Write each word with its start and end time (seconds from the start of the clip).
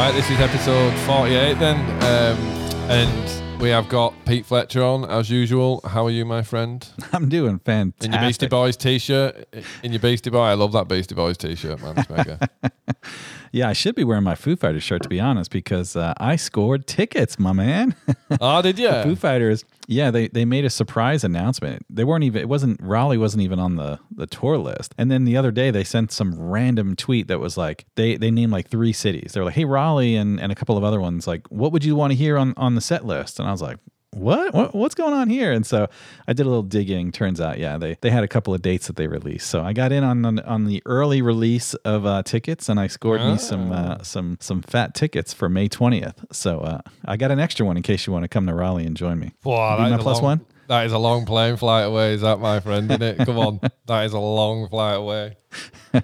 right, 0.00 0.14
this 0.14 0.30
is 0.30 0.40
episode 0.40 0.94
48 1.00 1.58
then. 1.58 1.78
Um, 2.02 2.38
and 2.90 3.60
we 3.60 3.68
have 3.68 3.86
got 3.90 4.14
Pete 4.24 4.46
Fletcher 4.46 4.82
on 4.82 5.04
as 5.04 5.28
usual. 5.28 5.82
How 5.84 6.06
are 6.06 6.10
you, 6.10 6.24
my 6.24 6.42
friend? 6.42 6.88
I'm 7.12 7.28
doing 7.28 7.58
fantastic. 7.58 8.06
In 8.06 8.12
your 8.12 8.22
Beastie 8.22 8.46
Boys 8.46 8.78
t 8.78 8.98
shirt? 8.98 9.46
In 9.82 9.92
your 9.92 10.00
Beastie 10.00 10.30
Boy? 10.30 10.44
I 10.44 10.54
love 10.54 10.72
that 10.72 10.88
Beastie 10.88 11.14
Boys 11.14 11.36
t 11.36 11.54
shirt, 11.54 11.82
man. 11.82 11.98
It's 11.98 12.08
mega. 12.08 12.48
Yeah, 13.52 13.68
I 13.68 13.72
should 13.72 13.94
be 13.94 14.04
wearing 14.04 14.22
my 14.22 14.36
Foo 14.36 14.54
Fighters 14.54 14.82
shirt 14.82 15.02
to 15.02 15.08
be 15.08 15.18
honest, 15.18 15.50
because 15.50 15.96
uh, 15.96 16.14
I 16.18 16.36
scored 16.36 16.86
tickets, 16.86 17.38
my 17.38 17.52
man. 17.52 17.96
oh, 18.40 18.62
did 18.62 18.78
you? 18.78 18.90
Foo 19.02 19.16
Fighters. 19.16 19.64
Yeah, 19.88 20.12
they, 20.12 20.28
they 20.28 20.44
made 20.44 20.64
a 20.64 20.70
surprise 20.70 21.24
announcement. 21.24 21.84
They 21.90 22.04
weren't 22.04 22.22
even. 22.22 22.40
It 22.40 22.48
wasn't 22.48 22.80
Raleigh 22.80 23.18
wasn't 23.18 23.42
even 23.42 23.58
on 23.58 23.76
the 23.76 23.98
the 24.14 24.26
tour 24.26 24.56
list. 24.56 24.94
And 24.96 25.10
then 25.10 25.24
the 25.24 25.36
other 25.36 25.50
day 25.50 25.70
they 25.70 25.82
sent 25.82 26.12
some 26.12 26.38
random 26.38 26.94
tweet 26.94 27.26
that 27.28 27.40
was 27.40 27.56
like 27.56 27.86
they 27.96 28.16
they 28.16 28.30
named 28.30 28.52
like 28.52 28.68
three 28.68 28.92
cities. 28.92 29.32
They 29.32 29.40
were 29.40 29.46
like, 29.46 29.56
hey 29.56 29.64
Raleigh 29.64 30.14
and 30.14 30.40
and 30.40 30.52
a 30.52 30.54
couple 30.54 30.76
of 30.76 30.84
other 30.84 31.00
ones. 31.00 31.26
Like, 31.26 31.46
what 31.48 31.72
would 31.72 31.84
you 31.84 31.96
want 31.96 32.12
to 32.12 32.16
hear 32.16 32.38
on 32.38 32.54
on 32.56 32.76
the 32.76 32.80
set 32.80 33.04
list? 33.04 33.40
And 33.40 33.48
I 33.48 33.52
was 33.52 33.62
like, 33.62 33.78
what? 34.12 34.52
what? 34.52 34.74
what's 34.74 34.94
going 34.94 35.14
on 35.14 35.28
here 35.28 35.52
and 35.52 35.64
so 35.64 35.88
i 36.26 36.32
did 36.32 36.44
a 36.44 36.48
little 36.48 36.64
digging 36.64 37.12
turns 37.12 37.40
out 37.40 37.58
yeah 37.58 37.78
they, 37.78 37.96
they 38.00 38.10
had 38.10 38.24
a 38.24 38.28
couple 38.28 38.52
of 38.52 38.60
dates 38.60 38.88
that 38.88 38.96
they 38.96 39.06
released 39.06 39.48
so 39.48 39.62
i 39.62 39.72
got 39.72 39.92
in 39.92 40.02
on 40.02 40.24
on, 40.24 40.40
on 40.40 40.64
the 40.64 40.82
early 40.84 41.22
release 41.22 41.74
of 41.74 42.04
uh, 42.04 42.22
tickets 42.24 42.68
and 42.68 42.80
i 42.80 42.88
scored 42.88 43.20
oh. 43.20 43.32
me 43.32 43.38
some 43.38 43.70
uh, 43.70 43.98
ah. 44.00 44.02
some 44.02 44.36
some 44.40 44.62
fat 44.62 44.94
tickets 44.94 45.32
for 45.32 45.48
may 45.48 45.68
20th 45.68 46.24
so 46.32 46.60
uh, 46.60 46.80
i 47.04 47.16
got 47.16 47.30
an 47.30 47.38
extra 47.38 47.64
one 47.64 47.76
in 47.76 47.82
case 47.84 48.06
you 48.06 48.12
want 48.12 48.24
to 48.24 48.28
come 48.28 48.46
to 48.46 48.54
raleigh 48.54 48.84
and 48.84 48.96
join 48.96 49.18
me 49.18 49.32
wow, 49.44 49.78
my 49.78 49.96
plus 49.96 50.20
one 50.20 50.44
that 50.70 50.86
is 50.86 50.92
a 50.92 50.98
long 50.98 51.26
plane 51.26 51.56
flight 51.56 51.84
away 51.84 52.14
is 52.14 52.22
that 52.22 52.38
my 52.38 52.60
friend 52.60 52.90
isn't 52.90 53.02
it 53.02 53.18
come 53.26 53.38
on 53.38 53.60
that 53.86 54.04
is 54.06 54.12
a 54.12 54.18
long 54.18 54.68
flight 54.68 54.96
away 54.96 55.36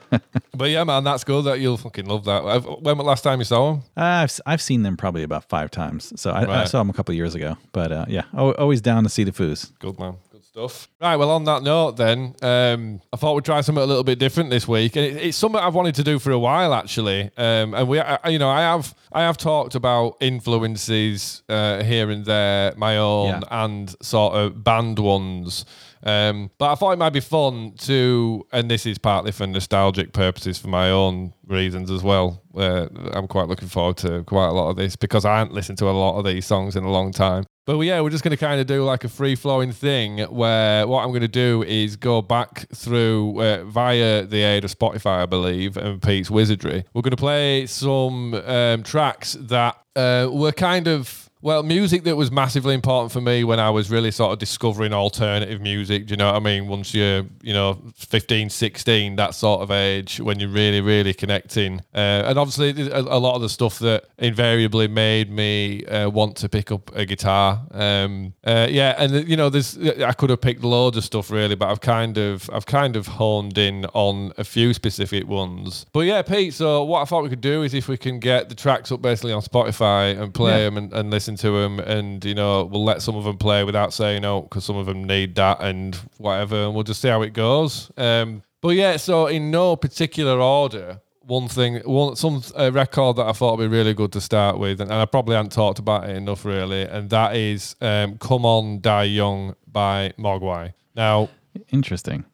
but 0.54 0.70
yeah, 0.70 0.84
man, 0.84 1.04
that's 1.04 1.24
good. 1.24 1.44
That 1.44 1.60
you'll 1.60 1.76
fucking 1.76 2.06
love 2.06 2.24
that. 2.24 2.42
When 2.42 2.96
was 2.98 3.04
the 3.04 3.08
last 3.08 3.22
time 3.22 3.38
you 3.38 3.44
saw 3.44 3.72
them? 3.72 3.82
Uh, 3.96 4.02
I've 4.02 4.40
I've 4.44 4.60
seen 4.60 4.82
them 4.82 4.96
probably 4.96 5.22
about 5.22 5.48
five 5.48 5.70
times. 5.70 6.12
So 6.20 6.30
I, 6.30 6.44
right. 6.44 6.48
I 6.48 6.64
saw 6.64 6.78
them 6.78 6.90
a 6.90 6.92
couple 6.92 7.14
years 7.14 7.34
ago. 7.34 7.56
But 7.72 7.92
uh, 7.92 8.06
yeah, 8.08 8.24
always 8.34 8.80
down 8.80 9.04
to 9.04 9.08
see 9.08 9.24
the 9.24 9.30
foos. 9.30 9.72
Good 9.78 9.98
man 9.98 10.16
stuff. 10.56 10.88
Right, 11.00 11.16
well, 11.16 11.30
on 11.30 11.44
that 11.44 11.62
note, 11.62 11.98
then, 11.98 12.34
um, 12.40 13.02
I 13.12 13.16
thought 13.18 13.34
we'd 13.34 13.44
try 13.44 13.60
something 13.60 13.82
a 13.82 13.86
little 13.86 14.04
bit 14.04 14.18
different 14.18 14.48
this 14.48 14.66
week, 14.66 14.96
and 14.96 15.04
it, 15.04 15.16
it's 15.22 15.36
something 15.36 15.60
I've 15.60 15.74
wanted 15.74 15.94
to 15.96 16.02
do 16.02 16.18
for 16.18 16.30
a 16.32 16.38
while, 16.38 16.72
actually. 16.72 17.30
Um, 17.36 17.74
and 17.74 17.86
we, 17.86 18.00
I, 18.00 18.28
you 18.28 18.38
know, 18.38 18.48
I 18.48 18.60
have, 18.62 18.94
I 19.12 19.20
have 19.22 19.36
talked 19.36 19.74
about 19.74 20.16
influences 20.20 21.42
uh, 21.50 21.84
here 21.84 22.10
and 22.10 22.24
there, 22.24 22.72
my 22.76 22.96
own 22.96 23.28
yeah. 23.28 23.40
and 23.50 23.94
sort 24.00 24.34
of 24.34 24.64
band 24.64 24.98
ones. 24.98 25.66
Um, 26.02 26.50
but 26.56 26.72
I 26.72 26.74
thought 26.76 26.92
it 26.92 26.98
might 26.98 27.12
be 27.12 27.20
fun 27.20 27.72
to, 27.80 28.46
and 28.50 28.70
this 28.70 28.86
is 28.86 28.96
partly 28.96 29.32
for 29.32 29.46
nostalgic 29.46 30.14
purposes 30.14 30.56
for 30.56 30.68
my 30.68 30.90
own 30.90 31.34
reasons 31.46 31.90
as 31.90 32.02
well. 32.02 32.42
Uh, 32.56 32.86
I'm 33.12 33.26
quite 33.26 33.48
looking 33.48 33.68
forward 33.68 33.98
to 33.98 34.22
quite 34.24 34.48
a 34.48 34.52
lot 34.52 34.70
of 34.70 34.76
this 34.76 34.96
because 34.96 35.26
I 35.26 35.38
haven't 35.38 35.54
listened 35.54 35.78
to 35.78 35.90
a 35.90 35.92
lot 35.92 36.18
of 36.18 36.24
these 36.24 36.46
songs 36.46 36.76
in 36.76 36.84
a 36.84 36.90
long 36.90 37.12
time. 37.12 37.44
But 37.66 37.80
yeah, 37.80 38.00
we're 38.00 38.10
just 38.10 38.22
going 38.22 38.30
to 38.30 38.36
kind 38.36 38.60
of 38.60 38.68
do 38.68 38.84
like 38.84 39.02
a 39.02 39.08
free 39.08 39.34
flowing 39.34 39.72
thing 39.72 40.20
where 40.20 40.86
what 40.86 41.02
I'm 41.02 41.08
going 41.08 41.22
to 41.22 41.28
do 41.28 41.64
is 41.64 41.96
go 41.96 42.22
back 42.22 42.68
through 42.72 43.42
uh, 43.42 43.64
via 43.64 44.24
the 44.24 44.42
aid 44.42 44.64
of 44.64 44.70
Spotify, 44.70 45.22
I 45.22 45.26
believe, 45.26 45.76
and 45.76 46.00
Pete's 46.00 46.30
Wizardry. 46.30 46.84
We're 46.94 47.02
going 47.02 47.10
to 47.10 47.16
play 47.16 47.66
some 47.66 48.34
um, 48.34 48.84
tracks 48.84 49.32
that 49.40 49.76
uh, 49.96 50.28
were 50.30 50.52
kind 50.52 50.86
of 50.86 51.25
well, 51.42 51.62
music 51.62 52.04
that 52.04 52.16
was 52.16 52.30
massively 52.30 52.74
important 52.74 53.12
for 53.12 53.20
me 53.20 53.44
when 53.44 53.60
I 53.60 53.68
was 53.68 53.90
really 53.90 54.10
sort 54.10 54.32
of 54.32 54.38
discovering 54.38 54.94
alternative 54.94 55.60
music. 55.60 56.06
Do 56.06 56.12
you 56.12 56.16
know 56.16 56.32
what 56.32 56.36
I 56.36 56.40
mean? 56.40 56.66
Once 56.66 56.94
you're, 56.94 57.24
you 57.42 57.52
know, 57.52 57.78
15, 57.94 58.48
16, 58.48 59.16
that 59.16 59.34
sort 59.34 59.60
of 59.60 59.70
age, 59.70 60.18
when 60.18 60.40
you're 60.40 60.48
really, 60.48 60.80
really 60.80 61.12
connecting. 61.12 61.80
Uh, 61.94 62.24
and 62.24 62.38
obviously, 62.38 62.90
a, 62.90 63.00
a, 63.00 63.20
lot 63.20 63.34
of 63.36 63.42
the 63.42 63.50
stuff 63.50 63.78
that 63.80 64.06
invariably 64.18 64.88
made 64.88 65.30
me 65.30 65.84
uh, 65.84 66.08
want 66.08 66.36
to 66.38 66.48
pick 66.48 66.72
up 66.72 66.90
a 66.96 67.04
guitar. 67.04 67.60
Um, 67.70 68.32
uh, 68.42 68.66
yeah, 68.70 68.94
and 68.98 69.28
you 69.28 69.36
know, 69.36 69.50
there's 69.50 69.78
I 69.78 70.12
could 70.12 70.30
have 70.30 70.40
picked 70.40 70.64
loads 70.64 70.96
of 70.96 71.04
stuff 71.04 71.30
really, 71.30 71.54
but 71.54 71.68
I've 71.70 71.82
kind 71.82 72.16
of 72.16 72.48
I've 72.50 72.66
kind 72.66 72.96
of 72.96 73.06
honed 73.06 73.58
in 73.58 73.84
on 73.92 74.32
a 74.38 74.44
few 74.44 74.72
specific 74.72 75.26
ones. 75.26 75.84
But 75.92 76.00
yeah, 76.00 76.22
Pete. 76.22 76.54
So 76.54 76.82
what 76.82 77.02
I 77.02 77.04
thought 77.04 77.22
we 77.22 77.28
could 77.28 77.40
do 77.40 77.62
is 77.62 77.74
if 77.74 77.88
we 77.88 77.98
can 77.98 78.20
get 78.20 78.48
the 78.48 78.54
tracks 78.54 78.90
up 78.90 79.02
basically 79.02 79.32
on 79.32 79.42
Spotify 79.42 80.18
and 80.20 80.32
play 80.32 80.58
yeah. 80.58 80.64
them 80.64 80.76
and, 80.78 80.92
and 80.92 81.10
listen 81.10 81.25
to 81.34 81.50
them, 81.50 81.80
and 81.80 82.24
you 82.24 82.34
know 82.34 82.64
we'll 82.64 82.84
let 82.84 83.02
some 83.02 83.16
of 83.16 83.24
them 83.24 83.36
play 83.36 83.64
without 83.64 83.92
saying 83.92 84.22
no 84.22 84.42
because 84.42 84.64
some 84.64 84.76
of 84.76 84.86
them 84.86 85.02
need 85.02 85.34
that 85.34 85.60
and 85.60 85.96
whatever, 86.18 86.66
and 86.66 86.74
we'll 86.74 86.84
just 86.84 87.00
see 87.00 87.08
how 87.08 87.22
it 87.22 87.32
goes. 87.32 87.90
Um, 87.96 88.44
but 88.60 88.76
yeah, 88.76 88.96
so 88.98 89.26
in 89.26 89.50
no 89.50 89.74
particular 89.74 90.40
order, 90.40 91.00
one 91.22 91.48
thing, 91.48 91.80
one 91.84 92.14
some 92.14 92.42
a 92.54 92.70
record 92.70 93.16
that 93.16 93.26
I 93.26 93.32
thought 93.32 93.58
would 93.58 93.68
be 93.70 93.76
really 93.76 93.94
good 93.94 94.12
to 94.12 94.20
start 94.20 94.58
with, 94.58 94.80
and, 94.80 94.90
and 94.90 95.00
I 95.00 95.06
probably 95.06 95.34
hadn't 95.34 95.52
talked 95.52 95.80
about 95.80 96.08
it 96.08 96.16
enough 96.16 96.44
really, 96.44 96.82
and 96.82 97.10
that 97.10 97.34
is 97.34 97.74
um, 97.80 98.18
"Come 98.18 98.46
On 98.46 98.80
Die 98.80 99.04
Young" 99.04 99.56
by 99.66 100.12
Mogwai. 100.18 100.74
Now, 100.94 101.28
interesting. 101.70 102.24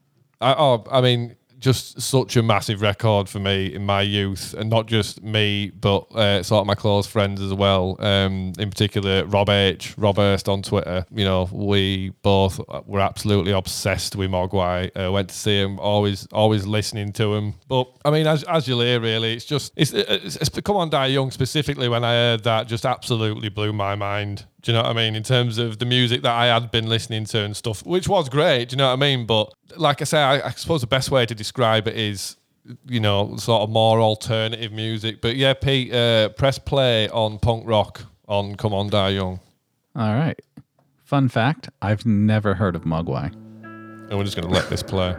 I, 0.41 0.55
oh, 0.59 0.85
I 0.91 1.01
mean, 1.01 1.37
just 1.63 2.01
such 2.01 2.37
a 2.37 2.43
massive 2.43 2.83
record 2.83 3.29
for 3.29 3.39
me 3.39 3.73
in 3.73 3.87
my 3.87 4.03
youth, 4.03 4.53
and 4.55 4.69
not 4.69 4.87
just 4.87 5.23
me, 5.23 5.71
but 5.71 6.01
uh, 6.15 6.43
sort 6.43 6.61
of 6.61 6.67
my 6.67 6.75
close 6.75 7.07
friends 7.07 7.41
as 7.41 7.55
well. 7.55 7.97
Um, 8.01 8.53
in 8.59 8.69
particular, 8.69 9.25
Rob 9.25 9.49
H, 9.49 9.97
Rob 9.97 10.17
Hurst 10.17 10.49
on 10.49 10.63
Twitter. 10.63 11.07
You 11.11 11.25
know, 11.25 11.49
we 11.53 12.11
both 12.23 12.61
were 12.87 13.01
absolutely 13.01 13.53
obsessed 13.53 14.17
with 14.17 14.31
Mogwai. 14.31 14.91
Uh, 14.95 15.11
went 15.13 15.29
to 15.29 15.35
see 15.35 15.59
him, 15.59 15.79
always, 15.79 16.27
always 16.33 16.67
listening 16.67 17.13
to 17.13 17.35
him. 17.35 17.55
But 17.69 17.89
I 18.05 18.11
mean, 18.11 18.27
as, 18.27 18.43
as 18.45 18.67
you'll 18.67 18.81
hear, 18.81 19.01
really, 19.01 19.33
it's 19.35 19.45
just 19.45 19.73
it's, 19.77 19.93
it's, 19.93 20.37
it's 20.37 20.61
come 20.61 20.77
on, 20.77 20.91
Die 20.91 21.07
Young 21.07 21.31
specifically. 21.31 21.89
When 21.89 22.05
I 22.05 22.13
heard 22.13 22.45
that, 22.45 22.67
just 22.67 22.85
absolutely 22.85 23.49
blew 23.49 23.73
my 23.73 23.95
mind. 23.95 24.47
Do 24.63 24.71
you 24.71 24.79
know 24.79 24.83
what 24.83 24.91
I 24.91 24.95
mean? 24.95 25.17
In 25.17 25.25
terms 25.25 25.59
of 25.59 25.79
the 25.81 25.85
music 25.85 26.23
that 26.23 26.33
I 26.33 26.47
had 26.47 26.71
been 26.71 26.89
listening 26.89 27.25
to 27.27 27.41
and 27.41 27.57
stuff, 27.57 27.85
which 27.85 28.09
was 28.09 28.29
great. 28.29 28.69
Do 28.69 28.75
you 28.75 28.79
know 28.79 28.87
what 28.87 28.93
I 28.93 28.97
mean? 28.97 29.27
But 29.27 29.53
like 29.77 30.01
I 30.01 30.05
say, 30.05 30.23
I, 30.23 30.49
I 30.49 30.51
suppose 30.53 30.81
the 30.81 30.87
best 30.87 31.11
way 31.11 31.27
to 31.27 31.35
describe 31.35 31.89
it 31.89 31.97
is, 31.97 32.37
you 32.87 33.01
know, 33.01 33.37
sort 33.37 33.63
of 33.63 33.71
more 33.71 34.01
alternative 34.01 34.71
music. 34.71 35.21
But 35.21 35.35
yeah, 35.35 35.55
Pete, 35.55 35.93
uh, 35.93 36.29
press 36.31 36.59
play 36.59 37.09
on 37.09 37.41
punk 37.41 37.67
rock 37.67 38.03
on 38.29 38.55
Come 38.55 38.73
On 38.73 38.89
Die 38.89 39.09
Young. 39.11 39.41
All 39.97 40.15
right. 40.15 40.39
Fun 41.03 41.29
fact 41.29 41.69
I've 41.83 42.07
never 42.07 42.55
heard 42.55 42.77
of 42.77 42.83
Mogwai. 42.85 43.33
And 43.33 44.17
we're 44.17 44.25
just 44.25 44.37
going 44.37 44.49
to 44.49 44.55
let 44.55 44.71
this 44.71 44.83
play. 44.83 45.17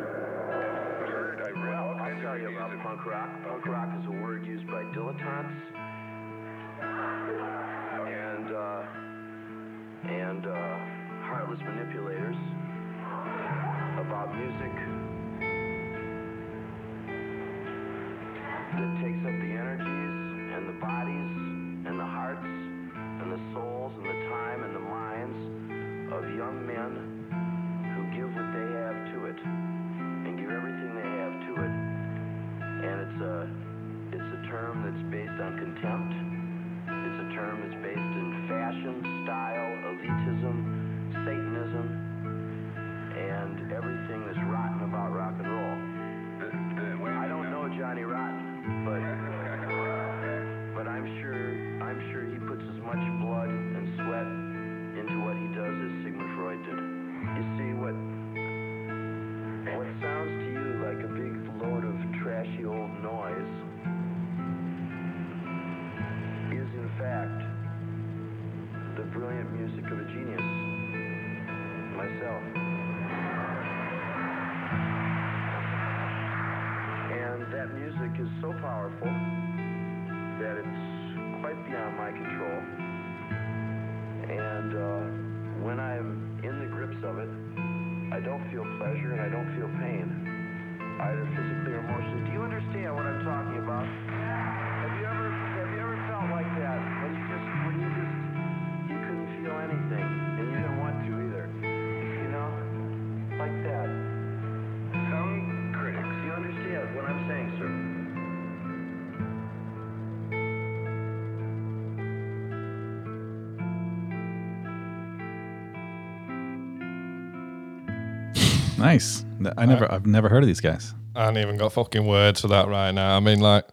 Nice. 118.83 119.23
I 119.57 119.65
never, 119.65 119.89
I've 119.89 120.05
never 120.05 120.27
heard 120.27 120.43
of 120.43 120.47
these 120.47 120.59
guys. 120.59 120.93
I 121.15 121.23
haven't 121.25 121.41
even 121.41 121.55
got 121.55 121.71
fucking 121.71 122.05
words 122.05 122.41
for 122.41 122.49
that 122.49 122.67
right 122.67 122.91
now. 122.91 123.15
I 123.15 123.21
mean, 123.21 123.39
like, 123.39 123.65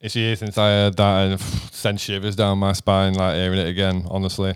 it's 0.00 0.16
years 0.16 0.38
since 0.38 0.56
I 0.56 0.68
heard 0.68 0.96
that 0.96 1.26
and 1.26 1.40
sent 1.72 2.00
shivers 2.00 2.36
down 2.36 2.56
my 2.58 2.72
spine, 2.72 3.12
like 3.12 3.34
hearing 3.34 3.58
it 3.58 3.68
again, 3.68 4.06
honestly. 4.08 4.54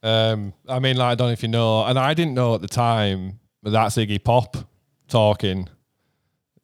Um, 0.00 0.52
I 0.68 0.78
mean, 0.78 0.96
like, 0.96 1.12
I 1.12 1.14
don't 1.16 1.26
know 1.28 1.32
if 1.32 1.42
you 1.42 1.48
know, 1.48 1.84
and 1.84 1.98
I 1.98 2.14
didn't 2.14 2.34
know 2.34 2.54
at 2.54 2.60
the 2.60 2.68
time, 2.68 3.40
but 3.64 3.72
that's 3.72 3.96
Iggy 3.96 4.22
Pop 4.22 4.56
talking. 5.08 5.68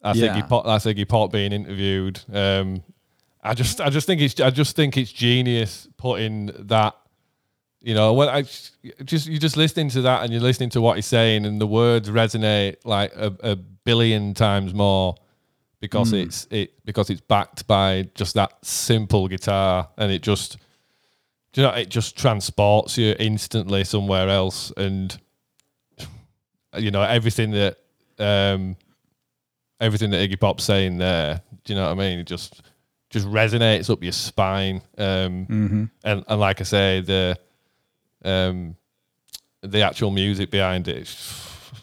That's 0.01 0.19
Yeah. 0.19 0.37
Iggy 0.37 0.49
Pop. 0.49 0.65
That's 0.65 0.85
Iggy 0.85 1.09
Pop 1.09 1.33
being 1.33 1.53
interviewed. 1.53 2.21
Um, 2.33 2.85
I 3.43 3.55
just, 3.55 3.81
I 3.81 3.91
just 3.91 4.07
think 4.07 4.21
it's, 4.21 4.39
I 4.41 4.51
just 4.51 4.77
think 4.77 4.97
it's 4.97 5.11
genius 5.11 5.89
putting 5.97 6.47
that. 6.69 6.95
You 7.81 7.95
know, 7.95 8.13
when 8.13 8.29
I 8.29 8.43
just 8.43 9.29
you're 9.29 9.39
just 9.39 9.57
listening 9.57 9.89
to 9.91 10.03
that 10.03 10.23
and 10.25 10.33
you're 10.33 10.43
listening 10.43 10.71
to 10.71 10.81
what 10.81 10.97
he's 10.97 11.07
saying, 11.07 11.47
and 11.47 11.61
the 11.61 11.67
words 11.67 12.11
resonate 12.11 12.77
like 12.85 13.13
a, 13.15 13.35
a 13.41 13.57
billion 13.57 14.35
times 14.35 14.75
more 14.75 15.15
because 15.81 16.13
it's 16.23 16.47
it 16.51 16.85
because 16.85 17.09
it's 17.09 17.21
backed 17.21 17.67
by 17.69 18.09
just 18.15 18.35
that 18.35 18.53
simple 18.65 19.29
guitar, 19.29 19.89
and 19.97 20.11
it 20.11 20.23
just 20.23 20.57
you 21.55 21.63
know 21.63 21.71
it 21.71 21.89
just 21.89 22.17
transports 22.17 22.99
you 22.99 23.15
instantly 23.19 23.85
somewhere 23.85 24.29
else, 24.29 24.73
and 24.77 25.17
you 26.77 26.91
know 26.91 27.03
everything 27.03 27.53
that 27.53 27.79
um 28.19 28.77
everything 29.81 30.11
that 30.11 30.29
Iggy 30.29 30.41
Pop's 30.41 30.65
saying 30.65 30.99
there. 30.99 31.43
Do 31.65 31.73
you 31.73 31.79
know 31.79 31.87
what 31.87 31.93
I 31.93 31.95
mean? 31.95 32.19
It 32.19 32.27
just 32.27 32.61
just 33.11 33.27
resonates 33.29 33.89
up 33.89 34.03
your 34.03 34.13
spine. 34.13 34.83
Um, 34.99 35.47
and 36.05 36.25
and 36.27 36.41
like 36.41 36.61
I 36.61 36.65
say, 36.65 37.01
the 37.01 37.39
um, 38.25 38.77
the 39.63 39.83
actual 39.83 40.11
music 40.11 40.51
behind 40.51 40.89
it 40.89 41.15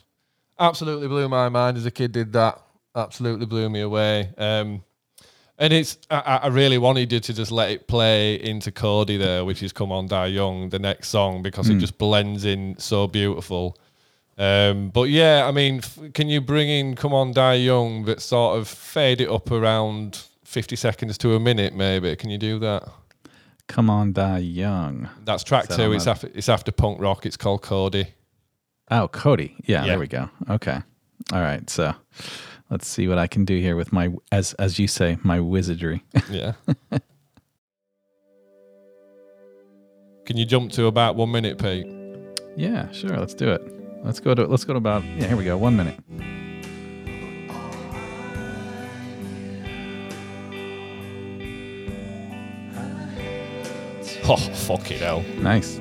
absolutely 0.59 1.07
blew 1.07 1.27
my 1.29 1.49
mind 1.49 1.77
as 1.77 1.85
a 1.85 1.91
kid. 1.91 2.11
Did 2.11 2.33
that 2.33 2.61
absolutely 2.95 3.45
blew 3.45 3.69
me 3.69 3.81
away. 3.81 4.29
Um, 4.37 4.83
and 5.57 5.71
it's 5.71 5.97
I, 6.09 6.39
I 6.43 6.47
really 6.47 6.77
wanted 6.77 7.11
you 7.13 7.19
to 7.19 7.33
just 7.33 7.51
let 7.51 7.69
it 7.69 7.87
play 7.87 8.35
into 8.41 8.71
Cody 8.71 9.17
there, 9.17 9.45
which 9.45 9.63
is 9.63 9.71
"Come 9.71 9.91
On 9.91 10.07
Die 10.07 10.25
Young," 10.27 10.69
the 10.69 10.79
next 10.79 11.09
song, 11.09 11.41
because 11.41 11.69
it 11.69 11.77
just 11.77 11.97
blends 11.97 12.43
in 12.43 12.77
so 12.77 13.07
beautiful. 13.07 13.77
Um, 14.38 14.89
but 14.89 15.03
yeah, 15.03 15.45
I 15.47 15.51
mean, 15.51 15.77
f- 15.77 15.97
can 16.13 16.27
you 16.27 16.41
bring 16.41 16.67
in 16.67 16.95
"Come 16.95 17.13
On 17.13 17.31
Die 17.31 17.53
Young" 17.53 18.03
but 18.03 18.21
sort 18.21 18.57
of 18.57 18.67
fade 18.67 19.21
it 19.21 19.29
up 19.29 19.49
around 19.49 20.23
fifty 20.43 20.75
seconds 20.75 21.17
to 21.19 21.35
a 21.35 21.39
minute, 21.39 21.73
maybe? 21.73 22.13
Can 22.17 22.29
you 22.29 22.38
do 22.38 22.59
that? 22.59 22.83
Come 23.67 23.89
on, 23.89 24.13
die 24.13 24.39
young. 24.39 25.09
That's 25.23 25.44
track 25.44 25.65
So 25.65 25.75
two. 25.77 25.94
It's 25.94 26.07
after 26.07 26.29
it's 26.33 26.50
after 26.50 26.71
punk 26.71 27.00
rock. 27.01 27.25
It's 27.25 27.38
called 27.38 27.62
Cody. 27.63 28.07
Oh, 28.91 29.07
Cody. 29.07 29.56
Yeah, 29.65 29.81
Yeah. 29.81 29.88
there 29.88 30.00
we 30.00 30.07
go. 30.07 30.29
Okay. 30.50 30.79
All 31.33 31.41
right. 31.41 31.67
So 31.69 31.94
let's 32.69 32.88
see 32.88 33.07
what 33.07 33.17
I 33.17 33.25
can 33.27 33.44
do 33.45 33.57
here 33.59 33.75
with 33.75 33.91
my, 33.91 34.12
as 34.31 34.53
as 34.53 34.77
you 34.77 34.88
say, 34.88 35.17
my 35.23 35.39
wizardry. 35.39 36.03
Yeah. 36.29 36.53
Can 40.25 40.38
you 40.38 40.45
jump 40.45 40.71
to 40.73 40.85
about 40.88 41.15
one 41.15 41.31
minute, 41.31 41.57
Pete? 41.59 41.85
yeah, 42.57 42.91
sure. 42.91 43.17
Let's 43.17 43.33
do 43.33 43.51
it. 43.51 43.62
Let's 44.03 44.19
go 44.19 44.33
to 44.33 44.45
let's 44.47 44.63
go 44.63 44.73
to 44.73 44.77
about 44.77 45.03
yeah. 45.03 45.27
Here 45.27 45.38
we 45.38 45.44
go. 45.44 45.57
One 45.57 45.75
minute. 45.75 46.00
Oh, 54.27 54.38
fuck 54.38 54.89
it 54.89 55.01
hell. 55.01 55.22
Nice. 55.38 55.80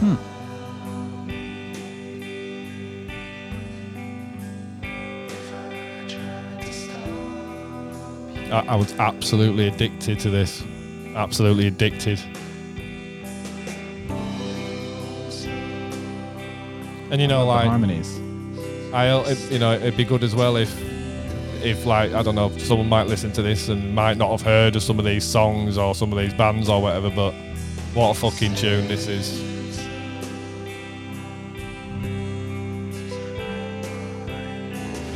Hmm. 0.00 0.16
I, 8.50 8.64
I 8.68 8.76
was 8.76 8.92
absolutely 8.98 9.66
addicted 9.68 10.18
to 10.20 10.30
this. 10.30 10.62
Absolutely 11.14 11.66
addicted. 11.66 12.20
And 17.10 17.20
you 17.20 17.28
know, 17.28 17.46
like 17.46 17.66
harmonies. 17.68 18.18
I, 18.92 19.06
it- 19.30 19.50
you 19.50 19.58
know, 19.58 19.72
it'd 19.72 19.96
be 19.96 20.04
good 20.04 20.22
as 20.24 20.34
well 20.34 20.56
if, 20.56 20.70
if 21.64 21.86
like 21.86 22.12
I 22.12 22.22
don't 22.22 22.34
know, 22.34 22.50
someone 22.58 22.88
might 22.88 23.06
listen 23.06 23.32
to 23.32 23.42
this 23.42 23.68
and 23.68 23.94
might 23.94 24.16
not 24.16 24.30
have 24.30 24.42
heard 24.42 24.76
of 24.76 24.82
some 24.82 24.98
of 24.98 25.04
these 25.04 25.24
songs 25.24 25.78
or 25.78 25.94
some 25.94 26.12
of 26.12 26.18
these 26.18 26.34
bands 26.34 26.68
or 26.68 26.80
whatever. 26.82 27.10
But 27.10 27.32
what 27.94 28.10
a 28.10 28.14
fucking 28.14 28.54
tune 28.54 28.88
this 28.88 29.06
is! 29.08 29.42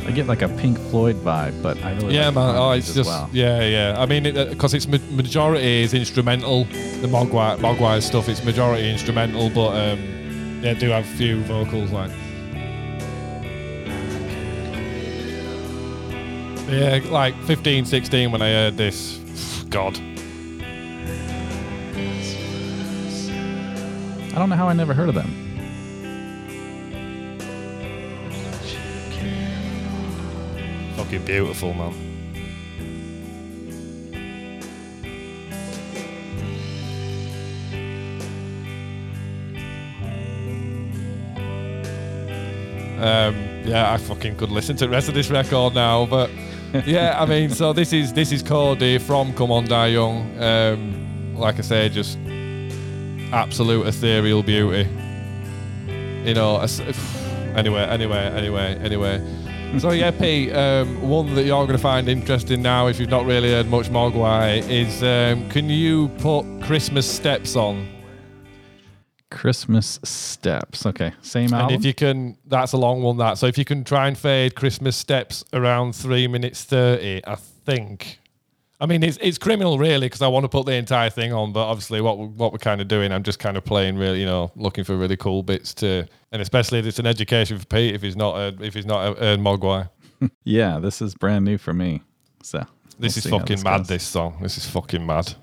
I 0.07 0.11
get 0.11 0.25
like 0.25 0.41
a 0.41 0.49
Pink 0.49 0.79
Floyd 0.89 1.17
vibe, 1.17 1.61
but 1.61 1.77
I 1.83 1.93
really 1.93 2.15
Yeah, 2.15 2.27
like 2.27 2.35
man. 2.35 2.55
Oh, 2.55 2.71
it's 2.71 2.93
just 2.95 3.07
well. 3.07 3.29
yeah, 3.31 3.61
yeah. 3.61 3.95
I 3.99 4.07
mean, 4.07 4.23
because 4.23 4.73
it's 4.73 4.87
ma- 4.87 4.97
majority 5.11 5.83
is 5.83 5.93
instrumental. 5.93 6.63
The 6.63 7.07
Mogwai 7.07 7.57
Mogwai 7.57 8.01
stuff, 8.01 8.27
it's 8.27 8.43
majority 8.43 8.89
instrumental, 8.89 9.51
but 9.51 9.69
um, 9.75 10.61
they 10.61 10.73
do 10.73 10.89
have 10.89 11.05
few 11.05 11.43
vocals. 11.43 11.91
Like, 11.91 12.09
yeah, 16.69 17.01
like 17.09 17.35
15, 17.43 17.85
16 17.85 18.31
when 18.31 18.41
I 18.41 18.49
heard 18.49 18.77
this. 18.77 19.17
God, 19.69 19.97
I 24.27 24.37
don't 24.37 24.49
know 24.49 24.55
how 24.55 24.67
I 24.67 24.73
never 24.73 24.93
heard 24.93 25.09
of 25.09 25.15
them. 25.15 25.49
fucking 31.09 31.25
beautiful, 31.25 31.73
man. 31.73 31.93
Um, 43.01 43.35
yeah, 43.65 43.91
I 43.91 43.97
fucking 43.97 44.35
could 44.35 44.51
listen 44.51 44.75
to 44.77 44.85
the 44.85 44.89
rest 44.89 45.07
of 45.07 45.15
this 45.15 45.31
record 45.31 45.73
now, 45.73 46.05
but 46.05 46.29
yeah, 46.85 47.19
I 47.19 47.25
mean, 47.25 47.49
so 47.49 47.73
this 47.73 47.93
is 47.93 48.13
this 48.13 48.31
is 48.31 48.43
Cody 48.43 48.99
from 48.99 49.33
Come 49.33 49.51
On 49.51 49.65
Die 49.65 49.87
Young. 49.87 50.39
Um, 50.39 51.35
like 51.35 51.57
I 51.57 51.61
say, 51.61 51.89
just 51.89 52.17
absolute 53.33 53.87
ethereal 53.87 54.43
beauty. 54.43 54.87
You 56.23 56.35
know, 56.35 56.59
as- 56.59 56.79
anyway, 57.55 57.81
anyway, 57.81 58.19
anyway, 58.35 58.77
anyway. 58.83 59.79
So 59.79 59.91
yeah, 59.91 60.11
Pete, 60.19 60.53
um, 60.53 61.01
one 61.01 61.33
that 61.35 61.43
you're 61.45 61.65
going 61.65 61.77
to 61.77 61.81
find 61.81 62.07
interesting 62.07 62.61
now, 62.61 62.85
if 62.87 62.99
you've 62.99 63.09
not 63.09 63.25
really 63.25 63.49
heard 63.49 63.67
much 63.67 63.89
Mogwai, 63.89 64.57
is 64.69 65.01
um, 65.01 65.49
can 65.49 65.69
you 65.69 66.09
put 66.19 66.43
Christmas 66.61 67.09
Steps 67.09 67.55
on? 67.55 67.87
Christmas 69.31 69.99
Steps. 70.03 70.85
Okay, 70.85 71.11
same 71.21 71.53
And 71.53 71.71
if 71.71 71.85
you 71.85 71.93
can, 71.93 72.37
that's 72.45 72.73
a 72.73 72.77
long 72.77 73.01
one. 73.01 73.17
That 73.17 73.37
so 73.37 73.45
if 73.47 73.57
you 73.57 73.65
can 73.65 73.83
try 73.83 74.07
and 74.07 74.17
fade 74.17 74.55
Christmas 74.55 74.95
Steps 74.97 75.43
around 75.53 75.95
three 75.95 76.27
minutes 76.27 76.63
thirty, 76.63 77.21
I 77.25 77.35
think. 77.35 78.19
I 78.81 78.85
mean, 78.85 79.03
it's 79.03 79.17
it's 79.21 79.37
criminal 79.37 79.77
really 79.77 80.05
because 80.07 80.21
I 80.21 80.27
want 80.29 80.45
to 80.45 80.49
put 80.49 80.65
the 80.65 80.73
entire 80.73 81.09
thing 81.09 81.33
on, 81.33 81.51
but 81.51 81.67
obviously 81.67 81.99
what 81.99 82.17
we, 82.17 82.27
what 82.27 82.53
we're 82.53 82.59
kind 82.59 82.79
of 82.79 82.87
doing, 82.87 83.11
I'm 83.11 83.23
just 83.23 83.37
kind 83.37 83.57
of 83.57 83.65
playing 83.65 83.97
really, 83.97 84.21
you 84.21 84.25
know, 84.25 84.51
looking 84.55 84.85
for 84.85 84.95
really 84.95 85.17
cool 85.17 85.43
bits 85.43 85.73
to, 85.75 86.07
and 86.31 86.41
especially 86.41 86.79
if 86.79 86.85
it's 86.85 86.97
an 86.97 87.05
education 87.05 87.59
for 87.59 87.65
Pete 87.65 87.93
if 87.93 88.01
he's 88.01 88.15
not 88.15 88.37
a, 88.37 88.55
if 88.63 88.73
he's 88.73 88.85
not 88.85 89.05
uh, 89.05 89.15
a, 89.19 89.33
a 89.33 89.37
Mogwai. 89.37 89.89
yeah, 90.45 90.79
this 90.79 91.01
is 91.01 91.13
brand 91.13 91.43
new 91.43 91.57
for 91.57 91.73
me. 91.73 92.01
So 92.41 92.59
This 92.59 92.67
we'll 92.99 93.05
is 93.07 93.23
see 93.23 93.29
how 93.31 93.39
fucking 93.39 93.63
mad. 93.63 93.77
goes. 93.79 93.87
This 93.89 94.03
song. 94.03 94.37
This 94.41 94.57
is 94.57 94.65
fucking 94.65 95.05
mad. 95.05 95.33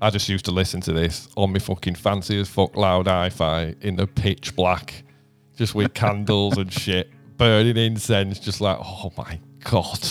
I 0.00 0.10
just 0.10 0.28
used 0.28 0.44
to 0.46 0.50
listen 0.50 0.80
to 0.82 0.92
this 0.92 1.28
on 1.36 1.52
my 1.52 1.58
fucking 1.58 1.94
fancy 1.94 2.38
as 2.40 2.48
fuck 2.48 2.76
loud 2.76 3.06
hi-fi 3.06 3.74
in 3.80 3.96
the 3.96 4.06
pitch 4.06 4.54
black, 4.56 5.04
just 5.56 5.74
with 5.74 5.94
candles 5.94 6.58
and 6.58 6.72
shit, 6.72 7.10
burning 7.36 7.76
incense, 7.76 8.38
just 8.38 8.60
like, 8.60 8.78
oh 8.80 9.12
my 9.16 9.38
god. 9.60 10.06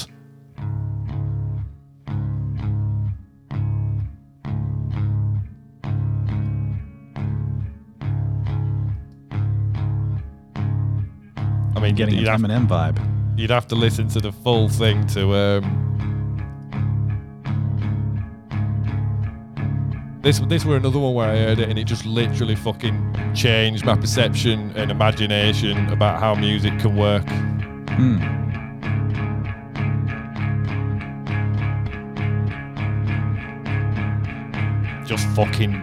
I 11.76 11.80
mean, 11.80 11.96
getting 11.96 12.18
an 12.20 12.26
Eminem 12.26 12.68
vibe. 12.68 13.00
You'd 13.38 13.50
have 13.50 13.68
to 13.68 13.76
listen 13.76 14.08
to 14.10 14.22
the 14.22 14.32
full 14.32 14.70
thing 14.70 15.06
to. 15.08 15.34
Um, 15.34 15.93
this 20.24 20.40
this 20.40 20.64
were 20.64 20.78
another 20.78 21.00
one 21.00 21.14
where 21.14 21.30
I 21.30 21.36
heard 21.36 21.60
it 21.60 21.70
and 21.70 21.78
it 21.78 21.84
just 21.84 22.06
literally 22.06 22.56
fucking 22.56 23.34
changed 23.36 23.86
my 23.86 23.96
perception 23.96 24.72
and 24.76 24.90
imagination 24.90 25.90
about 25.90 26.20
how 26.20 26.34
music 26.34 26.80
can 26.80 26.96
work. 26.96 27.28
Hmm. 27.90 28.24
Just 35.06 35.28
fucking 35.36 35.74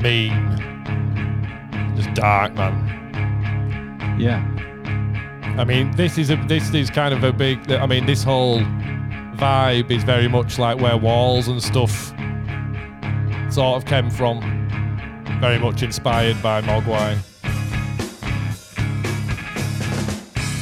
mean. 0.00 0.32
Just 1.96 2.14
dark, 2.14 2.54
man. 2.54 2.94
Yeah. 4.20 4.38
I 5.58 5.64
mean, 5.64 5.90
this 5.96 6.18
is 6.18 6.30
a 6.30 6.36
this 6.46 6.72
is 6.72 6.88
kind 6.88 7.12
of 7.12 7.24
a 7.24 7.32
big. 7.32 7.72
I 7.72 7.86
mean, 7.86 8.06
this 8.06 8.22
whole 8.22 8.60
vibe 9.34 9.90
is 9.90 10.04
very 10.04 10.28
much 10.28 10.56
like 10.56 10.78
where 10.78 10.96
walls 10.96 11.48
and 11.48 11.60
stuff 11.60 12.15
sort 13.56 13.82
of 13.82 13.88
came 13.88 14.10
from. 14.10 14.38
Very 15.40 15.58
much 15.58 15.82
inspired 15.82 16.42
by 16.42 16.60
Mogwai. 16.60 17.16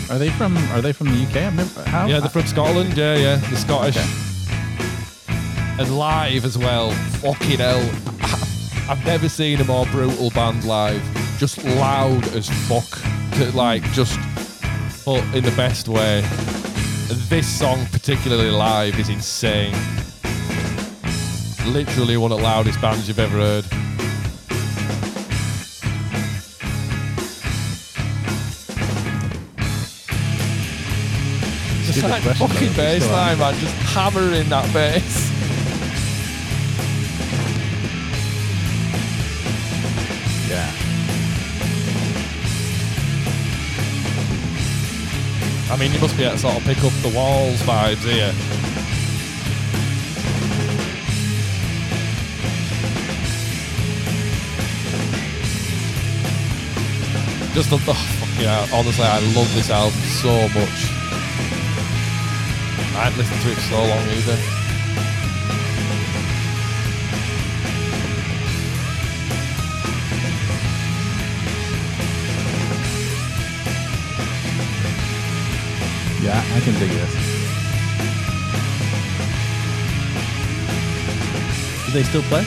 Are 0.09 0.19
they 0.21 0.31
from 0.31 0.57
Are 0.57 0.81
they 0.81 0.93
from 0.93 1.09
the 1.09 1.25
UK? 1.25 1.37
I've 1.39 1.57
never. 1.57 1.83
How? 1.91 2.07
Yeah, 2.07 2.21
they're 2.21 2.29
from 2.29 2.47
Scotland. 2.47 2.97
Yeah, 2.97 3.17
yeah, 3.17 3.37
the 3.51 3.57
Scottish. 3.57 3.97
Okay. 3.97 5.83
And 5.83 5.99
live 5.99 6.45
as 6.45 6.57
well. 6.57 6.93
Fucking 7.21 7.59
hell. 7.59 7.81
I've 8.89 9.05
never 9.05 9.29
seen 9.29 9.61
a 9.61 9.65
more 9.65 9.87
brutal 9.87 10.31
band 10.31 10.63
live. 10.63 11.03
Just 11.39 11.65
loud 11.65 12.25
as 12.29 12.49
fuck. 12.69 12.89
To, 13.39 13.57
like, 13.57 13.83
just, 13.91 14.21
but 15.05 15.25
in 15.35 15.43
the 15.43 15.55
best 15.57 15.89
way. 15.89 16.21
This 17.29 17.49
song, 17.49 17.87
particularly 17.87 18.51
live, 18.51 19.01
is 19.01 19.09
insane. 19.09 19.75
Literally 21.67 22.17
one 22.17 22.31
of 22.31 22.39
the 22.39 22.45
loudest 22.45 22.81
bands 22.81 23.09
you've 23.09 23.19
ever 23.19 23.37
heard. 23.37 23.65
Just 31.85 32.03
like 32.03 32.23
question, 32.23 32.49
fucking 32.49 32.73
bass 32.73 32.79
you're 32.79 33.01
still 33.01 33.15
on. 33.15 33.39
line, 33.39 33.39
man. 33.39 33.61
Just 33.61 33.75
hammering 33.95 34.49
that 34.49 34.73
bass. 34.73 35.31
Yeah. 40.51 40.71
I 45.73 45.77
mean, 45.77 45.93
you 45.93 46.01
must 46.01 46.17
be 46.17 46.25
able 46.25 46.33
to 46.33 46.39
sort 46.39 46.57
of 46.57 46.65
pick 46.65 46.79
up 46.85 46.93
the 47.03 47.13
walls 47.15 47.61
vibes 47.63 48.03
here. 48.03 48.84
Just 57.55 57.71
the, 57.71 57.79
oh, 57.87 58.37
yeah, 58.41 58.67
honestly, 58.73 59.05
I 59.05 59.21
love 59.33 59.49
this 59.55 59.71
album 59.71 60.01
so 60.01 60.33
much. 60.49 60.91
I 62.97 63.07
haven't 63.07 63.19
listened 63.19 63.41
to 63.43 63.51
it 63.53 63.55
for 63.55 63.61
so 63.61 63.79
long 63.79 64.03
either. 64.11 64.37
Yeah, 76.25 76.43
I 76.57 76.61
can 76.61 76.75
dig 76.81 76.91
this. 76.91 77.15
Do 81.87 81.93
they 81.93 82.03
still 82.03 82.23
play? 82.23 82.43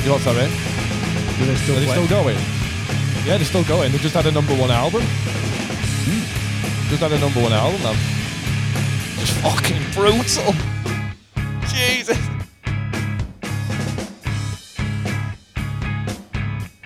You 0.00 0.06
know 0.06 0.12
what's 0.14 0.24
that, 0.24 0.34
mate? 0.34 1.38
Do 1.38 1.46
they 1.46 1.54
still 1.54 1.76
Are 1.76 1.80
they 1.80 1.86
play? 1.86 1.94
still 1.94 2.08
going? 2.08 2.57
Yeah, 3.28 3.36
they're 3.36 3.44
still 3.44 3.64
going. 3.64 3.92
They 3.92 3.98
just 3.98 4.14
had 4.14 4.24
a 4.24 4.32
number 4.32 4.54
one 4.54 4.70
album. 4.70 5.02
Just 6.88 7.02
had 7.02 7.12
a 7.12 7.18
number 7.18 7.42
one 7.42 7.52
album, 7.52 7.82
man. 7.82 7.94
Just 9.18 9.34
fucking 9.42 9.82
brutal. 9.92 10.54
Jesus. 11.68 12.16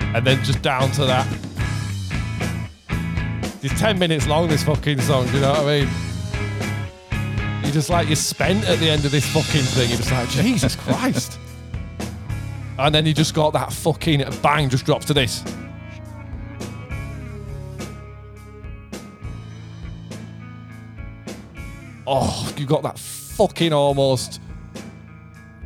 And 0.01 0.27
then 0.27 0.43
just 0.43 0.61
down 0.63 0.91
to 0.91 1.05
that. 1.05 1.29
It's 3.63 3.79
10 3.79 4.01
minutes 4.01 4.27
long, 4.27 4.49
this 4.49 4.65
fucking 4.65 5.01
song, 5.01 5.29
do 5.29 5.35
you 5.35 5.41
know 5.43 5.51
what 5.51 5.61
I 5.61 5.85
mean? 5.85 5.89
You're 7.63 7.73
just 7.73 7.89
like, 7.89 8.09
you're 8.09 8.17
spent 8.17 8.69
at 8.69 8.81
the 8.81 8.91
end 8.91 9.05
of 9.05 9.13
this 9.13 9.29
fucking 9.29 9.63
thing. 9.63 9.91
You're 9.91 9.99
just 9.99 10.11
like, 10.11 10.29
Jesus 10.31 10.75
Christ. 10.75 11.39
And 12.79 12.93
then 12.93 13.07
you 13.07 13.13
just 13.13 13.35
got 13.35 13.53
that 13.53 13.73
fucking 13.73 14.25
bang, 14.43 14.69
just 14.69 14.87
drops 14.87 15.05
to 15.05 15.15
this. 15.15 15.45
Oh, 22.15 22.53
you 22.59 22.67
got 22.67 22.83
that 22.83 22.99
fucking 22.99 23.73
almost. 23.73 24.39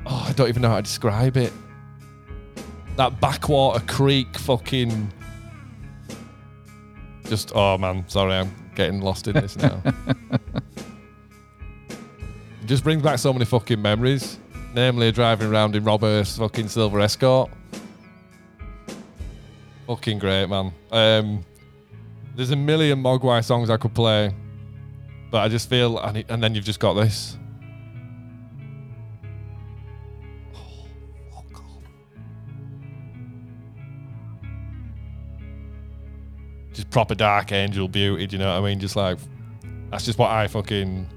Oh, 0.07 0.27
I 0.29 0.33
don't 0.33 0.49
even 0.49 0.63
know 0.63 0.69
how 0.69 0.77
to 0.77 0.83
describe 0.83 1.37
it. 1.37 1.53
That 2.95 3.21
backwater 3.21 3.85
creek 3.85 4.39
fucking. 4.39 5.13
Just, 7.25 7.51
oh 7.53 7.77
man, 7.79 8.09
sorry, 8.09 8.35
I'm 8.35 8.55
getting 8.77 9.01
lost 9.01 9.27
in 9.27 9.35
this 9.35 9.57
now. 9.57 9.83
it 11.91 11.97
just 12.67 12.85
brings 12.85 13.03
back 13.03 13.19
so 13.19 13.33
many 13.33 13.45
fucking 13.45 13.83
memories. 13.83 14.39
Namely, 14.73 15.11
driving 15.11 15.51
around 15.51 15.75
in 15.75 15.83
Robert's 15.83 16.39
fucking 16.39 16.69
silver 16.69 17.01
escort. 17.01 17.51
Fucking 19.89 20.21
great, 20.21 20.47
man. 20.47 20.73
Um, 20.93 21.45
there's 22.37 22.53
a 22.53 22.57
million 22.57 23.03
Mogwai 23.03 23.43
songs 23.43 23.69
I 23.69 23.79
could 23.79 23.95
play, 23.95 24.33
but 25.31 25.39
I 25.39 25.49
just 25.49 25.69
feel, 25.69 25.99
I 25.99 26.13
need, 26.13 26.27
and 26.29 26.43
then 26.43 26.55
you've 26.55 26.65
just 26.65 26.81
got 26.81 26.95
this. 26.95 27.37
Oh, 30.55 30.87
fuck 31.35 31.61
off. 31.61 31.83
Just 36.73 36.91
proper 36.91 37.15
dark 37.15 37.53
angel 37.53 37.89
beauty, 37.89 38.27
do 38.27 38.37
you 38.37 38.39
know 38.39 38.53
what 38.53 38.65
I 38.67 38.69
mean? 38.69 38.81
Just 38.81 38.97
like, 38.97 39.19
that's 39.91 40.05
just 40.05 40.19
what 40.19 40.31
I 40.31 40.49
fucking 40.49 41.09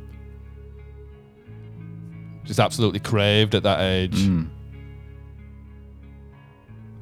just 2.50 2.60
absolutely 2.60 3.00
craved 3.00 3.54
at 3.54 3.62
that 3.62 3.80
age. 3.80 4.18
Mm. 4.24 4.50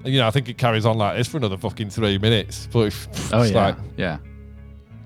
And, 0.03 0.13
You 0.13 0.19
know, 0.19 0.27
I 0.27 0.31
think 0.31 0.49
it 0.49 0.57
carries 0.57 0.85
on 0.85 0.97
like 0.97 1.15
this 1.15 1.29
for 1.29 1.37
another 1.37 1.55
fucking 1.55 1.89
three 1.89 2.17
minutes. 2.17 2.67
But 2.69 2.87
it's, 2.87 3.07
Oh 3.31 3.43
yeah, 3.43 3.65
like 3.65 3.77
yeah. 3.95 4.17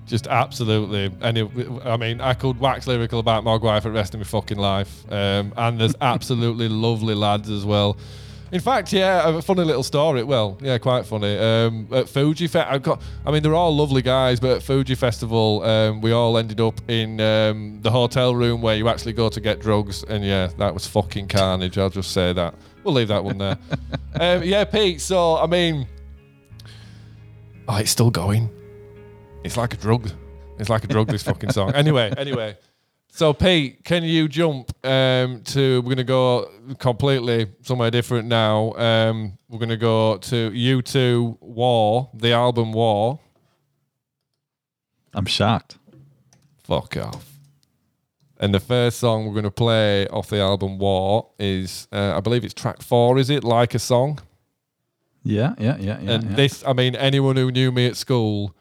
Just 0.06 0.26
absolutely. 0.26 1.10
And 1.20 1.38
it, 1.38 1.50
I 1.84 1.96
mean, 1.96 2.20
I 2.20 2.34
could 2.34 2.58
wax 2.58 2.86
lyrical 2.86 3.20
about 3.20 3.44
Mogwai 3.44 3.80
for 3.82 3.88
the 3.88 3.94
rest 3.94 4.14
of 4.14 4.20
my 4.20 4.24
fucking 4.24 4.58
life. 4.58 5.10
Um, 5.10 5.52
and 5.56 5.80
there's 5.80 5.94
absolutely 6.00 6.68
lovely 6.68 7.14
lads 7.14 7.50
as 7.50 7.64
well. 7.64 7.96
In 8.52 8.60
fact, 8.60 8.92
yeah, 8.92 9.26
a 9.26 9.40
funny 9.40 9.64
little 9.64 9.82
story. 9.82 10.22
Well, 10.24 10.58
yeah, 10.60 10.76
quite 10.76 11.06
funny. 11.06 11.38
Um, 11.38 11.88
at 11.90 12.06
Fuji 12.06 12.48
Fest, 12.48 12.68
I 12.70 12.76
got. 12.76 13.00
I 13.24 13.30
mean, 13.30 13.42
they're 13.42 13.54
all 13.54 13.74
lovely 13.74 14.02
guys, 14.02 14.40
but 14.40 14.58
at 14.58 14.62
Fuji 14.62 14.94
Festival, 14.94 15.62
um, 15.62 16.02
we 16.02 16.12
all 16.12 16.36
ended 16.36 16.60
up 16.60 16.78
in 16.90 17.18
um, 17.18 17.78
the 17.80 17.90
hotel 17.90 18.34
room 18.34 18.60
where 18.60 18.76
you 18.76 18.88
actually 18.88 19.14
go 19.14 19.30
to 19.30 19.40
get 19.40 19.58
drugs, 19.58 20.04
and 20.04 20.22
yeah, 20.22 20.48
that 20.58 20.74
was 20.74 20.86
fucking 20.86 21.28
carnage. 21.28 21.78
I'll 21.78 21.88
just 21.88 22.12
say 22.12 22.34
that. 22.34 22.54
We'll 22.84 22.92
leave 22.92 23.08
that 23.08 23.24
one 23.24 23.38
there. 23.38 23.56
um, 24.20 24.42
yeah, 24.42 24.64
Pete. 24.64 25.00
So, 25.00 25.38
I 25.38 25.46
mean, 25.46 25.86
oh, 27.68 27.76
it's 27.76 27.90
still 27.90 28.10
going. 28.10 28.50
It's 29.44 29.56
like 29.56 29.74
a 29.74 29.76
drug. 29.76 30.10
It's 30.58 30.68
like 30.68 30.84
a 30.84 30.86
drug. 30.86 31.08
This 31.08 31.22
fucking 31.24 31.50
song. 31.50 31.74
Anyway, 31.74 32.12
anyway. 32.16 32.56
So 33.08 33.34
Pete, 33.34 33.84
can 33.84 34.04
you 34.04 34.28
jump 34.28 34.72
um, 34.86 35.42
to? 35.42 35.82
We're 35.82 35.90
gonna 35.90 36.04
go 36.04 36.50
completely 36.78 37.48
somewhere 37.62 37.90
different 37.90 38.28
now. 38.28 38.72
Um, 38.74 39.36
we're 39.48 39.58
gonna 39.58 39.76
go 39.76 40.16
to 40.16 40.50
U2 40.50 41.38
War, 41.40 42.08
the 42.14 42.32
album 42.32 42.72
War. 42.72 43.20
I'm 45.12 45.26
shocked. 45.26 45.76
Fuck 46.64 46.96
off. 46.96 47.28
And 48.38 48.54
the 48.54 48.60
first 48.60 48.98
song 48.98 49.26
we're 49.26 49.34
gonna 49.34 49.50
play 49.50 50.06
off 50.08 50.28
the 50.28 50.40
album 50.40 50.78
War 50.78 51.30
is, 51.38 51.88
uh, 51.92 52.14
I 52.16 52.20
believe 52.20 52.44
it's 52.44 52.54
track 52.54 52.80
four. 52.80 53.18
Is 53.18 53.28
it 53.28 53.44
like 53.44 53.74
a 53.74 53.78
song? 53.78 54.20
Yeah, 55.24 55.54
yeah, 55.58 55.76
yeah, 55.78 56.00
yeah. 56.00 56.10
and 56.12 56.30
yeah. 56.30 56.36
this, 56.36 56.64
I 56.66 56.72
mean, 56.72 56.96
anyone 56.96 57.36
who 57.36 57.50
knew 57.50 57.70
me 57.70 57.86
at 57.86 57.96
school, 57.96 58.54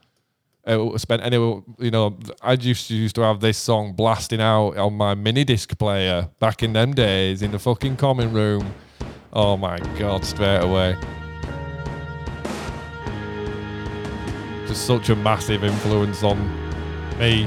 uh, 0.67 0.97
spent 0.97 1.23
any, 1.23 1.37
you 1.37 1.91
know, 1.91 2.17
I 2.41 2.53
used 2.53 2.87
to 2.87 2.95
used 2.95 3.15
to 3.15 3.21
have 3.21 3.39
this 3.39 3.57
song 3.57 3.93
blasting 3.93 4.41
out 4.41 4.77
on 4.77 4.93
my 4.93 5.15
mini 5.15 5.43
disc 5.43 5.77
player 5.77 6.29
back 6.39 6.63
in 6.63 6.73
them 6.73 6.93
days 6.93 7.41
in 7.41 7.51
the 7.51 7.59
fucking 7.59 7.97
common 7.97 8.33
room. 8.33 8.73
Oh 9.33 9.57
my 9.57 9.77
god, 9.97 10.25
straight 10.25 10.59
away. 10.59 10.95
just 14.71 14.85
such 14.85 15.09
a 15.09 15.15
massive 15.17 15.65
influence 15.65 16.23
on 16.23 16.39
me. 17.19 17.45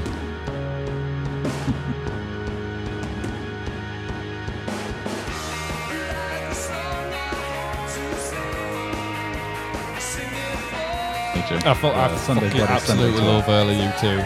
Nature. 11.51 11.67
I, 11.67 11.73
thought 11.73 11.95
I 11.95 12.05
Uh, 12.05 12.17
Sunday 12.17 12.41
fucking 12.47 12.57
Bloody 12.57 12.73
absolutely 12.73 13.17
Sunday. 13.17 13.31
love 13.31 13.49
early 13.49 13.75
U 13.75 13.91
two. 13.99 14.21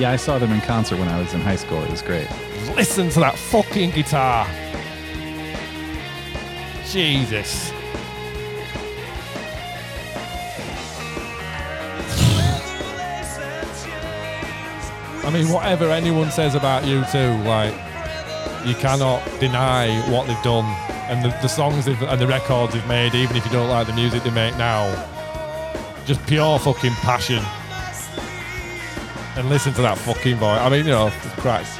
Yeah, 0.00 0.12
I 0.12 0.16
saw 0.16 0.38
them 0.38 0.52
in 0.52 0.60
concert 0.60 0.98
when 0.98 1.08
I 1.08 1.18
was 1.18 1.34
in 1.34 1.40
high 1.40 1.56
school. 1.56 1.82
It 1.82 1.90
was 1.90 2.02
great. 2.02 2.28
Listen 2.76 3.08
to 3.10 3.20
that 3.20 3.36
fucking 3.36 3.90
guitar. 3.90 4.46
Jesus. 6.86 7.72
I 15.24 15.30
mean, 15.30 15.48
whatever 15.48 15.90
anyone 15.90 16.30
says 16.30 16.54
about 16.54 16.84
U2, 16.84 17.44
like, 17.44 17.74
you 18.66 18.74
cannot 18.74 19.22
deny 19.40 20.00
what 20.10 20.26
they've 20.26 20.42
done 20.42 20.64
and 21.08 21.24
the, 21.24 21.28
the 21.42 21.48
songs 21.48 21.84
they've, 21.86 22.00
and 22.02 22.20
the 22.20 22.26
records 22.26 22.74
they've 22.74 22.86
made, 22.86 23.14
even 23.14 23.36
if 23.36 23.44
you 23.44 23.50
don't 23.52 23.68
like 23.68 23.86
the 23.86 23.92
music 23.94 24.22
they 24.22 24.30
make 24.30 24.56
now. 24.56 24.86
Just 26.06 26.24
pure 26.26 26.58
fucking 26.58 26.92
passion. 27.02 27.42
And 29.36 29.48
listen 29.48 29.72
to 29.74 29.82
that 29.82 29.98
fucking 29.98 30.36
voice. 30.36 30.58
I 30.60 30.68
mean, 30.68 30.84
you 30.84 30.90
know, 30.92 31.10
Christ. 31.38 31.78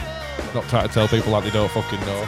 Not 0.54 0.64
trying 0.68 0.87
to 0.88 0.94
tell 0.94 1.08
people 1.08 1.32
that 1.32 1.44
they 1.44 1.50
don't 1.50 1.70
fucking 1.70 2.00
know. 2.00 2.26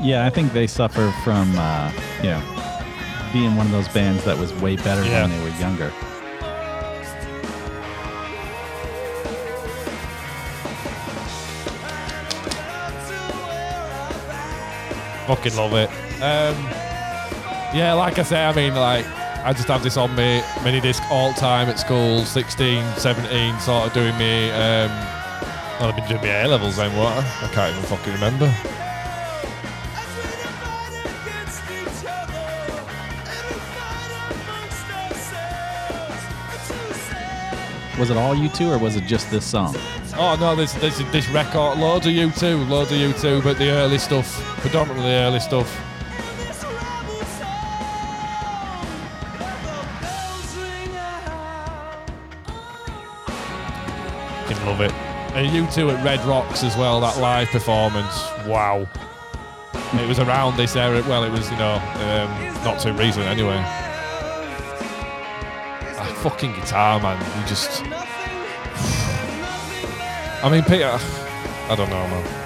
Yeah, 0.00 0.24
I 0.26 0.30
think 0.30 0.52
they 0.52 0.66
suffer 0.68 1.12
from, 1.24 1.52
uh, 1.58 1.90
you 2.18 2.30
know, 2.30 2.42
being 3.32 3.56
one 3.56 3.66
of 3.66 3.72
those 3.72 3.88
bands 3.88 4.24
that 4.24 4.38
was 4.38 4.52
way 4.54 4.76
better 4.76 5.04
Yeah. 5.04 5.22
when 5.22 5.30
they 5.30 5.42
were 5.42 5.56
younger. 5.58 5.92
Fucking 15.28 15.56
love 15.56 15.74
it. 15.74 15.90
Um, 16.22 16.56
yeah, 17.76 17.92
like 17.92 18.18
I 18.18 18.22
say, 18.22 18.42
I 18.42 18.54
mean, 18.54 18.74
like, 18.74 19.06
I 19.44 19.52
just 19.52 19.68
have 19.68 19.82
this 19.82 19.98
on 19.98 20.16
me 20.16 20.42
mini 20.64 20.80
disc 20.80 21.02
all 21.10 21.34
time 21.34 21.68
at 21.68 21.78
school, 21.78 22.24
16, 22.24 22.82
17, 22.96 23.60
sort 23.60 23.88
of 23.88 23.92
doing 23.92 24.16
me. 24.16 24.50
Um, 24.52 24.88
well, 25.78 25.90
I've 25.90 25.96
been 25.96 26.08
doing 26.08 26.22
my 26.22 26.28
A 26.28 26.48
levels 26.48 26.78
then, 26.78 26.96
what? 26.96 27.12
I 27.12 27.50
can't 27.52 27.76
even 27.76 27.88
fucking 27.90 28.14
remember. 28.14 28.46
Was 37.98 38.08
it 38.08 38.16
all 38.16 38.34
U2, 38.34 38.74
or 38.74 38.78
was 38.78 38.96
it 38.96 39.04
just 39.04 39.30
this 39.30 39.44
song? 39.44 39.76
Oh 40.20 40.36
no, 40.40 40.56
there's, 40.56 40.74
there's 40.74 40.98
this 41.12 41.28
record, 41.28 41.78
loads 41.78 42.06
of 42.06 42.12
U2, 42.12 42.68
loads 42.68 42.90
of 42.90 42.98
U2, 42.98 43.42
but 43.42 43.56
the 43.56 43.70
early 43.70 43.98
stuff, 43.98 44.40
predominantly 44.60 45.12
early 45.12 45.38
stuff. 45.38 45.72
Love 54.68 54.80
it. 54.82 54.92
And 55.32 55.46
U2 55.46 55.96
at 55.96 56.04
Red 56.04 56.20
Rocks 56.26 56.62
as 56.62 56.76
well, 56.76 57.00
that 57.00 57.16
live 57.18 57.48
performance. 57.48 58.22
Wow. 58.46 58.86
It 59.94 60.06
was 60.06 60.18
around 60.18 60.58
this 60.58 60.76
area. 60.76 61.02
Well, 61.08 61.24
it 61.24 61.30
was, 61.30 61.50
you 61.50 61.56
know, 61.56 61.76
um, 61.76 62.54
not 62.64 62.78
too 62.78 62.92
recent 62.92 63.24
anyway. 63.24 63.56
That 65.94 66.14
fucking 66.18 66.52
guitar, 66.52 67.00
man. 67.00 67.40
You 67.40 67.48
just. 67.48 67.82
I 70.40 70.48
mean, 70.48 70.62
Peter. 70.62 70.90
I 70.94 71.74
don't 71.76 71.90
know, 71.90 72.06
man. 72.08 72.38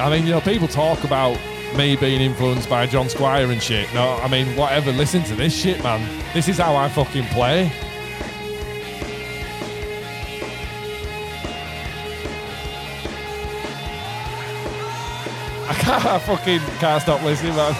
I 0.00 0.10
mean, 0.10 0.24
you 0.26 0.30
know, 0.30 0.40
people 0.40 0.66
talk 0.68 1.04
about 1.04 1.38
me 1.76 1.96
being 1.96 2.20
influenced 2.20 2.68
by 2.68 2.86
John 2.86 3.08
Squire 3.08 3.50
and 3.50 3.62
shit. 3.62 3.92
No, 3.94 4.14
I 4.16 4.28
mean, 4.28 4.56
whatever. 4.56 4.90
Listen 4.92 5.22
to 5.24 5.34
this 5.34 5.56
shit, 5.56 5.82
man. 5.82 6.00
This 6.34 6.48
is 6.48 6.58
how 6.58 6.74
I 6.74 6.88
fucking 6.88 7.24
play. 7.26 7.66
I 15.68 15.74
can't 15.74 16.04
I 16.06 16.18
fucking 16.18 16.60
can't 16.78 17.02
stop 17.02 17.22
listening, 17.22 17.54
man. 17.54 17.74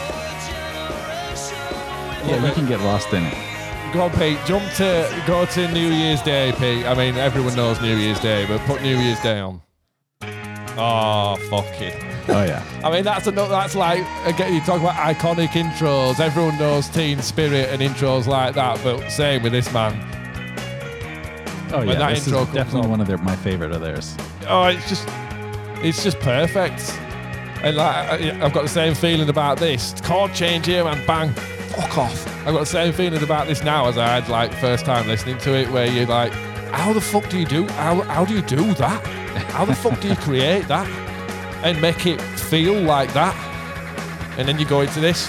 Yeah, 2.28 2.46
you 2.46 2.52
can 2.52 2.66
get 2.66 2.80
lost 2.80 3.12
in 3.12 3.24
it. 3.24 3.47
Go 3.92 4.02
on, 4.02 4.10
Pete. 4.12 4.38
Jump 4.46 4.70
to 4.74 5.22
go 5.26 5.46
to 5.46 5.72
New 5.72 5.88
Year's 5.88 6.20
Day, 6.22 6.52
Pete. 6.58 6.84
I 6.84 6.94
mean, 6.94 7.16
everyone 7.16 7.56
knows 7.56 7.80
New 7.80 7.96
Year's 7.96 8.20
Day, 8.20 8.44
but 8.46 8.60
put 8.62 8.82
New 8.82 8.96
Year's 8.98 9.20
Day 9.20 9.40
on. 9.40 9.62
Ah, 10.22 11.32
oh, 11.32 11.36
fuck 11.48 11.80
it. 11.80 11.94
Oh 12.28 12.44
yeah. 12.44 12.62
I 12.84 12.90
mean, 12.92 13.04
that's 13.04 13.26
another. 13.26 13.48
That's 13.48 13.74
like 13.74 14.00
again. 14.26 14.52
You 14.52 14.60
talk 14.60 14.80
about 14.80 14.94
iconic 14.94 15.48
intros. 15.48 16.20
Everyone 16.20 16.58
knows 16.58 16.88
Teen 16.88 17.22
Spirit 17.22 17.70
and 17.70 17.80
intros 17.80 18.26
like 18.26 18.54
that. 18.54 18.78
But 18.84 19.08
same 19.08 19.42
with 19.42 19.52
this 19.52 19.72
man. 19.72 19.94
Oh 21.72 21.82
yeah. 21.82 21.94
that 21.94 22.14
This 22.14 22.26
intro 22.26 22.42
is 22.42 22.48
definitely 22.48 22.82
on. 22.82 22.90
one 22.90 23.00
of 23.00 23.06
their 23.06 23.18
my 23.18 23.36
favorite 23.36 23.72
of 23.72 23.80
theirs. 23.80 24.14
Oh, 24.46 24.64
it's 24.64 24.88
just, 24.88 25.08
it's 25.82 26.04
just 26.04 26.18
perfect. 26.20 26.92
And 27.62 27.76
like, 27.76 28.20
I've 28.20 28.52
got 28.52 28.62
the 28.62 28.68
same 28.68 28.94
feeling 28.94 29.28
about 29.30 29.58
this 29.58 29.98
chord 30.02 30.32
change 30.32 30.66
here, 30.66 30.86
and 30.86 31.04
Bang, 31.06 31.34
fuck 31.80 31.98
off. 31.98 32.26
I've 32.46 32.52
got 32.54 32.60
the 32.60 32.66
same 32.66 32.92
feeling 32.92 33.22
about 33.22 33.46
this 33.46 33.62
now 33.62 33.86
as 33.88 33.98
I 33.98 34.06
had 34.08 34.28
like 34.28 34.52
first 34.54 34.84
time 34.84 35.06
listening 35.06 35.38
to 35.38 35.54
it, 35.54 35.70
where 35.70 35.86
you're 35.86 36.06
like, 36.06 36.32
how 36.72 36.92
the 36.92 37.00
fuck 37.00 37.28
do 37.30 37.38
you 37.38 37.46
do? 37.46 37.66
How 37.68 38.00
how 38.02 38.24
do 38.24 38.34
you 38.34 38.42
do 38.42 38.74
that? 38.74 39.06
How 39.52 39.64
the 39.64 39.74
fuck 39.74 40.00
do 40.00 40.08
you 40.08 40.16
create 40.16 40.66
that 40.68 40.86
and 41.64 41.80
make 41.80 42.06
it 42.06 42.20
feel 42.20 42.74
like 42.80 43.12
that? 43.12 43.34
And 44.38 44.46
then 44.48 44.58
you 44.58 44.64
go 44.66 44.80
into 44.82 45.00
this, 45.00 45.28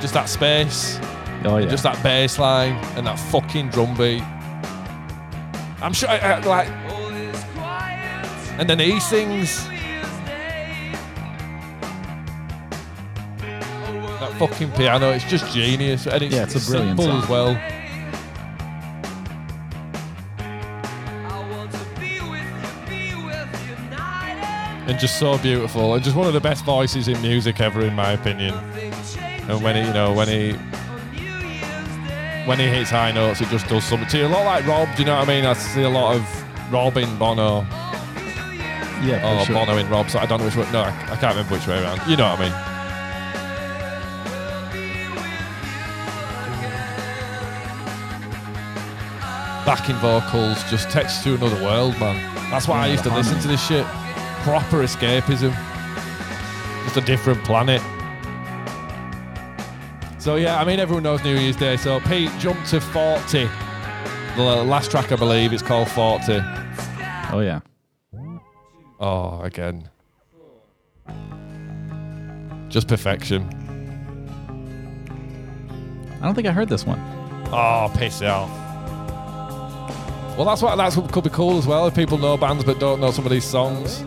just 0.00 0.14
that 0.14 0.28
space. 0.28 0.98
Oh 1.44 1.58
yeah. 1.58 1.68
Just 1.68 1.82
that 1.82 2.00
bass 2.02 2.38
line 2.38 2.74
and 2.96 3.06
that 3.06 3.18
fucking 3.18 3.68
drum 3.70 3.96
beat. 3.96 4.22
I'm 5.82 5.92
sure, 5.92 6.08
I, 6.08 6.18
I- 6.18 6.38
like, 6.40 6.68
and 8.58 8.68
then 8.70 8.78
he 8.78 9.00
sings. 9.00 9.66
That 14.38 14.48
fucking 14.50 14.72
piano, 14.72 15.10
it's 15.10 15.24
just 15.24 15.52
genius, 15.52 16.06
and 16.06 16.22
it's, 16.22 16.34
Yeah, 16.34 16.42
it's 16.44 16.54
a 16.66 16.70
brilliant 16.70 16.98
simple 16.98 17.04
song. 17.04 17.22
as 17.22 17.28
well. 17.28 17.56
And 24.86 24.98
just 24.98 25.18
so 25.18 25.38
beautiful, 25.38 25.94
and 25.94 26.02
just 26.02 26.16
one 26.16 26.26
of 26.26 26.32
the 26.32 26.40
best 26.40 26.64
voices 26.64 27.06
in 27.06 27.20
music 27.22 27.60
ever, 27.60 27.82
in 27.82 27.94
my 27.94 28.12
opinion. 28.12 28.52
And 29.48 29.62
when 29.62 29.76
he, 29.76 29.82
you 29.82 29.92
know, 29.94 30.12
when 30.12 30.26
he 30.28 30.52
when 32.46 32.58
he 32.58 32.66
hits 32.66 32.90
high 32.90 33.12
notes, 33.12 33.40
it 33.40 33.48
just 33.48 33.68
does 33.68 33.84
something 33.84 34.08
to 34.08 34.18
you. 34.18 34.26
A 34.26 34.28
lot 34.28 34.44
like 34.44 34.66
Rob, 34.66 34.88
do 34.96 35.02
you 35.02 35.06
know 35.06 35.14
what 35.16 35.28
I 35.28 35.34
mean? 35.34 35.46
I 35.46 35.52
see 35.52 35.82
a 35.82 35.88
lot 35.88 36.16
of 36.16 36.72
Rob 36.72 36.96
in 36.96 37.16
Bono, 37.16 37.60
yeah. 39.04 39.20
For 39.20 39.42
or 39.42 39.44
sure. 39.46 39.54
Bono 39.54 39.76
in 39.78 39.88
Rob. 39.88 40.10
So 40.10 40.18
I 40.18 40.26
don't 40.26 40.40
know 40.40 40.46
which 40.46 40.56
way. 40.56 40.70
No, 40.72 40.80
I, 40.80 40.88
I 40.88 41.16
can't 41.16 41.36
remember 41.36 41.54
which 41.54 41.66
way 41.68 41.80
around. 41.80 42.00
You 42.10 42.16
know 42.16 42.28
what 42.28 42.40
I 42.40 42.48
mean? 42.48 42.71
Backing 49.72 49.96
vocals 49.96 50.62
just 50.64 50.90
takes 50.90 51.24
you 51.24 51.38
to 51.38 51.46
another 51.46 51.64
world, 51.64 51.98
man. 51.98 52.16
That's 52.50 52.68
why 52.68 52.84
I 52.84 52.88
used 52.88 53.04
to 53.04 53.14
listen 53.14 53.40
to 53.40 53.48
this 53.48 53.66
shit. 53.66 53.86
Proper 54.42 54.82
escapism. 54.82 55.54
Just 56.84 56.98
a 56.98 57.00
different 57.00 57.42
planet. 57.42 57.80
So 60.18 60.36
yeah, 60.36 60.60
I 60.60 60.66
mean 60.66 60.78
everyone 60.78 61.04
knows 61.04 61.24
New 61.24 61.38
Year's 61.38 61.56
Day. 61.56 61.78
So 61.78 62.00
Pete, 62.00 62.30
jump 62.38 62.62
to 62.66 62.82
40. 62.82 63.48
The 64.36 64.42
last 64.42 64.90
track 64.90 65.10
I 65.10 65.16
believe 65.16 65.54
is 65.54 65.62
called 65.62 65.88
40. 65.88 66.34
Oh 67.32 67.40
yeah. 67.40 67.60
Oh, 69.00 69.40
again. 69.40 69.88
Just 72.68 72.88
perfection. 72.88 73.48
I 76.20 76.26
don't 76.26 76.34
think 76.34 76.46
I 76.46 76.52
heard 76.52 76.68
this 76.68 76.84
one. 76.84 77.00
Oh, 77.50 77.90
piss 77.96 78.20
off. 78.20 78.61
Well, 80.36 80.46
that's 80.46 80.62
what 80.62 80.76
that's 80.76 80.96
what 80.96 81.12
could 81.12 81.24
be 81.24 81.30
cool 81.30 81.58
as 81.58 81.66
well 81.66 81.86
if 81.86 81.94
people 81.94 82.16
know 82.16 82.38
bands 82.38 82.64
but 82.64 82.78
don't 82.78 83.00
know 83.00 83.10
some 83.10 83.26
of 83.26 83.30
these 83.30 83.44
songs. 83.44 84.02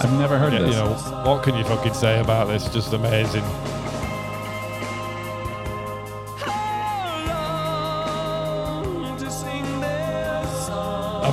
I've 0.00 0.18
never 0.18 0.38
heard 0.38 0.52
yeah, 0.54 0.60
this. 0.60 0.76
You 0.76 0.82
know, 0.82 0.94
what 1.26 1.42
can 1.42 1.56
you 1.56 1.64
fucking 1.64 1.92
say 1.92 2.20
about 2.20 2.48
this? 2.48 2.72
Just 2.72 2.92
amazing. 2.94 3.44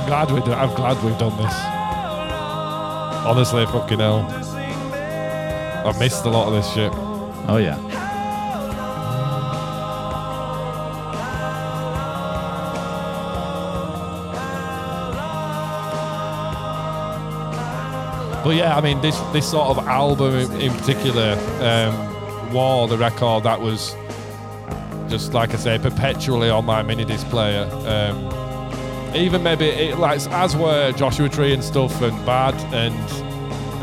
I'm 0.06 0.10
glad 0.10 0.30
we 0.30 0.40
do, 0.40 0.52
I'm 0.52 0.72
glad 0.76 1.02
we've 1.02 1.18
done 1.18 1.36
this. 1.36 1.52
Honestly, 3.26 3.66
fucking 3.66 3.98
hell. 3.98 4.20
I've 5.84 5.98
missed 5.98 6.24
a 6.24 6.30
lot 6.30 6.46
of 6.46 6.54
this 6.54 6.72
shit. 6.72 6.92
Oh 7.48 7.56
yeah. 7.56 7.74
But 18.44 18.54
yeah, 18.54 18.76
I 18.76 18.80
mean, 18.80 19.00
this 19.00 19.18
this 19.32 19.50
sort 19.50 19.76
of 19.76 19.88
album 19.88 20.36
in, 20.36 20.60
in 20.60 20.72
particular, 20.72 21.36
um, 21.60 22.52
War, 22.52 22.86
the 22.86 22.96
record 22.96 23.42
that 23.42 23.60
was 23.60 23.96
just 25.08 25.34
like 25.34 25.52
I 25.52 25.56
say, 25.56 25.80
perpetually 25.80 26.48
on 26.48 26.64
my 26.64 26.82
mini 26.82 27.04
disc 27.04 27.26
player. 27.26 27.68
Um, 27.88 28.35
even 29.16 29.42
maybe 29.42 29.66
it, 29.66 29.98
like 29.98 30.20
as 30.28 30.56
were 30.56 30.92
Joshua 30.92 31.28
Tree 31.28 31.52
and 31.52 31.62
stuff, 31.62 32.00
and 32.02 32.26
Bad, 32.26 32.54
and 32.72 32.94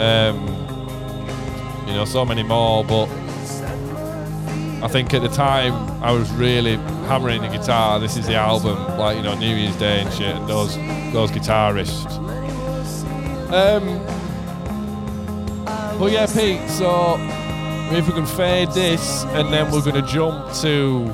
um, 0.02 0.48
you 1.88 1.94
know, 1.94 2.06
so 2.06 2.26
many 2.26 2.44
more. 2.44 2.84
But 2.84 3.08
I 4.84 4.88
think 4.88 5.14
at 5.14 5.22
the 5.22 5.30
time 5.30 5.74
I 6.04 6.12
was 6.12 6.30
really 6.32 6.76
hammering 7.08 7.42
the 7.42 7.48
guitar. 7.48 8.00
This 8.00 8.18
is 8.18 8.28
the 8.28 8.36
album, 8.36 8.78
like 8.98 9.18
you 9.18 9.24
know, 9.24 9.34
New 9.36 9.56
Year's 9.56 9.76
Day 9.78 10.02
and 10.02 10.14
shit, 10.14 10.36
and 10.36 10.48
those 10.48 10.76
those 11.14 11.32
guitarists. 11.32 12.18
Um, 13.52 14.04
but 16.00 16.12
yeah, 16.12 16.26
Pete. 16.26 16.70
So 16.70 17.18
if 17.96 18.08
we 18.08 18.14
can 18.14 18.26
fade 18.26 18.72
this, 18.72 19.24
and 19.26 19.54
then 19.54 19.72
we're 19.72 19.82
to 19.82 20.02
jump 20.02 20.54
to 20.62 21.06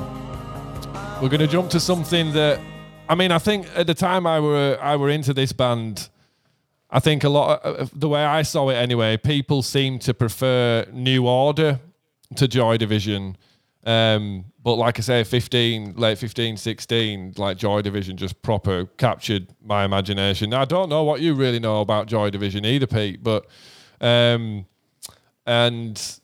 we're 1.20 1.28
to 1.28 1.46
jump 1.46 1.70
to 1.70 1.80
something 1.80 2.32
that 2.32 2.60
I 3.10 3.16
mean, 3.16 3.32
I 3.32 3.38
think 3.38 3.66
at 3.74 3.88
the 3.88 3.94
time 3.94 4.24
I 4.24 4.38
were 4.38 4.78
I 4.80 4.94
were 4.94 5.10
into 5.10 5.34
this 5.34 5.52
band. 5.52 6.08
I 6.90 7.00
think 7.00 7.24
a 7.24 7.28
lot 7.28 7.60
of 7.62 7.90
the 7.98 8.08
way 8.08 8.24
I 8.24 8.42
saw 8.42 8.68
it 8.70 8.74
anyway, 8.74 9.16
people 9.16 9.62
seem 9.62 9.98
to 10.00 10.14
prefer 10.14 10.86
New 10.92 11.26
Order 11.26 11.80
to 12.36 12.46
Joy 12.46 12.76
Division. 12.76 13.36
Um, 13.84 14.44
but 14.62 14.74
like 14.74 14.98
I 14.98 15.02
say, 15.02 15.24
15, 15.24 15.94
late 15.96 16.18
15, 16.18 16.56
16, 16.56 17.34
like 17.36 17.56
Joy 17.56 17.82
Division 17.82 18.16
just 18.16 18.40
proper 18.42 18.86
captured 18.96 19.48
my 19.64 19.84
imagination. 19.84 20.50
Now, 20.50 20.60
I 20.60 20.64
don't 20.64 20.88
know 20.88 21.02
what 21.02 21.20
you 21.20 21.34
really 21.34 21.58
know 21.58 21.80
about 21.80 22.06
Joy 22.06 22.30
Division 22.30 22.64
either, 22.64 22.86
Pete, 22.86 23.24
but 23.24 23.46
um, 24.00 24.66
and 25.46 26.20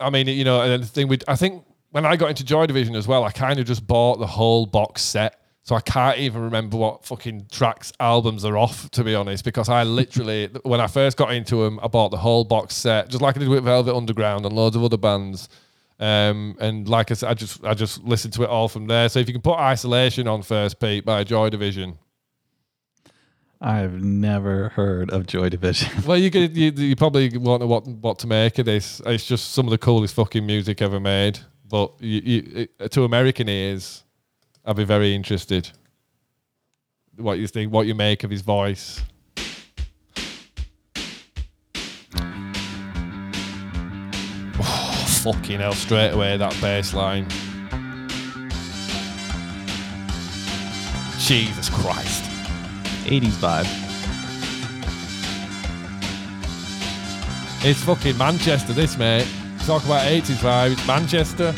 I 0.00 0.08
mean, 0.08 0.26
you 0.28 0.44
know, 0.44 0.62
and 0.62 0.82
the 0.82 0.86
thing 0.86 1.08
with 1.08 1.22
I 1.28 1.36
think 1.36 1.66
when 1.90 2.06
I 2.06 2.16
got 2.16 2.30
into 2.30 2.44
Joy 2.44 2.64
Division 2.64 2.94
as 2.94 3.06
well, 3.06 3.24
I 3.24 3.30
kind 3.30 3.58
of 3.58 3.66
just 3.66 3.86
bought 3.86 4.20
the 4.20 4.26
whole 4.26 4.64
box 4.64 5.02
set. 5.02 5.42
So 5.66 5.74
I 5.74 5.80
can't 5.80 6.18
even 6.18 6.42
remember 6.42 6.76
what 6.76 7.04
fucking 7.04 7.48
tracks 7.50 7.92
albums 7.98 8.44
are 8.44 8.56
off, 8.56 8.88
to 8.92 9.02
be 9.02 9.16
honest, 9.16 9.44
because 9.44 9.68
I 9.68 9.82
literally, 9.82 10.48
when 10.62 10.80
I 10.80 10.86
first 10.86 11.16
got 11.16 11.34
into 11.34 11.64
them, 11.64 11.80
I 11.82 11.88
bought 11.88 12.10
the 12.12 12.18
whole 12.18 12.44
box 12.44 12.76
set, 12.76 13.08
just 13.08 13.20
like 13.20 13.34
I 13.36 13.40
did 13.40 13.48
with 13.48 13.64
Velvet 13.64 13.92
Underground 13.92 14.46
and 14.46 14.54
loads 14.54 14.76
of 14.76 14.84
other 14.84 14.96
bands. 14.96 15.48
Um, 15.98 16.56
and 16.60 16.88
like 16.88 17.10
I 17.10 17.14
said, 17.14 17.30
I 17.30 17.34
just 17.34 17.64
I 17.64 17.74
just 17.74 18.04
listened 18.04 18.32
to 18.34 18.44
it 18.44 18.48
all 18.48 18.68
from 18.68 18.86
there. 18.86 19.08
So 19.08 19.18
if 19.18 19.26
you 19.26 19.34
can 19.34 19.42
put 19.42 19.58
Isolation 19.58 20.28
on 20.28 20.42
first, 20.42 20.78
Pete, 20.78 21.04
by 21.04 21.24
Joy 21.24 21.50
Division. 21.50 21.98
I've 23.60 24.00
never 24.02 24.68
heard 24.68 25.10
of 25.10 25.26
Joy 25.26 25.48
Division. 25.48 25.90
Well, 26.06 26.16
you 26.18 26.30
could 26.30 26.56
you, 26.56 26.70
you 26.76 26.94
probably 26.94 27.36
won't 27.36 27.60
know 27.62 27.66
what 27.66 27.88
what 27.88 28.20
to 28.20 28.28
make 28.28 28.58
of 28.60 28.66
this. 28.66 29.00
It's 29.04 29.26
just 29.26 29.50
some 29.52 29.66
of 29.66 29.72
the 29.72 29.78
coolest 29.78 30.14
fucking 30.14 30.46
music 30.46 30.80
ever 30.80 31.00
made. 31.00 31.40
But 31.68 31.92
you, 31.98 32.20
you, 32.24 32.68
it- 32.78 32.90
to 32.92 33.02
American 33.02 33.48
ears, 33.48 34.04
I'd 34.68 34.74
be 34.74 34.84
very 34.84 35.14
interested. 35.14 35.70
What 37.16 37.38
you 37.38 37.46
think? 37.46 37.72
What 37.72 37.86
you 37.86 37.94
make 37.94 38.24
of 38.24 38.30
his 38.30 38.42
voice? 38.42 39.00
Oh, 44.58 45.20
fucking 45.22 45.60
hell! 45.60 45.72
Straight 45.72 46.10
away 46.10 46.36
that 46.36 46.60
bass 46.60 46.92
line. 46.94 47.28
Jesus 51.20 51.68
Christ! 51.68 52.24
80s 53.04 53.38
vibe. 53.38 53.66
It's 57.64 57.82
fucking 57.84 58.18
Manchester, 58.18 58.72
this 58.72 58.98
mate. 58.98 59.28
Talk 59.64 59.84
about 59.84 60.04
80s 60.06 60.36
vibe. 60.38 60.72
It's 60.72 60.86
Manchester. 60.86 61.54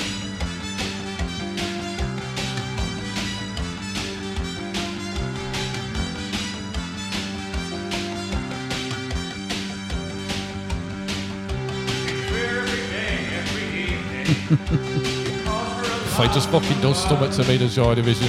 Just 16.33 16.51
fucking 16.51 16.81
does 16.81 17.03
stomach 17.03 17.33
to 17.33 17.45
me, 17.45 17.57
the 17.57 17.69
Joy 17.69 17.95
Division. 17.95 18.29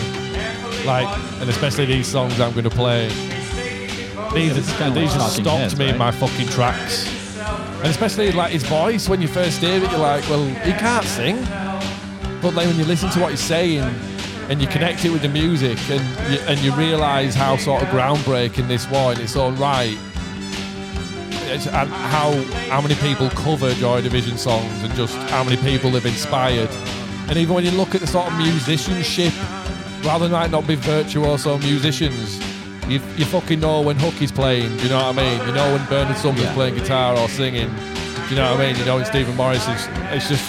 Like, 0.86 1.08
and 1.42 1.50
especially 1.50 1.86
these 1.86 2.08
songs 2.08 2.40
I'm 2.40 2.52
going 2.54 2.64
to 2.64 2.70
play. 2.70 3.10
These, 4.34 4.54
kinda 4.78 5.00
these 5.00 5.12
like 5.12 5.20
just 5.20 5.36
stopped 5.36 5.60
Heads, 5.60 5.78
me 5.78 5.90
in 5.90 5.98
my 5.98 6.12
fucking 6.12 6.48
tracks. 6.48 7.08
And 7.40 7.88
especially 7.88 8.32
like 8.32 8.52
his 8.52 8.64
voice, 8.64 9.10
when 9.10 9.22
you 9.22 9.28
first 9.28 9.60
hear 9.62 9.84
it, 9.84 9.92
you're 9.92 10.00
like, 10.00 10.28
well, 10.30 10.46
he 10.46 10.72
can't 10.72 11.06
sing. 11.06 11.36
But 12.42 12.52
then 12.52 12.68
when 12.68 12.78
you 12.78 12.86
listen 12.86 13.10
to 13.12 13.20
what 13.20 13.32
he's 13.32 13.40
saying 13.42 13.84
and 14.50 14.62
you 14.62 14.68
connect 14.68 15.04
it 15.06 15.10
with 15.12 15.22
the 15.22 15.30
music 15.30 15.78
and 15.90 16.32
you, 16.34 16.40
and 16.48 16.60
you 16.60 16.74
realise 16.74 17.36
how 17.36 17.58
sort 17.58 17.84
of 17.84 17.90
groundbreaking 17.90 18.68
this 18.68 18.90
was 18.90 19.18
in 19.18 19.24
its 19.24 19.36
own 19.36 19.56
right, 19.58 19.98
and 21.50 21.68
uh, 21.68 21.86
how 21.86 22.32
how 22.70 22.82
many 22.82 22.96
people 22.96 23.30
cover 23.32 23.74
Joy 23.74 24.02
Division 24.02 24.38
songs 24.38 24.84
and 24.84 24.94
just 24.94 25.16
how 25.30 25.44
many 25.44 25.58
people 25.58 25.92
they've 25.92 26.06
inspired. 26.06 26.70
And 27.28 27.38
even 27.38 27.56
when 27.56 27.66
you 27.66 27.72
look 27.72 27.96
at 27.96 28.02
the 28.02 28.08
sort 28.08 28.28
of 28.32 28.38
musicianship, 28.38 29.34
rather 30.04 30.26
than 30.28 30.32
might 30.32 30.52
not 30.52 30.68
be 30.68 30.76
virtuoso 30.76 31.58
musicians, 31.60 32.40
you, 32.88 33.00
you 33.18 33.26
fucking 33.26 33.60
know 33.60 33.82
when 33.82 33.98
Hook 34.00 34.22
is 34.22 34.32
playing, 34.32 34.76
do 34.78 34.84
you 34.84 34.90
know 34.90 34.98
what 34.98 35.20
I 35.20 35.38
mean? 35.38 35.48
You 35.48 35.54
know 35.54 35.74
when 35.74 35.86
Bernard 35.86 36.18
Sumner's 36.18 36.42
Yeah. 36.42 36.54
playing 36.54 36.76
guitar 36.76 37.16
or 37.18 37.30
singing, 37.30 37.70
do 37.70 38.30
you 38.30 38.36
know 38.36 38.52
what 38.52 38.60
I 38.60 38.68
mean? 38.68 38.80
You 38.80 38.86
know 38.86 38.96
when 38.96 39.06
Stephen 39.06 39.36
Morris 39.36 39.68
is, 39.68 39.88
it's 40.12 40.30
just 40.30 40.44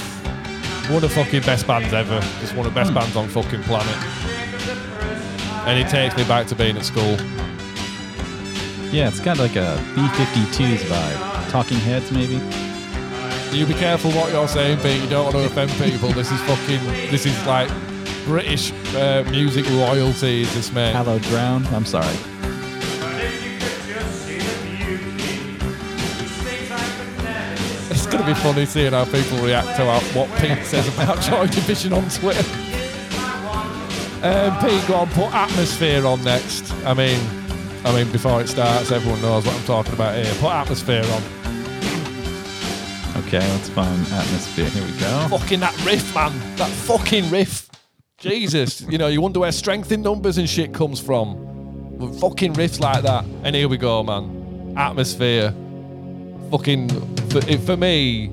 one 0.89 0.97
of 0.97 1.03
the 1.03 1.09
fucking 1.11 1.43
best 1.43 1.67
bands 1.67 1.93
ever. 1.93 2.21
Just 2.41 2.55
one 2.55 2.67
of 2.67 2.73
the 2.73 2.81
best 2.81 2.91
hmm. 2.91 2.97
bands 2.97 3.17
on 3.17 3.29
fucking 3.29 3.63
planet. 3.65 3.97
And 5.67 5.79
it 5.79 5.89
takes 5.89 6.17
me 6.17 6.25
back 6.25 6.47
to 6.49 6.55
being 6.55 6.77
at 6.77 6.85
school. 6.85 7.17
Yeah, 8.93 9.07
it's 9.07 9.21
got 9.21 9.39
like 9.39 9.55
a 9.55 9.81
B-52s 9.95 10.79
vibe. 10.79 11.51
Talking 11.51 11.79
Heads, 11.79 12.11
maybe? 12.11 12.41
You 13.57 13.65
be 13.65 13.75
careful 13.75 14.11
what 14.11 14.33
you're 14.33 14.49
saying, 14.49 14.79
Pete. 14.81 15.01
You 15.01 15.09
don't 15.09 15.33
want 15.33 15.37
to 15.37 15.45
offend 15.45 15.71
people. 15.73 16.09
This 16.11 16.33
is 16.33 16.41
fucking. 16.41 16.85
This 17.09 17.25
is 17.25 17.47
like 17.47 17.71
British 18.25 18.73
uh, 18.97 19.25
music 19.31 19.65
royalty. 19.71 20.43
Is 20.43 20.53
this 20.55 20.73
man? 20.73 20.93
Hello, 20.97 21.21
Ground? 21.21 21.69
I'm 21.69 21.85
sorry. 21.85 22.17
It's 27.91 28.07
gonna 28.07 28.27
be 28.27 28.35
funny 28.35 28.67
seeing 28.67 28.93
how 28.93 29.05
people 29.05 29.39
react 29.39 29.77
to 29.77 29.85
how, 29.85 30.01
what 30.19 30.29
Pete 30.41 30.65
says 30.65 30.89
about 30.95 31.21
Joy 31.23 31.47
Division 31.47 31.93
on 31.93 32.09
Twitter. 32.09 32.45
Um, 34.23 34.59
Pete, 34.59 34.89
go 34.89 34.97
on, 34.97 35.09
put 35.11 35.33
atmosphere 35.33 36.05
on 36.05 36.23
next. 36.25 36.73
I 36.85 36.95
mean, 36.95 37.40
I 37.83 37.95
mean, 37.95 38.13
before 38.13 38.43
it 38.43 38.49
starts, 38.49 38.93
everyone 38.93 39.23
knows 39.23 39.47
what 39.47 39.55
I'm 39.55 39.65
talking 39.65 39.95
about 39.95 40.15
here. 40.15 40.33
Put 40.35 40.51
atmosphere 40.51 41.03
on. 41.03 41.23
Okay, 43.25 43.39
let's 43.39 43.71
find 43.71 44.01
atmosphere. 44.13 44.67
Here 44.67 44.85
we 44.85 44.93
go. 45.01 45.39
Fucking 45.39 45.61
that 45.61 45.75
riff, 45.85 46.15
man. 46.15 46.57
That 46.57 46.69
fucking 46.69 47.31
riff. 47.31 47.71
Jesus. 48.19 48.83
You 48.83 48.99
know, 48.99 49.07
you 49.07 49.23
wonder 49.23 49.41
where 49.41 49.53
strength 49.53 49.93
in 49.93 50.03
numbers 50.03 50.37
and 50.37 50.49
shit 50.49 50.75
comes 50.75 51.01
from. 51.01 51.99
With 51.99 52.21
fucking 52.21 52.53
riffs 52.53 52.81
like 52.81 53.03
that. 53.03 53.25
And 53.45 53.57
here 53.57 53.69
we 53.69 53.79
go, 53.79 54.03
man. 54.03 54.75
Atmosphere. 54.77 55.55
Fucking, 56.51 56.89
for, 57.31 57.41
for 57.41 57.77
me, 57.79 58.31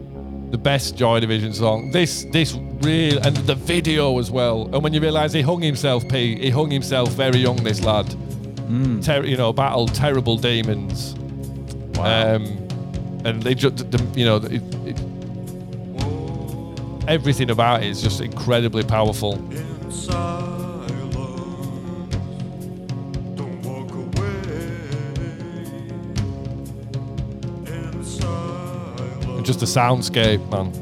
the 0.52 0.58
best 0.58 0.98
Joy 0.98 1.22
Division 1.22 1.54
song. 1.54 1.92
This, 1.92 2.26
this 2.34 2.54
real, 2.82 3.20
and 3.20 3.36
the 3.38 3.56
video 3.56 4.20
as 4.20 4.30
well. 4.30 4.64
And 4.74 4.84
when 4.84 4.94
you 4.94 5.00
realise 5.00 5.32
he 5.32 5.42
hung 5.42 5.62
himself, 5.62 6.08
Pete, 6.10 6.40
he 6.40 6.50
hung 6.50 6.70
himself 6.70 7.10
very 7.10 7.40
young, 7.40 7.58
this 7.58 7.82
lad. 7.82 8.14
Ter- 9.02 9.26
you 9.26 9.38
know, 9.38 9.54
battled 9.54 9.94
terrible 9.96 10.38
demons. 10.38 11.16
Wow. 11.98 12.36
Um, 12.36 12.68
and 13.26 13.42
they 13.44 13.56
just, 13.56 13.86
you 14.16 14.26
know, 14.26 14.38
it, 14.38 14.62
it, 14.86 15.00
everything 17.08 17.50
about 17.50 17.84
it 17.84 17.90
is 17.90 18.02
just 18.02 18.22
incredibly 18.22 18.84
powerful. 18.84 19.36
in 19.52 19.92
silence. 19.92 21.16
Don't 23.36 23.62
walk 23.64 23.88
just 29.44 29.60
the 29.62 29.66
soundscape, 29.66 30.50
man. 30.52 30.74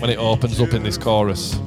When 0.00 0.08
it 0.08 0.18
opens 0.18 0.60
up 0.60 0.72
in 0.72 0.82
this 0.82 0.96
chorus. 0.96 1.58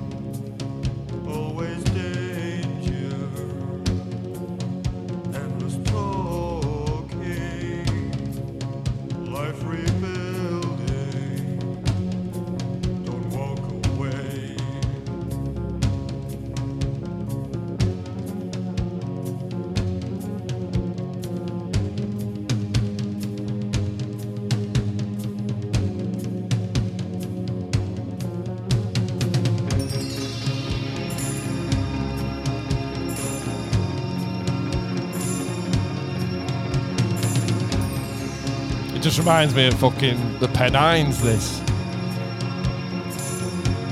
Just 39.13 39.27
reminds 39.27 39.53
me 39.53 39.67
of 39.67 39.75
fucking 39.75 40.39
the 40.39 40.47
Pennines, 40.47 41.21
this. 41.21 41.59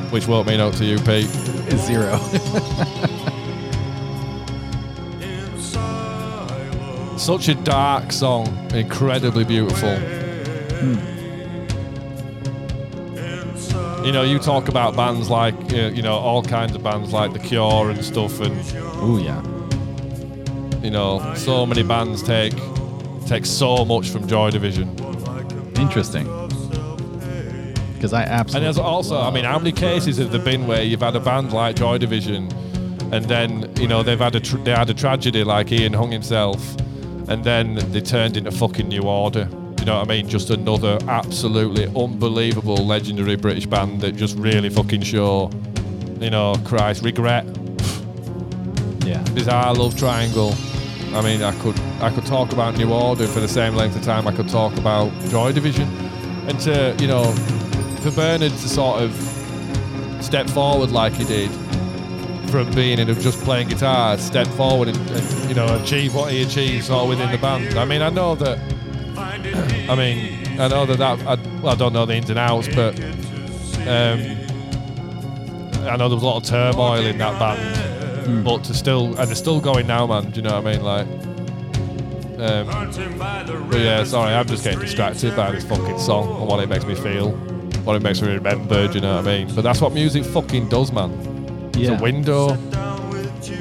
Which 0.09 0.27
won't 0.27 0.47
mean 0.47 0.59
out 0.59 0.73
to 0.75 0.83
you, 0.83 0.97
Pete. 0.97 1.27
Zero. 1.77 2.17
Such 7.17 7.49
a 7.49 7.53
dark 7.53 8.11
song, 8.11 8.47
incredibly 8.73 9.43
beautiful. 9.43 9.89
in 9.89 10.97
silence. 13.57 14.03
You 14.03 14.11
know, 14.11 14.23
you 14.23 14.39
talk 14.39 14.69
about 14.69 14.95
bands 14.95 15.29
like, 15.29 15.53
uh, 15.71 15.91
you 15.93 16.01
know, 16.01 16.15
all 16.15 16.41
kinds 16.41 16.73
of 16.73 16.81
bands 16.81 17.13
like 17.13 17.33
The 17.33 17.39
Cure 17.39 17.91
and 17.91 18.03
stuff, 18.03 18.39
and 18.39 18.55
Ooh 19.03 19.21
yeah. 19.21 19.39
you 20.81 20.89
know, 20.89 21.35
so 21.35 21.67
many 21.67 21.83
bands 21.83 22.23
take 22.23 22.55
take 23.27 23.45
so 23.45 23.85
much 23.85 24.09
from 24.09 24.27
Joy 24.27 24.49
Division. 24.49 25.00
Interesting. 25.81 26.25
Because 27.95 28.13
I 28.13 28.23
absolutely. 28.23 28.55
And 28.55 28.65
there's 28.65 28.77
also, 28.77 29.19
I 29.19 29.31
mean, 29.31 29.45
how 29.45 29.57
many 29.57 29.71
cases 29.71 30.17
have 30.17 30.31
there 30.31 30.41
been 30.41 30.67
where 30.67 30.83
you've 30.83 31.01
had 31.01 31.15
a 31.15 31.19
band 31.19 31.53
like 31.53 31.75
Joy 31.75 31.97
Division, 31.97 32.51
and 33.11 33.25
then 33.25 33.71
you 33.77 33.87
know 33.87 34.03
they've 34.03 34.19
had 34.19 34.35
a 34.35 34.39
tr- 34.39 34.57
they 34.57 34.71
had 34.71 34.89
a 34.89 34.93
tragedy 34.93 35.43
like 35.43 35.71
Ian 35.71 35.93
hung 35.93 36.11
himself, 36.11 36.75
and 37.27 37.43
then 37.43 37.75
they 37.91 38.01
turned 38.01 38.37
into 38.37 38.51
fucking 38.51 38.87
New 38.87 39.03
Order. 39.03 39.47
You 39.79 39.85
know 39.85 39.97
what 39.97 40.07
I 40.07 40.15
mean? 40.15 40.29
Just 40.29 40.51
another 40.51 40.99
absolutely 41.07 41.87
unbelievable, 41.87 42.77
legendary 42.77 43.35
British 43.35 43.65
band 43.65 44.01
that 44.01 44.15
just 44.15 44.37
really 44.37 44.69
fucking 44.69 45.01
show, 45.01 45.49
you 46.19 46.29
know, 46.29 46.55
Christ, 46.63 47.03
regret, 47.03 47.45
yeah. 49.03 49.23
bizarre 49.33 49.73
love 49.73 49.97
triangle. 49.97 50.53
I 51.13 51.21
mean, 51.21 51.41
I 51.41 51.53
could 51.59 51.77
I 51.99 52.09
could 52.09 52.25
talk 52.25 52.53
about 52.53 52.77
New 52.77 52.91
Order 52.93 53.27
for 53.27 53.41
the 53.41 53.47
same 53.47 53.75
length 53.75 53.95
of 53.97 54.03
time 54.03 54.27
I 54.27 54.31
could 54.31 54.47
talk 54.47 54.75
about 54.77 55.11
Joy 55.25 55.51
Division, 55.51 55.89
and 56.47 56.57
to 56.61 56.95
you 56.99 57.07
know, 57.07 57.31
for 58.01 58.11
Bernard 58.11 58.51
to 58.51 58.69
sort 58.69 59.01
of 59.01 59.13
step 60.21 60.49
forward 60.49 60.91
like 60.91 61.13
he 61.13 61.25
did 61.25 61.51
from 62.49 62.71
being 62.71 62.99
in 62.99 63.07
just 63.19 63.43
playing 63.43 63.67
guitar, 63.67 64.17
step 64.17 64.47
forward 64.47 64.87
and, 64.87 64.97
and 65.11 65.49
you 65.49 65.55
know 65.55 65.81
achieve 65.83 66.15
what 66.15 66.31
he 66.31 66.43
achieved 66.43 66.85
sort 66.85 67.03
of 67.03 67.09
within 67.09 67.29
the 67.29 67.37
band. 67.37 67.77
I 67.77 67.83
mean, 67.83 68.01
I 68.01 68.09
know 68.09 68.35
that. 68.35 68.57
I 69.17 69.95
mean, 69.95 70.59
I 70.59 70.69
know 70.69 70.85
that 70.85 70.97
that 70.97 71.19
I, 71.27 71.35
well, 71.59 71.73
I 71.73 71.75
don't 71.75 71.91
know 71.91 72.05
the 72.05 72.15
ins 72.15 72.29
and 72.29 72.39
outs, 72.39 72.69
but 72.69 72.97
um, 73.81 74.19
I 75.85 75.97
know 75.97 76.07
there 76.07 76.15
was 76.15 76.23
a 76.23 76.25
lot 76.25 76.37
of 76.37 76.43
turmoil 76.43 77.05
in 77.05 77.17
that 77.17 77.37
band 77.37 77.90
but 78.43 78.63
to 78.65 78.73
still 78.73 79.07
and 79.07 79.27
they're 79.27 79.35
still 79.35 79.59
going 79.59 79.87
now, 79.87 80.05
man. 80.07 80.31
Do 80.31 80.37
you 80.37 80.41
know 80.47 80.59
what 80.61 80.67
I 80.67 80.71
mean? 80.71 80.83
Like, 80.83 81.07
um, 82.39 82.67
Hunting 82.67 83.17
by 83.17 83.43
the 83.43 83.53
but 83.69 83.79
yeah, 83.79 84.03
sorry, 84.03 84.33
I'm 84.33 84.47
just 84.47 84.63
getting 84.63 84.79
distracted 84.79 85.35
by 85.35 85.51
this 85.51 85.63
fucking 85.63 85.99
song 85.99 86.39
and 86.39 86.47
what 86.47 86.59
it 86.63 86.69
makes 86.69 86.85
me 86.85 86.95
feel, 86.95 87.31
what 87.83 87.95
it 87.95 88.01
makes 88.01 88.21
me 88.21 88.29
remember. 88.33 88.87
Do 88.87 88.93
you 88.95 89.01
know 89.01 89.17
what 89.17 89.27
I 89.27 89.37
mean? 89.45 89.55
But 89.55 89.61
that's 89.63 89.79
what 89.81 89.93
music 89.93 90.23
fucking 90.25 90.69
does, 90.69 90.91
man. 90.91 91.11
It's 91.75 91.77
Yeah. 91.89 91.97
a 91.97 92.01
window. 92.01 92.57
you. 93.43 93.57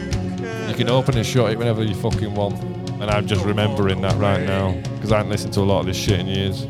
You 0.69 0.75
can 0.75 0.89
open 0.89 1.17
and 1.17 1.27
shut 1.27 1.51
it 1.53 1.59
whenever 1.59 1.83
you 1.83 1.95
fucking 1.95 2.35
want. 2.35 2.61
And 3.01 3.11
I'm 3.11 3.27
just 3.27 3.45
remembering 3.45 4.01
that 4.03 4.17
right 4.19 4.43
now 4.47 4.73
because 4.95 5.11
I 5.13 5.17
haven't 5.19 5.33
listened 5.33 5.53
to 5.55 5.61
a 5.61 5.63
lot 5.63 5.81
of 5.81 5.87
this 5.87 5.97
shit 5.97 6.21
in 6.21 6.27
years. 6.27 6.67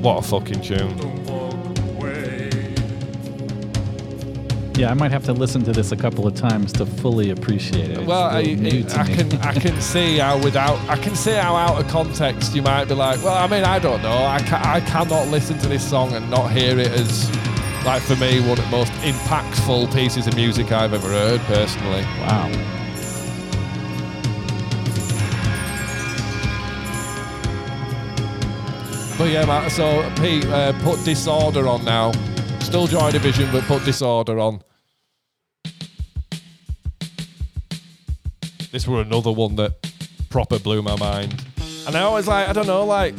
What 0.00 0.18
a 0.18 0.22
fucking 0.22 0.60
tune. 0.60 1.23
Yeah, 4.76 4.90
I 4.90 4.94
might 4.94 5.12
have 5.12 5.24
to 5.26 5.32
listen 5.32 5.62
to 5.64 5.72
this 5.72 5.92
a 5.92 5.96
couple 5.96 6.26
of 6.26 6.34
times 6.34 6.72
to 6.74 6.84
fully 6.86 7.30
appreciate 7.30 7.90
it. 7.90 7.98
It's 7.98 8.06
Well, 8.08 8.22
I, 8.24 8.40
it- 8.40 8.96
I 8.96 9.04
can 9.06 9.32
I 9.40 9.52
can 9.54 9.80
see 9.80 10.18
how 10.18 10.36
without 10.42 10.78
I 10.88 10.96
can 10.96 11.14
see 11.14 11.30
how 11.32 11.54
out 11.54 11.80
of 11.80 11.86
context 11.88 12.56
you 12.56 12.62
might 12.62 12.86
be 12.86 12.94
like, 12.94 13.22
well, 13.22 13.36
I 13.36 13.46
mean, 13.46 13.62
I 13.62 13.78
don't 13.78 14.02
know. 14.02 14.24
I 14.26 14.40
ca- 14.40 14.62
I 14.64 14.80
cannot 14.80 15.28
listen 15.28 15.58
to 15.58 15.68
this 15.68 15.88
song 15.88 16.12
and 16.14 16.28
not 16.28 16.50
hear 16.50 16.76
it 16.78 16.88
as 16.88 17.30
like 17.84 18.02
for 18.02 18.16
me 18.16 18.40
one 18.40 18.58
of 18.58 18.64
the 18.64 18.70
most 18.70 18.90
impactful 19.02 19.94
pieces 19.94 20.26
of 20.26 20.34
music 20.34 20.72
I've 20.72 20.92
ever 20.92 21.08
heard 21.08 21.40
personally. 21.42 22.02
wow. 22.26 22.50
But 29.16 29.30
yeah, 29.30 29.44
man. 29.46 29.70
So 29.70 30.10
Pete, 30.20 30.44
uh, 30.46 30.72
put 30.82 31.04
Disorder 31.04 31.68
on 31.68 31.84
now. 31.84 32.10
Still 32.74 32.88
Joy 32.88 33.12
Division, 33.12 33.48
but 33.52 33.62
put 33.66 33.84
Disorder 33.84 34.40
on. 34.40 34.60
This 38.72 38.88
were 38.88 39.00
another 39.00 39.30
one 39.30 39.54
that 39.54 39.74
proper 40.28 40.58
blew 40.58 40.82
my 40.82 40.96
mind. 40.96 41.40
And 41.86 41.94
I 41.94 42.00
always 42.00 42.26
like, 42.26 42.48
I 42.48 42.52
don't 42.52 42.66
know, 42.66 42.84
like, 42.84 43.14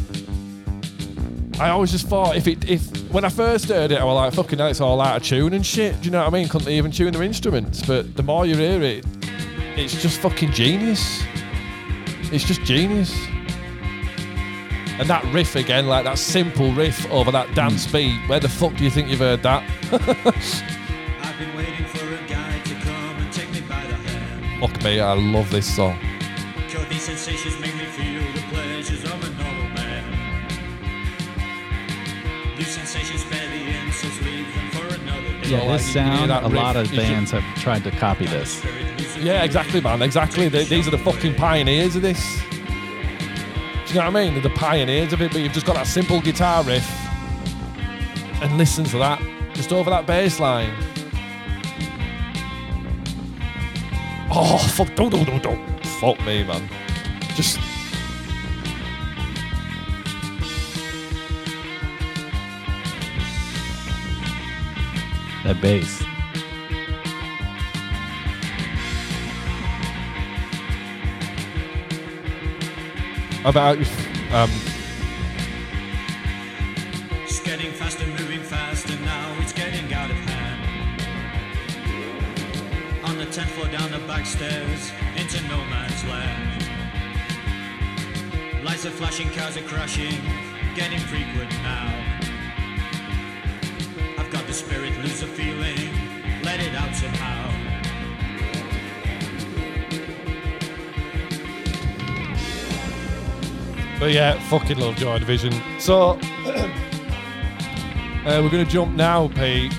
I 1.57 1.69
always 1.69 1.93
just 1.93 2.09
thought 2.09 2.35
if 2.35 2.49
it, 2.49 2.69
if 2.69 2.85
when 3.13 3.23
I 3.23 3.29
first 3.29 3.69
heard 3.69 3.93
it, 3.93 4.01
I 4.01 4.03
was 4.03 4.15
like, 4.15 4.33
fucking 4.33 4.59
hell, 4.59 4.67
it's 4.67 4.81
all 4.81 4.99
out 4.99 5.15
of 5.15 5.23
tune 5.23 5.53
and 5.53 5.65
shit. 5.65 6.01
Do 6.01 6.07
you 6.07 6.11
know 6.11 6.19
what 6.19 6.33
I 6.33 6.37
mean? 6.37 6.49
Couldn't 6.49 6.67
even 6.67 6.91
tune 6.91 7.13
their 7.13 7.23
instruments. 7.23 7.81
But 7.81 8.17
the 8.17 8.23
more 8.23 8.45
you 8.45 8.57
hear 8.57 8.83
it, 8.83 9.05
it's 9.77 10.01
just 10.01 10.19
fucking 10.19 10.51
genius. 10.51 11.23
It's 12.23 12.43
just 12.43 12.61
genius. 12.63 13.15
And 14.97 15.09
that 15.09 15.25
riff 15.33 15.55
again, 15.57 15.87
like 15.87 16.05
that 16.05 16.17
simple 16.17 16.71
riff 16.71 17.05
over 17.11 17.29
that 17.31 17.53
dance 17.53 17.85
mm. 17.85 17.91
beat. 17.91 18.29
Where 18.29 18.39
the 18.39 18.47
fuck 18.47 18.75
do 18.75 18.83
you 18.85 18.89
think 18.89 19.09
you've 19.09 19.19
heard 19.19 19.43
that? 19.43 19.61
I've 19.91 21.37
been 21.37 21.53
waiting 21.55 21.85
for 21.85 22.05
a 22.05 22.27
guy 22.27 22.59
to 22.59 22.75
come 22.75 23.17
and 23.17 23.33
take 23.33 23.51
me 23.51 23.59
by 23.61 23.81
the 23.87 23.95
hand. 23.95 24.61
Fuck 24.61 24.83
me, 24.83 25.01
I 25.01 25.13
love 25.13 25.51
this 25.51 25.75
song. 25.75 25.99
Cause 26.71 26.87
these 26.87 27.01
sensations 27.01 27.59
make 27.59 27.75
me 27.75 27.83
feel 27.85 28.21
the 28.33 28.41
pleasures 28.49 29.03
of 29.03 29.21
a 29.21 29.43
normal 29.43 29.69
man. 29.75 30.03
These 32.57 32.69
sensations 32.69 33.21
spare 33.21 33.49
the 33.49 33.85
insults, 33.85 34.21
leave 34.21 34.55
them 34.55 34.69
for 34.71 34.87
another 34.95 35.41
day. 35.43 35.49
Yeah, 35.49 35.63
like, 35.63 35.79
this 35.79 35.87
you 35.87 35.93
sound, 35.93 36.31
a 36.31 36.41
riff, 36.41 36.53
lot 36.53 36.77
of 36.77 36.83
you 36.93 37.01
should- 37.01 37.07
bands 37.09 37.31
have 37.31 37.43
tried 37.61 37.83
to 37.83 37.91
copy 37.91 38.27
this. 38.27 38.63
Yeah, 39.19 39.43
exactly, 39.43 39.81
man. 39.81 40.01
Exactly. 40.01 40.47
They, 40.47 40.63
these 40.63 40.87
are 40.87 40.91
the 40.91 40.97
fucking 40.97 41.35
pioneers 41.35 41.95
of 41.97 42.01
this. 42.01 42.41
You 43.95 44.01
know 44.01 44.11
what 44.11 44.17
I 44.17 44.25
mean? 44.25 44.33
They're 44.33 44.43
the 44.43 44.49
pioneers 44.49 45.13
of 45.13 45.21
it, 45.21 45.31
but 45.31 45.39
you've 45.39 45.53
just 45.53 45.65
got 45.65 45.75
that 45.75 45.87
simple 45.87 46.19
guitar 46.19 46.61
riff 46.65 46.85
and 48.41 48.57
listen 48.57 48.83
to 48.83 48.97
that. 48.97 49.21
Just 49.53 49.71
over 49.71 49.89
that 49.89 50.05
bass 50.05 50.37
line. 50.37 50.73
Oh, 54.29 54.57
fuck. 54.75 54.93
Don't, 54.95 55.11
don't, 55.11 55.23
don't, 55.23 55.41
don't. 55.41 55.85
Fuck 56.01 56.19
me, 56.25 56.43
man. 56.43 56.69
Just. 57.35 57.57
That 65.45 65.61
bass. 65.61 66.04
About. 73.45 73.77
Um, 74.33 74.49
It's 77.23 77.39
getting 77.41 77.71
faster, 77.73 78.07
moving 78.07 78.41
faster 78.41 78.97
now, 79.01 79.35
it's 79.39 79.53
getting 79.53 79.93
out 79.93 80.09
of 80.09 80.17
hand. 80.17 81.01
On 83.03 83.19
the 83.19 83.25
10th 83.27 83.49
floor, 83.49 83.67
down 83.67 83.91
the 83.91 83.99
back 84.07 84.25
stairs, 84.25 84.91
into 85.15 85.39
no 85.47 85.63
man's 85.65 86.03
land. 86.05 86.63
Lights 88.63 88.87
are 88.87 88.89
flashing, 88.89 89.29
cars 89.29 89.57
are 89.57 89.67
crashing, 89.67 90.19
getting 90.75 90.97
frequent 90.99 91.51
now. 91.61 91.93
I've 94.17 94.31
got 94.31 94.47
the 94.47 94.53
spirit, 94.53 94.97
lose 95.03 95.21
But 103.99 104.11
yeah, 104.11 104.39
fucking 104.49 104.77
love 104.77 104.95
Joy 104.97 105.19
Division. 105.19 105.53
So 105.79 106.11
uh, 106.45 108.41
we're 108.43 108.49
gonna 108.49 108.65
jump 108.65 108.95
now, 108.95 109.27
Pete. 109.29 109.73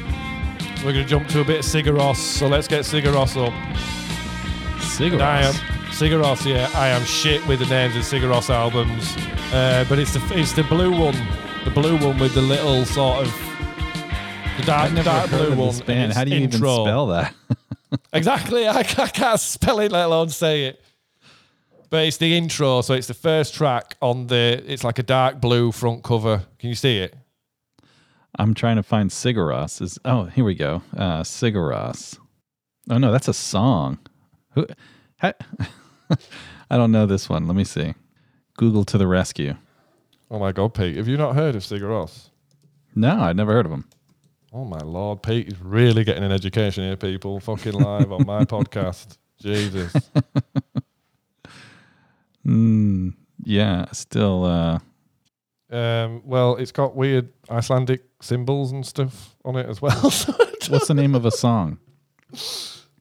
We're 0.85 0.93
gonna 0.93 1.05
jump 1.05 1.29
to 1.29 1.41
a 1.41 1.45
bit 1.45 1.61
of 1.61 1.65
Sigur 1.65 1.97
Rós. 1.97 2.17
So 2.17 2.47
let's 2.49 2.69
get 2.69 2.85
Sigur 2.85 3.13
Rós 3.13 3.37
up. 3.37 3.53
I 5.21 5.43
am 5.43 5.55
Rós. 6.23 6.47
Yeah. 6.47 6.71
I 6.75 6.89
am 6.89 7.05
shit 7.05 7.47
with 7.47 7.59
the 7.61 7.67
names 7.67 7.97
of 7.97 8.03
Sigur 8.03 8.31
Rós 8.33 8.51
albums, 8.51 9.15
uh, 9.53 9.85
but 9.89 9.99
it's 9.99 10.13
the 10.15 10.21
it's 10.39 10.53
the 10.53 10.63
blue 10.65 10.91
one, 10.91 11.17
the 11.65 11.71
blue 11.71 11.97
one 11.99 12.19
with 12.19 12.35
the 12.35 12.43
little 12.43 12.85
sort 12.87 13.27
of 13.27 13.33
the 14.59 14.63
dark, 14.65 14.95
dark 15.05 15.29
blue 15.31 15.55
one. 15.55 15.67
this 15.69 15.79
and 15.79 15.87
band. 15.87 16.05
it's 16.11 16.17
How 16.17 16.25
do 16.25 16.31
you 16.31 16.41
intro. 16.43 16.73
even 16.73 16.85
spell 16.85 17.07
that? 17.09 17.35
Exactly, 18.13 18.67
I, 18.67 18.79
I 18.81 18.83
can't 19.09 19.41
spell 19.41 19.79
it, 19.81 19.93
let 19.93 20.07
alone 20.07 20.29
say 20.29 20.65
it. 20.67 20.83
But 21.89 22.07
it's 22.07 22.17
the 22.17 22.37
intro, 22.37 22.81
so 22.81 22.95
it's 22.95 23.07
the 23.07 23.15
first 23.15 23.55
track 23.55 23.97
on 24.03 24.27
the. 24.27 24.63
It's 24.67 24.83
like 24.85 24.99
a 24.99 25.03
dark 25.03 25.41
blue 25.41 25.71
front 25.73 26.03
cover. 26.03 26.45
Can 26.59 26.69
you 26.69 26.75
see 26.75 26.99
it? 26.99 27.15
I'm 28.39 28.55
trying 28.55 28.77
to 28.77 28.83
find 28.83 29.11
Sigur 29.11 29.49
Rós. 29.49 29.81
Is 29.81 29.99
oh 30.05 30.25
here 30.25 30.45
we 30.45 30.55
go. 30.55 30.83
Uh, 30.97 31.23
Sigur 31.23 31.71
Rós. 31.73 32.19
Oh 32.91 32.99
no, 32.99 33.13
that's 33.13 33.29
a 33.29 33.35
song. 33.35 33.99
Who? 34.53 34.67
Ha, 35.21 35.33
I 36.71 36.77
don't 36.77 36.93
know 36.93 37.07
this 37.07 37.29
one. 37.29 37.47
Let 37.47 37.57
me 37.57 37.65
see. 37.65 37.95
Google 38.57 38.85
to 38.87 38.99
the 38.99 39.07
rescue. 39.07 39.55
Oh 40.31 40.39
my 40.39 40.51
god, 40.53 40.75
Pete, 40.75 40.97
have 40.97 41.09
you 41.09 41.17
not 41.17 41.37
heard 41.37 41.55
of 41.55 41.63
Sigur 41.63 41.83
Rós? 41.83 42.31
No, 42.95 43.21
I'd 43.21 43.37
never 43.37 43.53
heard 43.53 43.67
of 43.67 43.73
him. 43.73 43.89
Oh 44.53 44.65
my 44.65 44.79
lord, 44.79 45.23
Pete 45.23 45.49
is 45.49 45.61
really 45.61 46.03
getting 46.03 46.25
an 46.25 46.33
education 46.33 46.83
here, 46.85 46.97
people. 46.97 47.39
Fucking 47.41 47.75
live 47.75 48.11
on 48.11 48.27
my 48.27 48.45
podcast. 48.45 49.19
Jesus. 49.41 49.95
Mm, 52.47 53.15
yeah, 53.45 53.87
still. 53.93 54.45
Uh, 54.45 54.79
Um, 55.69 56.23
well, 56.25 56.55
it's 56.57 56.71
got 56.71 56.95
weird 56.95 57.29
Icelandic 57.51 58.05
symbols 58.23 58.71
and 58.71 58.87
stuff 58.87 59.35
on 59.45 59.57
it 59.57 59.67
as 59.69 59.83
well. 59.83 60.01
what's 60.01 60.87
the 60.87 60.95
name 60.95 61.15
of 61.17 61.25
a 61.25 61.31
song? 61.33 61.79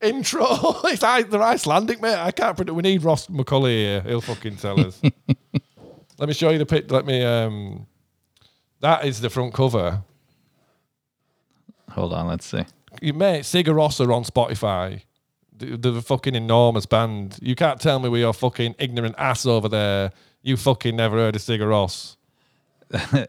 Intro. 0.02 0.46
It's 0.86 1.04
I- 1.04 1.22
they're 1.24 1.44
Icelandic, 1.44 2.02
mate. 2.02 2.16
I 2.18 2.32
can't 2.32 2.56
predict. 2.56 2.76
We 2.76 2.82
need 2.82 3.04
Ross 3.04 3.28
McCulley 3.28 3.76
here. 3.78 4.02
He'll 4.02 4.20
fucking 4.22 4.58
tell 4.58 4.80
us. 4.80 5.00
let 6.18 6.28
me 6.28 6.34
show 6.34 6.50
you 6.50 6.58
the 6.58 6.66
pic. 6.66 6.92
Let 6.92 7.06
me. 7.06 7.24
Um, 7.24 7.86
that 8.82 9.06
is 9.06 9.22
the 9.22 9.30
front 9.30 9.54
cover. 9.54 10.02
Hold 11.92 12.14
on, 12.14 12.28
let's 12.28 12.46
see. 12.48 12.64
You 13.02 13.14
mate, 13.14 13.42
Sigur 13.44 13.76
Rós 13.76 14.04
are 14.06 14.12
on 14.12 14.24
Spotify. 14.24 15.02
The 15.58 16.02
fucking 16.02 16.36
enormous 16.36 16.86
band. 16.86 17.38
You 17.42 17.56
can't 17.56 17.80
tell 17.80 18.00
me 18.00 18.10
with 18.10 18.22
your 18.22 18.34
fucking 18.34 18.76
ignorant 18.78 19.16
ass 19.18 19.46
over 19.46 19.70
there. 19.70 20.12
You 20.42 20.58
fucking 20.58 20.96
never 20.96 21.18
heard 21.18 21.36
of 21.36 21.42
Sigur 21.42 21.62
Rós. 21.68 22.18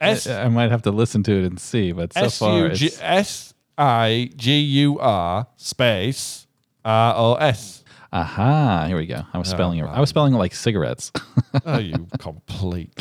S- 0.00 0.26
I 0.26 0.48
might 0.48 0.70
have 0.70 0.82
to 0.82 0.90
listen 0.90 1.22
to 1.24 1.32
it 1.32 1.44
and 1.44 1.58
see, 1.58 1.92
but 1.92 2.12
so 2.12 2.28
far 2.30 2.66
it's, 2.66 3.00
S 3.00 3.54
I 3.78 4.30
G 4.36 4.58
U 4.60 4.98
R 4.98 5.46
space 5.56 6.46
R 6.84 7.14
O 7.16 7.34
S. 7.34 7.82
aha, 8.12 8.84
here 8.86 8.96
we 8.96 9.06
go. 9.06 9.22
I 9.32 9.38
was 9.38 9.48
spelling 9.48 9.78
it. 9.78 9.84
I 9.84 10.00
was 10.00 10.10
spelling 10.10 10.34
it 10.34 10.38
like 10.38 10.54
cigarettes. 10.54 11.10
Oh, 11.64 11.78
you 11.78 12.06
complete. 12.18 12.92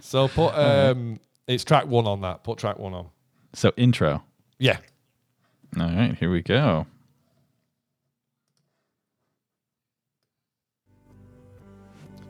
so 0.00 0.28
put 0.28 0.48
um, 0.54 1.20
it's 1.46 1.62
track 1.62 1.86
one 1.86 2.06
on 2.06 2.22
that. 2.22 2.42
Put 2.42 2.58
track 2.58 2.78
one 2.78 2.94
on. 2.94 3.06
so 3.52 3.70
intro. 3.76 4.22
Yeah. 4.58 4.78
All 5.78 5.86
right, 5.86 6.16
here 6.18 6.30
we 6.30 6.40
go. 6.40 6.86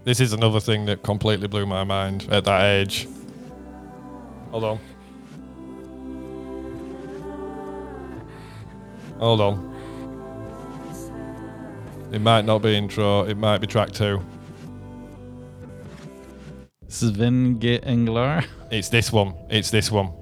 This 0.05 0.21
is 0.21 0.35
another 0.35 0.61
thing 0.61 0.85
that 0.85 1.03
completely 1.03 1.49
blew 1.49 1.65
my 1.65 1.83
mind 1.83 2.29
at 2.31 2.45
that 2.45 2.63
age. 2.63 3.09
Hold 4.51 4.65
on. 4.65 4.79
Hold 9.19 9.41
on. 9.41 9.75
It 12.13 12.21
might 12.21 12.45
not 12.45 12.59
be 12.59 12.77
intro. 12.77 13.25
It 13.25 13.39
might 13.39 13.59
be 13.59 13.67
track 13.67 13.93
two. 13.93 14.23
Svefn-g-englar. 16.87 18.45
It's 18.71 18.91
this 18.91 19.11
one. 19.11 19.35
It's 19.49 19.71
this 19.71 19.91
one. 19.91 20.13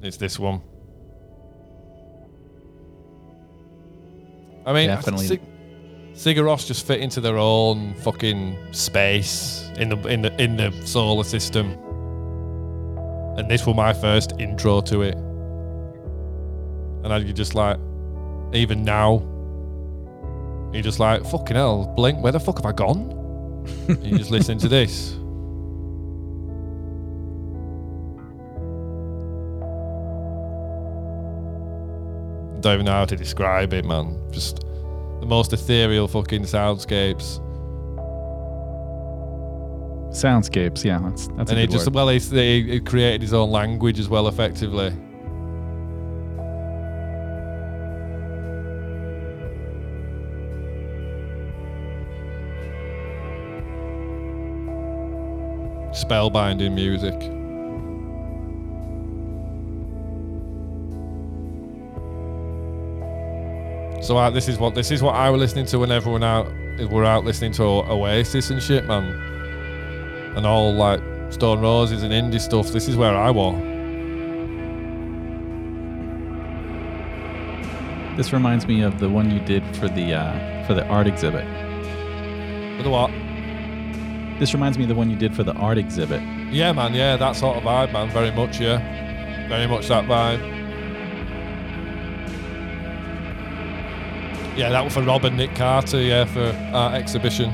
It's 0.00 0.16
this 0.16 0.38
one. 0.38 0.62
I 4.64 4.72
mean, 4.72 4.88
Definitely. 4.88 5.40
Sig- 6.18 6.36
Sigur 6.36 6.44
Rós 6.44 6.66
just 6.66 6.84
fit 6.84 7.00
into 7.00 7.20
their 7.20 7.38
own 7.38 7.94
fucking 7.94 8.58
space 8.72 9.70
in 9.78 9.88
the 9.88 9.96
in 10.08 10.22
the 10.22 10.42
in 10.42 10.56
the 10.56 10.72
solar 10.84 11.22
system, 11.22 11.78
and 13.36 13.48
this 13.48 13.64
was 13.64 13.76
my 13.76 13.92
first 13.92 14.32
intro 14.40 14.80
to 14.80 15.02
it. 15.02 15.14
And 17.04 17.12
I 17.12 17.18
you 17.18 17.32
just 17.32 17.54
like, 17.54 17.78
even 18.52 18.82
now, 18.82 19.22
you 20.72 20.82
just 20.82 20.98
like 20.98 21.24
fucking 21.24 21.54
hell, 21.54 21.92
blink. 21.96 22.20
Where 22.20 22.32
the 22.32 22.40
fuck 22.40 22.58
have 22.58 22.66
I 22.66 22.72
gone? 22.72 23.14
you 24.02 24.18
just 24.18 24.32
listen 24.32 24.58
to 24.58 24.68
this. 24.68 25.12
Don't 32.60 32.74
even 32.74 32.86
know 32.86 32.92
how 32.92 33.04
to 33.04 33.16
describe 33.16 33.72
it, 33.72 33.84
man. 33.84 34.18
Just 34.32 34.64
the 35.20 35.26
most 35.26 35.52
ethereal 35.52 36.08
fucking 36.08 36.42
soundscapes. 36.42 37.40
Soundscapes, 40.10 40.84
yeah, 40.84 40.98
that's 41.02 41.28
that's 41.28 41.50
and 41.50 41.60
he 41.60 41.66
just 41.66 41.86
word. 41.86 41.94
well, 41.94 42.08
he 42.08 42.18
he 42.18 42.80
created 42.80 43.22
his 43.22 43.34
own 43.34 43.50
language 43.50 43.98
as 43.98 44.08
well, 44.08 44.28
effectively. 44.28 44.92
Spellbinding 55.92 56.74
music. 56.74 57.37
So 64.08 64.16
uh, 64.16 64.30
this 64.30 64.48
is 64.48 64.56
what 64.56 64.74
this 64.74 64.90
is 64.90 65.02
what 65.02 65.16
I 65.16 65.28
was 65.28 65.38
listening 65.38 65.66
to 65.66 65.80
when 65.80 65.92
everyone 65.92 66.24
out 66.24 66.50
we're 66.90 67.04
out 67.04 67.26
listening 67.26 67.52
to 67.52 67.62
Oasis 67.62 68.48
and 68.48 68.62
shit, 68.62 68.86
man 68.86 69.04
and 70.34 70.46
all 70.46 70.72
like 70.72 71.02
Stone 71.30 71.60
Roses 71.60 72.02
and 72.02 72.10
indie 72.10 72.40
stuff. 72.40 72.68
This 72.68 72.88
is 72.88 72.96
where 72.96 73.14
I 73.14 73.30
was. 73.30 73.54
This 78.16 78.32
reminds 78.32 78.66
me 78.66 78.80
of 78.80 78.98
the 78.98 79.10
one 79.10 79.30
you 79.30 79.40
did 79.40 79.62
for 79.76 79.88
the 79.88 80.14
uh, 80.14 80.66
for 80.66 80.72
the 80.72 80.86
art 80.86 81.06
exhibit. 81.06 81.44
But 82.78 82.84
the 82.84 82.90
what? 82.90 83.10
This 84.40 84.54
reminds 84.54 84.78
me 84.78 84.84
of 84.84 84.88
the 84.88 84.94
one 84.94 85.10
you 85.10 85.16
did 85.16 85.36
for 85.36 85.42
the 85.42 85.52
art 85.52 85.76
exhibit. 85.76 86.22
Yeah, 86.50 86.72
man. 86.72 86.94
Yeah, 86.94 87.18
that 87.18 87.36
sort 87.36 87.58
of 87.58 87.62
vibe, 87.62 87.92
man. 87.92 88.08
Very 88.08 88.30
much. 88.30 88.58
Yeah, 88.58 88.78
very 89.50 89.66
much 89.66 89.88
that 89.88 90.06
vibe. 90.06 90.57
Yeah, 94.58 94.70
that 94.70 94.82
was 94.82 94.92
for 94.92 95.02
Rob 95.02 95.24
and 95.24 95.36
Nick 95.36 95.54
Carter. 95.54 96.00
Yeah, 96.00 96.24
for 96.24 96.48
exhibition. 96.92 97.50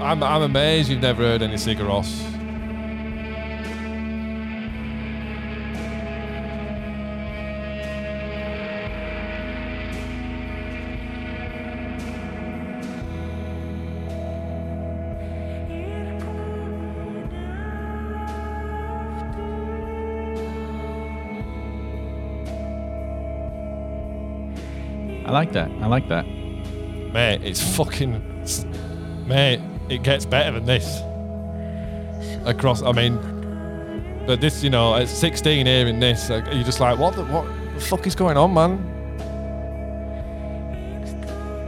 I'm 0.00 0.22
I'm 0.22 0.40
amazed 0.40 0.88
you've 0.88 1.02
never 1.02 1.22
heard 1.22 1.42
any 1.42 1.56
Sigur 1.56 1.86
Rós. 1.86 2.31
Like 25.44 25.52
that. 25.54 25.70
I 25.82 25.86
like 25.86 26.08
that. 26.08 26.24
Mate, 26.24 27.42
it's 27.42 27.60
fucking. 27.76 28.12
Mate, 29.26 29.60
it 29.88 30.04
gets 30.04 30.24
better 30.24 30.52
than 30.52 30.66
this. 30.66 31.00
Across, 32.44 32.82
I 32.82 32.92
mean, 32.92 33.18
but 34.24 34.40
this, 34.40 34.62
you 34.62 34.70
know, 34.70 34.94
at 34.94 35.08
16 35.08 35.66
hearing 35.66 35.98
this, 35.98 36.30
like, 36.30 36.46
you're 36.52 36.62
just 36.62 36.78
like, 36.78 36.96
what 36.96 37.16
the, 37.16 37.24
what 37.24 37.44
the 37.74 37.80
fuck 37.80 38.06
is 38.06 38.14
going 38.14 38.36
on, 38.36 38.54
man? 38.54 38.78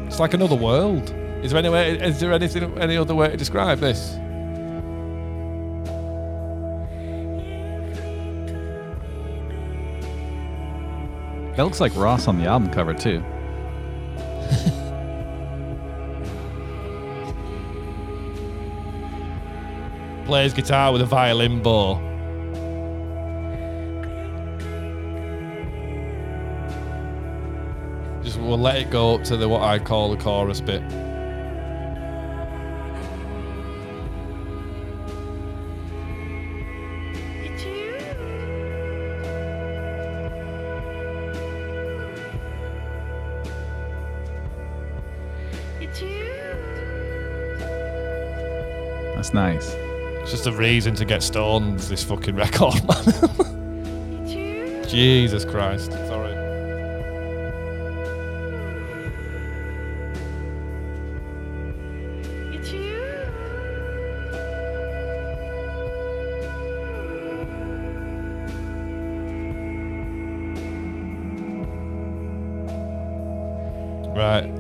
It's 0.06 0.20
like 0.20 0.34
another 0.34 0.54
world. 0.54 1.12
Is 1.42 1.50
there 1.50 1.58
any 1.58 1.68
way, 1.68 1.98
is 1.98 2.20
there 2.20 2.32
anything, 2.32 2.78
any 2.78 2.96
other 2.96 3.16
way 3.16 3.28
to 3.28 3.36
describe 3.36 3.80
this? 3.80 4.12
That 11.56 11.64
looks 11.64 11.80
like 11.80 11.94
Ross 11.96 12.28
on 12.28 12.38
the 12.38 12.46
album 12.46 12.70
cover 12.70 12.94
too. 12.94 13.22
Plays 20.24 20.54
guitar 20.54 20.92
with 20.92 21.02
a 21.02 21.06
violin 21.06 21.62
bow. 21.62 21.96
Just 28.22 28.38
we'll 28.38 28.58
let 28.58 28.76
it 28.76 28.90
go 28.90 29.16
up 29.16 29.24
to 29.24 29.36
the 29.36 29.48
what 29.48 29.62
I 29.62 29.78
call 29.78 30.10
the 30.10 30.22
chorus 30.22 30.60
bit. 30.60 30.82
It's 37.42 37.64
you. 37.64 37.94
It's 45.80 46.00
you. 46.00 46.24
That's 49.16 49.34
nice. 49.34 49.76
It's 50.24 50.30
just 50.30 50.46
a 50.46 50.52
reason 50.52 50.94
to 50.94 51.04
get 51.04 51.22
stoned. 51.22 51.80
This 51.80 52.02
fucking 52.02 52.34
record, 52.34 52.76
man. 54.26 54.88
Jesus 54.88 55.44
Christ. 55.44 55.92
Sorry. 55.92 56.32
Right. 74.16 74.50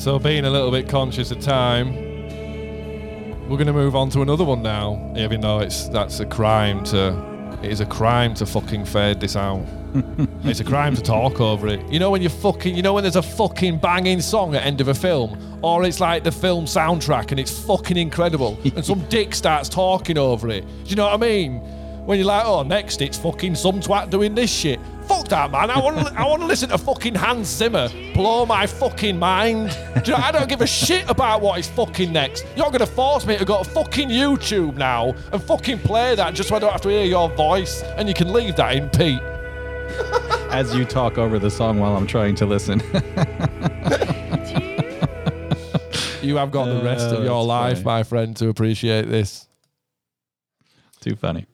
So, 0.00 0.18
being 0.18 0.46
a 0.46 0.50
little 0.50 0.72
bit 0.72 0.88
conscious 0.88 1.30
of 1.30 1.38
time, 1.38 2.11
we're 3.52 3.58
going 3.58 3.66
to 3.66 3.72
move 3.74 3.94
on 3.94 4.08
to 4.08 4.22
another 4.22 4.44
one 4.44 4.62
now. 4.62 5.12
Even 5.14 5.42
though 5.42 5.58
it's 5.58 5.86
that's 5.88 6.20
a 6.20 6.24
crime 6.26 6.82
to, 6.84 7.08
it 7.62 7.70
is 7.70 7.80
a 7.80 7.86
crime 7.86 8.32
to 8.32 8.46
fucking 8.46 8.82
fade 8.86 9.20
this 9.20 9.36
out. 9.36 9.62
it's 10.44 10.60
a 10.60 10.64
crime 10.64 10.96
to 10.96 11.02
talk 11.02 11.38
over 11.38 11.68
it. 11.68 11.86
You 11.92 11.98
know 11.98 12.10
when 12.10 12.22
you 12.22 12.30
fucking, 12.30 12.74
you 12.74 12.80
know 12.80 12.94
when 12.94 13.04
there's 13.04 13.16
a 13.16 13.22
fucking 13.22 13.76
banging 13.76 14.22
song 14.22 14.54
at 14.54 14.64
end 14.64 14.80
of 14.80 14.88
a 14.88 14.94
film, 14.94 15.60
or 15.60 15.84
it's 15.84 16.00
like 16.00 16.24
the 16.24 16.32
film 16.32 16.64
soundtrack 16.64 17.30
and 17.30 17.38
it's 17.38 17.52
fucking 17.66 17.98
incredible, 17.98 18.58
and 18.74 18.82
some 18.82 19.06
dick 19.10 19.34
starts 19.34 19.68
talking 19.68 20.16
over 20.16 20.48
it. 20.48 20.62
Do 20.62 20.88
you 20.90 20.96
know 20.96 21.04
what 21.04 21.14
I 21.14 21.18
mean? 21.18 21.58
When 22.06 22.18
you're 22.18 22.28
like, 22.28 22.46
oh, 22.46 22.62
next 22.62 23.02
it's 23.02 23.18
fucking 23.18 23.54
some 23.54 23.80
twat 23.80 24.08
doing 24.08 24.34
this 24.34 24.50
shit. 24.50 24.80
Fuck 25.16 25.28
that, 25.28 25.50
man. 25.50 25.70
I 25.70 25.78
want 25.78 25.98
to. 26.06 26.12
I 26.18 26.24
want 26.26 26.40
to 26.42 26.46
listen 26.46 26.68
to 26.70 26.78
fucking 26.78 27.14
Hans 27.14 27.48
Zimmer 27.48 27.88
blow 28.14 28.46
my 28.46 28.66
fucking 28.66 29.18
mind. 29.18 29.70
Do 30.04 30.10
you 30.12 30.16
know? 30.18 30.22
I 30.24 30.32
don't 30.32 30.48
give 30.48 30.60
a 30.60 30.66
shit 30.66 31.08
about 31.08 31.40
what 31.42 31.58
is 31.58 31.68
fucking 31.68 32.12
next. 32.12 32.46
You're 32.56 32.70
gonna 32.70 32.86
force 32.86 33.26
me 33.26 33.36
to 33.38 33.44
go 33.44 33.62
to 33.62 33.68
fucking 33.68 34.08
YouTube 34.08 34.76
now 34.76 35.14
and 35.32 35.42
fucking 35.42 35.78
play 35.80 36.14
that 36.14 36.34
just 36.34 36.48
so 36.48 36.56
I 36.56 36.58
don't 36.58 36.72
have 36.72 36.80
to 36.82 36.88
hear 36.88 37.04
your 37.04 37.28
voice, 37.30 37.82
and 37.96 38.08
you 38.08 38.14
can 38.14 38.32
leave 38.32 38.56
that 38.56 38.74
in, 38.76 38.88
Pete. 38.90 39.20
As 40.50 40.74
you 40.74 40.84
talk 40.84 41.18
over 41.18 41.38
the 41.38 41.50
song 41.50 41.78
while 41.78 41.96
I'm 41.96 42.06
trying 42.06 42.34
to 42.36 42.46
listen. 42.46 42.80
You 46.22 46.36
have 46.36 46.52
got 46.52 46.66
the 46.66 46.80
rest 46.84 47.08
Uh, 47.12 47.16
of 47.18 47.24
your 47.24 47.44
life, 47.44 47.78
funny. 47.78 47.84
my 47.84 48.02
friend, 48.04 48.36
to 48.36 48.48
appreciate 48.48 49.08
this. 49.08 49.48
Too 51.00 51.16
funny. 51.16 51.46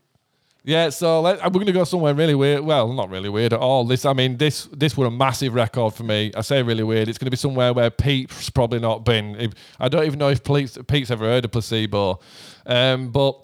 Yeah, 0.69 0.91
so 0.91 1.23
let, 1.23 1.43
we're 1.45 1.49
going 1.49 1.65
to 1.65 1.73
go 1.73 1.85
somewhere 1.85 2.13
really 2.13 2.35
weird. 2.35 2.61
Well, 2.63 2.93
not 2.93 3.09
really 3.09 3.31
weird 3.31 3.55
at 3.55 3.59
all. 3.59 3.87
This, 3.87 4.05
I 4.05 4.13
mean, 4.13 4.37
this 4.37 4.65
this 4.67 4.99
were 4.99 5.07
a 5.07 5.11
massive 5.11 5.55
record 5.55 5.95
for 5.95 6.03
me. 6.03 6.31
I 6.37 6.43
say 6.43 6.63
really 6.63 6.83
weird. 6.83 7.09
It's 7.09 7.17
going 7.17 7.25
to 7.25 7.31
be 7.31 7.39
somewhere 7.39 7.73
where 7.73 7.89
Pete's 7.89 8.51
probably 8.51 8.79
not 8.79 9.03
been. 9.03 9.55
I 9.81 9.89
don't 9.89 10.05
even 10.05 10.19
know 10.19 10.29
if 10.29 10.45
Pete's, 10.45 11.11
ever 11.11 11.25
heard 11.25 11.47
of 11.47 11.53
Placebo. 11.53 12.21
Um, 12.67 13.11
but 13.13 13.41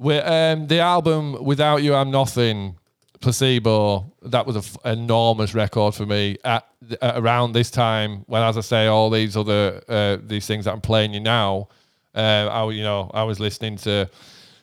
um, 0.00 0.66
the 0.66 0.80
album 0.80 1.44
Without 1.44 1.84
You 1.84 1.94
I'm 1.94 2.10
Nothing, 2.10 2.76
Placebo, 3.20 4.12
that 4.22 4.44
was 4.44 4.56
an 4.56 4.62
f- 4.62 4.78
enormous 4.84 5.54
record 5.54 5.94
for 5.94 6.06
me 6.06 6.38
at, 6.44 6.66
at 7.00 7.18
around 7.18 7.52
this 7.52 7.70
time 7.70 8.24
when, 8.26 8.42
as 8.42 8.58
I 8.58 8.62
say, 8.62 8.88
all 8.88 9.10
these 9.10 9.36
other 9.36 9.80
uh, 9.88 10.16
these 10.20 10.48
things 10.48 10.64
that 10.64 10.72
I'm 10.72 10.80
playing 10.80 11.14
you 11.14 11.20
now. 11.20 11.68
Uh, 12.16 12.48
I, 12.50 12.68
you 12.72 12.82
know, 12.82 13.12
I 13.14 13.22
was 13.22 13.38
listening 13.38 13.76
to. 13.76 14.10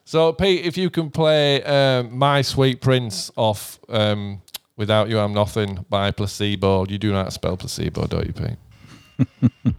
So, 0.07 0.31
Pete, 0.33 0.63
if 0.63 0.77
you 0.77 0.91
can 0.91 1.09
play 1.09 1.63
um, 1.63 2.15
"My 2.15 2.43
Sweet 2.43 2.79
Prince" 2.79 3.31
off 3.35 3.79
um, 3.89 4.39
"Without 4.77 5.09
You 5.09 5.17
I'm 5.17 5.33
Nothing" 5.33 5.83
by 5.89 6.11
Placebo. 6.11 6.85
You 6.87 6.99
do 6.99 7.11
not 7.11 7.33
spell 7.33 7.57
placebo, 7.57 8.05
don't 8.05 8.27
you, 8.27 8.33
Pete? 8.33 9.25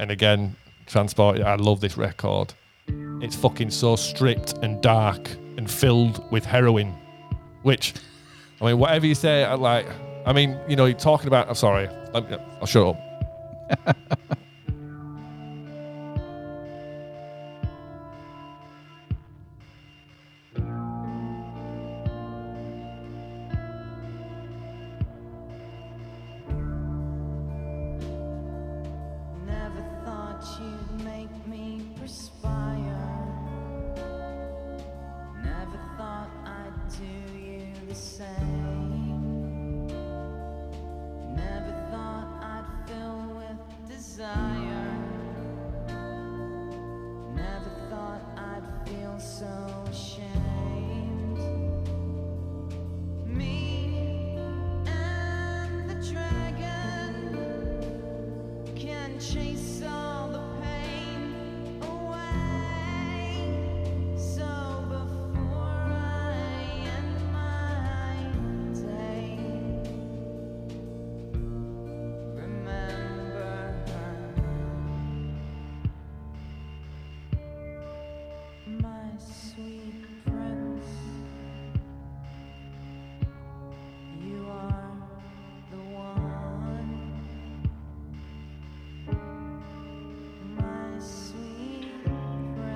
and 0.00 0.10
again, 0.10 0.56
transport. 0.86 1.40
I 1.40 1.54
love 1.54 1.80
this 1.80 1.96
record. 1.96 2.54
It's 3.20 3.36
fucking 3.36 3.70
so 3.70 3.94
stripped 3.94 4.54
and 4.62 4.82
dark 4.82 5.30
and 5.56 5.70
filled 5.70 6.28
with 6.32 6.44
heroin. 6.44 6.92
Which, 7.62 7.94
I 8.60 8.64
mean, 8.66 8.78
whatever 8.78 9.06
you 9.06 9.14
say, 9.14 9.44
I 9.44 9.54
like. 9.54 9.86
I 10.26 10.32
mean, 10.32 10.58
you 10.68 10.74
know, 10.74 10.86
you're 10.86 10.98
talking 10.98 11.28
about. 11.28 11.48
I'm 11.48 11.54
sorry. 11.54 11.88
I'll 12.12 12.66
shut 12.66 12.96
up. 12.96 14.36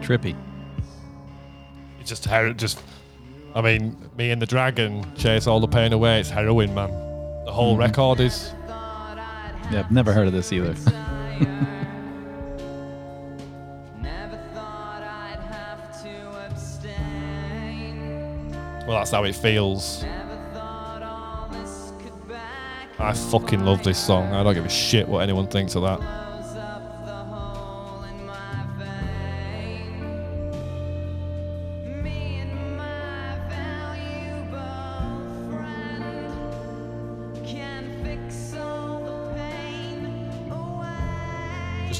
Trippy. 0.07 0.37
It's 1.99 2.09
just 2.09 2.25
her. 2.27 2.53
Just, 2.53 2.81
I 3.57 3.61
mean, 3.61 3.97
me 4.17 4.31
and 4.31 4.41
the 4.41 4.47
dragon 4.47 5.05
chase 5.17 5.49
all 5.49 5.59
the 5.59 5.67
pain 5.67 5.93
away. 5.93 6.21
It's 6.21 6.31
heroin, 6.31 6.73
man. 6.73 6.91
The 7.45 7.53
whole 7.53 7.73
mm-hmm. 7.73 7.81
record 7.81 8.21
is. 8.21 8.53
Yeah, 9.73 9.81
I've 9.81 9.91
never 9.91 10.13
heard 10.13 10.29
of 10.29 10.33
this 10.33 10.53
either. 10.53 10.75
Never 14.01 14.39
thought 14.55 15.03
I'd 15.25 15.41
have 15.41 16.01
to 16.05 16.47
abstain. 16.47 18.53
Well, 18.87 18.99
that's 18.99 19.11
how 19.11 19.25
it 19.25 19.35
feels. 19.35 20.05
Never 20.05 20.39
thought 20.55 21.03
all 21.03 21.49
this 21.49 21.93
could 22.01 22.29
back 22.29 22.91
I 23.01 23.13
fucking 23.13 23.65
love 23.65 23.83
this 23.83 23.99
song. 23.99 24.33
I 24.33 24.45
don't 24.45 24.55
give 24.55 24.67
a 24.67 24.69
shit 24.69 25.09
what 25.09 25.25
anyone 25.25 25.49
thinks 25.49 25.75
of 25.75 25.83
that. 25.83 26.26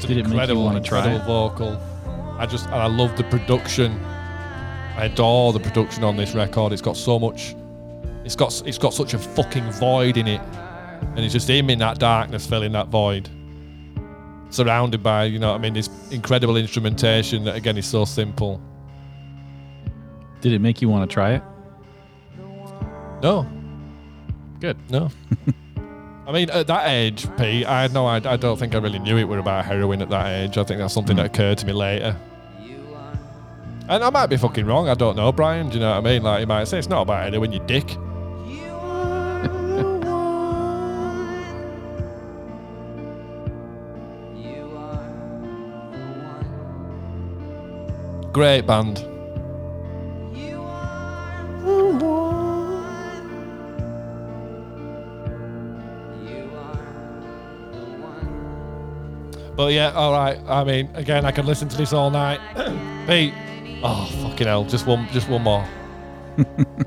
Did 0.07 0.17
it 0.17 0.23
make 0.23 0.25
you 0.27 0.31
incredible, 0.33 0.63
wanna 0.63 0.81
try 0.81 0.99
incredible 0.99 1.21
it? 1.23 1.27
vocal. 1.49 1.81
I 2.39 2.45
just, 2.45 2.65
and 2.67 2.75
I 2.75 2.87
love 2.87 3.15
the 3.17 3.23
production. 3.25 3.99
I 4.95 5.05
adore 5.05 5.53
the 5.53 5.59
production 5.59 6.03
on 6.03 6.15
this 6.17 6.33
record. 6.33 6.73
It's 6.73 6.81
got 6.81 6.97
so 6.97 7.19
much. 7.19 7.55
It's 8.25 8.35
got, 8.35 8.61
it's 8.65 8.77
got 8.77 8.93
such 8.93 9.13
a 9.13 9.19
fucking 9.19 9.71
void 9.73 10.17
in 10.17 10.27
it, 10.27 10.41
and 11.15 11.19
it's 11.19 11.33
just 11.33 11.49
him 11.49 11.69
in 11.69 11.79
that 11.79 11.99
darkness 11.99 12.45
filling 12.47 12.71
that 12.73 12.87
void. 12.87 13.29
surrounded 14.49 15.03
by 15.03 15.25
you 15.25 15.39
know 15.39 15.49
what 15.51 15.55
I 15.59 15.61
mean 15.61 15.73
this 15.73 15.89
incredible 16.11 16.55
instrumentation 16.57 17.43
that 17.45 17.55
again 17.55 17.77
is 17.77 17.85
so 17.85 18.05
simple. 18.05 18.61
Did 20.41 20.53
it 20.53 20.59
make 20.59 20.81
you 20.81 20.89
want 20.89 21.09
to 21.09 21.13
try 21.13 21.33
it? 21.33 21.43
No, 23.21 23.47
Good. 24.59 24.77
no. 24.89 25.09
I 26.27 26.33
mean, 26.33 26.49
at 26.49 26.67
that 26.67 26.89
age, 26.89 27.25
Pete, 27.37 27.65
I 27.65 27.83
had 27.83 27.93
no, 27.93 28.05
I, 28.05 28.17
I 28.17 28.35
don't 28.35 28.59
think 28.59 28.75
I 28.75 28.79
really 28.79 28.99
knew 28.99 29.17
it 29.17 29.23
were 29.23 29.37
about 29.37 29.63
heroin 29.63 30.01
at 30.01 30.09
that 30.09 30.27
age. 30.27 30.57
I 30.57 30.65
think 30.65 30.79
that's 30.79 30.93
something 30.93 31.15
that 31.15 31.27
occurred 31.27 31.57
to 31.59 31.65
me 31.65 31.71
later. 31.71 32.17
And 33.87 34.03
I 34.03 34.09
might 34.09 34.27
be 34.27 34.35
fucking 34.35 34.65
wrong. 34.65 34.89
I 34.89 34.95
don't 34.95 35.15
know, 35.15 35.31
Brian. 35.31 35.69
Do 35.69 35.75
you 35.75 35.79
know 35.79 35.91
what 35.91 35.99
I 35.99 36.01
mean? 36.01 36.23
Like, 36.23 36.41
you 36.41 36.47
might 36.47 36.65
say 36.65 36.79
it's 36.79 36.89
not 36.89 37.03
about 37.03 37.31
heroin, 37.31 37.53
you 37.53 37.59
dick. 37.59 37.87
Great 48.33 48.67
band. 48.67 49.16
But 59.57 59.73
yeah, 59.73 59.91
all 59.93 60.13
right. 60.13 60.39
I 60.47 60.63
mean, 60.63 60.87
again, 60.93 61.25
I 61.25 61.31
could 61.31 61.45
listen 61.45 61.67
to 61.67 61.75
this 61.75 61.91
all 61.91 62.11
night. 62.11 62.39
Pete, 63.07 63.33
oh 63.83 64.05
fucking 64.21 64.45
hell, 64.45 64.63
just 64.65 64.85
one, 64.85 65.07
just 65.11 65.27
one 65.27 65.41
more. 65.41 65.67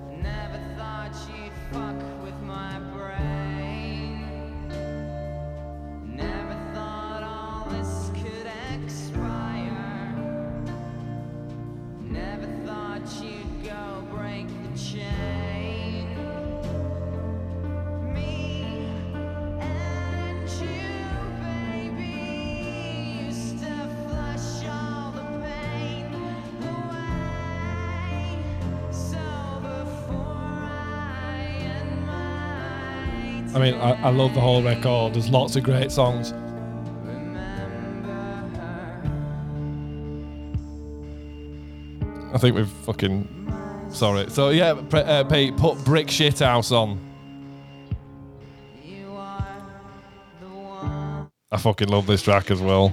I 34.03 34.05
mean, 34.05 34.05
I, 34.05 34.09
I 34.09 34.11
love 34.11 34.35
the 34.35 34.41
whole 34.41 34.63
record. 34.63 35.15
There's 35.15 35.31
lots 35.31 35.57
of 35.57 35.63
great 35.63 35.93
songs. 35.93 36.33
I 42.33 42.39
think 42.39 42.55
we've 42.57 42.69
fucking. 42.69 43.89
Sorry. 43.91 44.31
So 44.31 44.51
yeah, 44.51 44.75
pre- 44.89 45.01
uh, 45.01 45.25
Pete, 45.25 45.57
put 45.57 45.85
Brick 45.85 46.11
Shit 46.11 46.39
House 46.39 46.71
on. 46.73 46.99
I 51.53 51.57
fucking 51.57 51.89
love 51.89 52.07
this 52.07 52.23
track 52.23 52.51
as 52.53 52.61
well. 52.61 52.93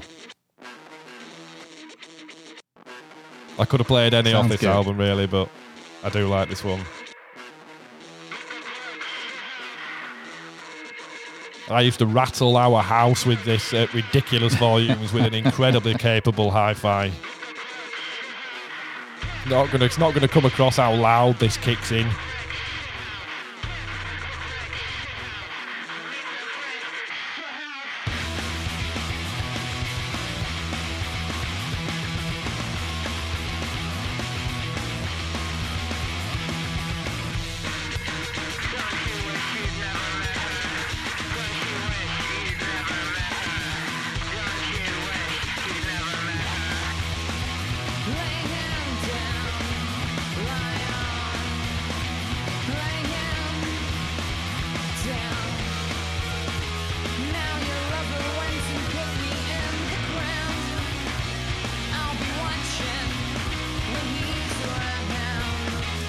I 3.59 3.65
could 3.65 3.79
have 3.79 3.87
played 3.87 4.13
any 4.15 4.33
off 4.33 4.49
this 4.49 4.61
good. 4.61 4.69
album 4.69 4.97
really, 4.97 5.27
but 5.27 5.49
I 6.03 6.09
do 6.09 6.27
like 6.27 6.49
this 6.49 6.63
one. 6.63 6.81
I 11.69 11.81
used 11.81 11.99
to 11.99 12.05
rattle 12.05 12.55
our 12.55 12.81
house 12.81 13.25
with 13.25 13.43
this 13.43 13.73
at 13.73 13.93
ridiculous 13.93 14.53
volumes 14.55 15.11
with 15.11 15.25
an 15.25 15.33
incredibly 15.33 15.95
capable 15.95 16.49
hi-fi. 16.49 17.11
Not 19.49 19.69
gonna, 19.71 19.85
it's 19.85 19.97
not 19.97 20.13
gonna 20.13 20.29
come 20.29 20.45
across 20.45 20.77
how 20.77 20.93
loud 20.95 21.39
this 21.39 21.57
kicks 21.57 21.91
in. 21.91 22.07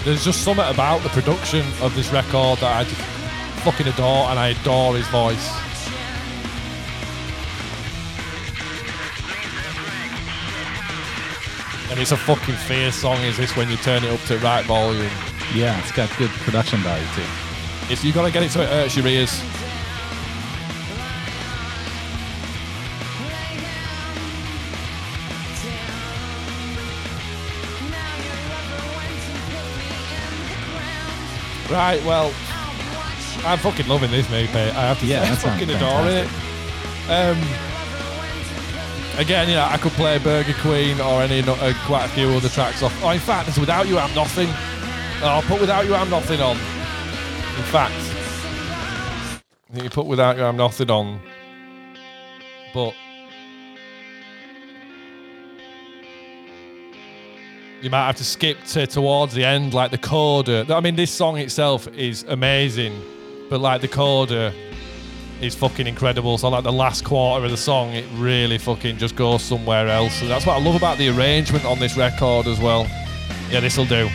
There's 0.09 0.25
just 0.25 0.43
something 0.43 0.65
about 0.65 1.03
the 1.03 1.11
production 1.11 1.67
of 1.83 1.95
this 1.95 2.11
record 2.11 2.61
that 2.61 2.75
I 2.75 2.85
just 2.85 2.99
fucking 3.63 3.89
adore, 3.89 4.31
and 4.31 4.39
I 4.39 4.49
adore 4.59 4.97
his 4.97 5.07
voice. 5.09 5.47
And 11.91 12.01
it's 12.01 12.13
a 12.13 12.17
fucking 12.17 12.55
fierce 12.55 12.95
song, 12.95 13.19
is 13.21 13.37
this, 13.37 13.55
when 13.55 13.69
you 13.69 13.77
turn 13.77 14.03
it 14.03 14.11
up 14.11 14.21
to 14.29 14.39
right 14.39 14.65
volume. 14.65 15.13
Yeah, 15.55 15.79
it's 15.79 15.93
got 15.93 16.09
good 16.17 16.31
production 16.41 16.81
value 16.81 17.05
too. 17.15 17.93
If 17.93 18.03
you've 18.03 18.15
gotta 18.15 18.31
get 18.31 18.45
it 18.45 18.51
so 18.51 18.63
it 18.63 18.71
uh, 18.71 18.85
hurts 18.85 18.97
your 18.97 19.07
ears. 19.09 19.43
Right, 31.71 32.03
well, 32.05 32.33
I'm 33.45 33.59
fucking 33.59 33.87
loving 33.89 34.11
this, 34.11 34.29
mate. 34.31 34.53
mate. 34.55 34.75
I 34.75 34.89
have 34.89 35.01
to 35.01 35.07
Yeah, 35.07 35.23
say, 35.25 35.31
I'm 35.31 35.37
fucking 35.37 35.71
adoring 35.71 36.17
it. 36.17 36.29
Um, 37.11 37.39
again, 39.19 39.49
you 39.49 39.55
know, 39.55 39.65
I 39.65 39.77
could 39.77 39.93
play 39.93 40.19
Burger 40.19 40.55
Queen 40.61 41.01
or 41.01 41.23
any 41.23 41.41
uh, 41.41 41.73
quite 41.87 42.07
a 42.07 42.09
few 42.09 42.29
other 42.31 42.49
tracks 42.49 42.83
off. 42.83 42.95
Oh, 43.03 43.11
in 43.11 43.21
fact, 43.21 43.47
there's 43.47 43.59
Without 43.59 43.87
You, 43.87 43.99
I'm 43.99 44.15
Nothing. 44.15 44.49
I'll 45.23 45.43
put 45.43 45.61
Without 45.61 45.85
You, 45.87 45.95
I'm 45.95 46.09
Nothing 46.11 46.41
on. 46.41 46.57
In 46.57 47.65
fact, 47.65 47.95
you 49.75 49.91
put 49.91 50.07
Without 50.07 50.37
You, 50.37 50.45
I'm 50.45 50.57
Nothing 50.57 50.91
on. 50.91 51.21
But 52.73 52.95
you 57.81 57.91
might 57.91 58.07
have 58.07 58.17
to 58.17 58.25
skip 58.25 58.63
to 58.65 58.87
towards 58.87 59.35
the 59.35 59.45
end, 59.45 59.75
like 59.75 59.91
the 59.91 59.99
coda. 59.99 60.67
I 60.69 60.81
mean, 60.81 60.97
this 60.97 61.11
song 61.11 61.39
itself 61.39 61.87
is 61.89 62.25
amazing, 62.29 63.01
but 63.49 63.61
like 63.61 63.81
the 63.81 63.89
coda 63.89 64.53
is 65.41 65.55
fucking 65.55 65.87
incredible. 65.87 66.39
So 66.39 66.49
like 66.49 66.65
the 66.65 66.73
last 66.73 67.05
quarter 67.05 67.45
of 67.45 67.51
the 67.51 67.57
song, 67.57 67.93
it 67.93 68.05
really 68.15 68.59
fucking 68.59 68.99
just 68.99 69.15
goes 69.15 69.43
somewhere 69.43 69.89
else. 69.89 70.21
And 70.21 70.31
that's 70.31 70.45
what 70.45 70.57
I 70.57 70.65
love 70.65 70.75
about 70.75 70.99
the 70.99 71.09
arrangement 71.11 71.65
on 71.65 71.79
this 71.79 71.97
record 71.97 72.47
as 72.47 72.59
well. 72.59 72.87
Yeah, 73.51 73.61
this'll 73.61 73.85
do. 73.85 74.09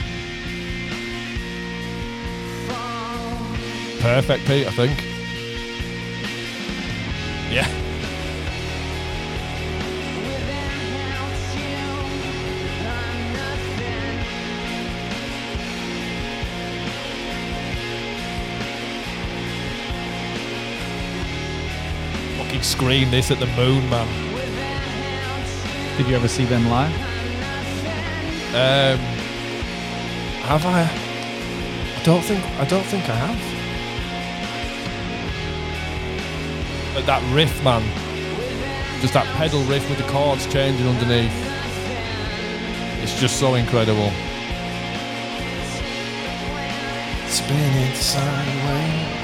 Perfect, 4.01 4.45
Pete. 4.45 4.67
I 4.67 4.71
think. 4.71 5.01
Yeah. 7.49 7.82
Scream 22.73 23.11
this 23.11 23.29
at 23.29 23.39
the 23.39 23.45
moon, 23.45 23.87
man. 23.87 24.07
Did 25.95 26.07
you 26.07 26.15
ever 26.15 26.27
see 26.27 26.43
them 26.43 26.67
live? 26.67 26.91
Um, 28.49 28.97
have 30.49 30.65
I? 30.65 30.81
I 30.81 32.03
don't 32.03 32.23
think. 32.23 32.43
I 32.57 32.65
don't 32.65 32.83
think 32.87 33.07
I 33.07 33.13
have. 33.13 33.37
But 36.95 37.05
that 37.05 37.21
riff, 37.31 37.63
man. 37.63 37.83
Just 39.01 39.13
that 39.13 39.27
pedal 39.37 39.61
riff 39.65 39.87
with 39.87 39.99
the 39.99 40.11
chords 40.11 40.51
changing 40.51 40.87
underneath. 40.87 41.31
It's 43.03 43.19
just 43.21 43.39
so 43.39 43.53
incredible. 43.53 44.11
Spinning 47.27 47.93
sideways. 47.93 49.22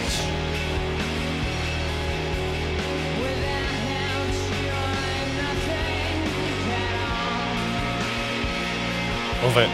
Love 9.49 9.57
it. 9.57 9.69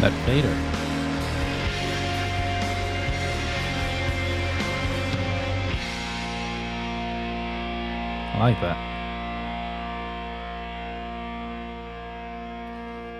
That 0.00 0.12
fader. 0.24 0.54
I 8.30 8.38
like 8.38 8.60
that. 8.60 8.76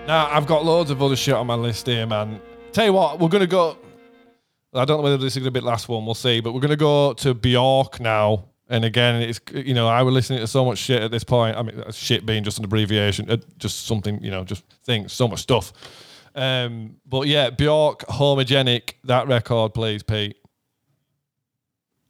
Now 0.07 0.29
I've 0.31 0.47
got 0.47 0.65
loads 0.65 0.93
of 0.93 1.03
other 1.03 1.17
shit 1.17 1.35
on 1.35 1.49
my 1.49 1.57
list 1.57 1.89
here, 1.89 2.07
man. 2.07 2.41
Tell 2.71 2.85
you 2.85 2.93
what, 2.93 3.19
we're 3.19 3.29
gonna 3.29 3.49
go. 3.49 3.77
I 4.73 4.85
don't 4.85 4.99
know 4.99 5.03
whether 5.03 5.17
this 5.17 5.37
is 5.37 5.41
gonna 5.41 5.51
be 5.51 5.59
the 5.59 5.67
last 5.67 5.89
one. 5.89 6.05
We'll 6.05 6.15
see, 6.15 6.41
but 6.41 6.53
we're 6.53 6.61
gonna 6.61 6.77
go 6.77 7.15
to 7.15 7.35
Bjork 7.35 7.99
now. 7.99 8.54
And 8.69 8.85
again, 8.85 9.17
it's 9.23 9.41
you 9.53 9.75
know 9.75 9.89
I 9.89 10.03
was 10.03 10.15
listening 10.15 10.41
to 10.41 10.47
so 10.47 10.65
much 10.65 10.79
shit 10.79 11.03
at 11.03 11.11
this 11.11 11.25
point. 11.25 11.57
I 11.57 11.63
mean, 11.63 11.81
uh, 11.81 11.93
shit 11.93 12.25
being 12.25 12.45
just 12.45 12.59
an 12.59 12.65
abbreviation, 12.65 13.31
uh, 13.31 13.37
just 13.59 13.87
something 13.87 14.23
you 14.23 14.31
know, 14.31 14.45
just 14.45 14.65
things, 14.85 15.13
so 15.13 15.29
much 15.29 15.41
stuff. 15.41 15.73
Um, 16.35 16.97
but 17.07 17.27
yeah, 17.27 17.51
Bjork, 17.51 18.01
homogenic. 18.07 18.95
That 19.05 19.29
record, 19.29 19.75
please, 19.75 20.03
Pete. 20.03 20.37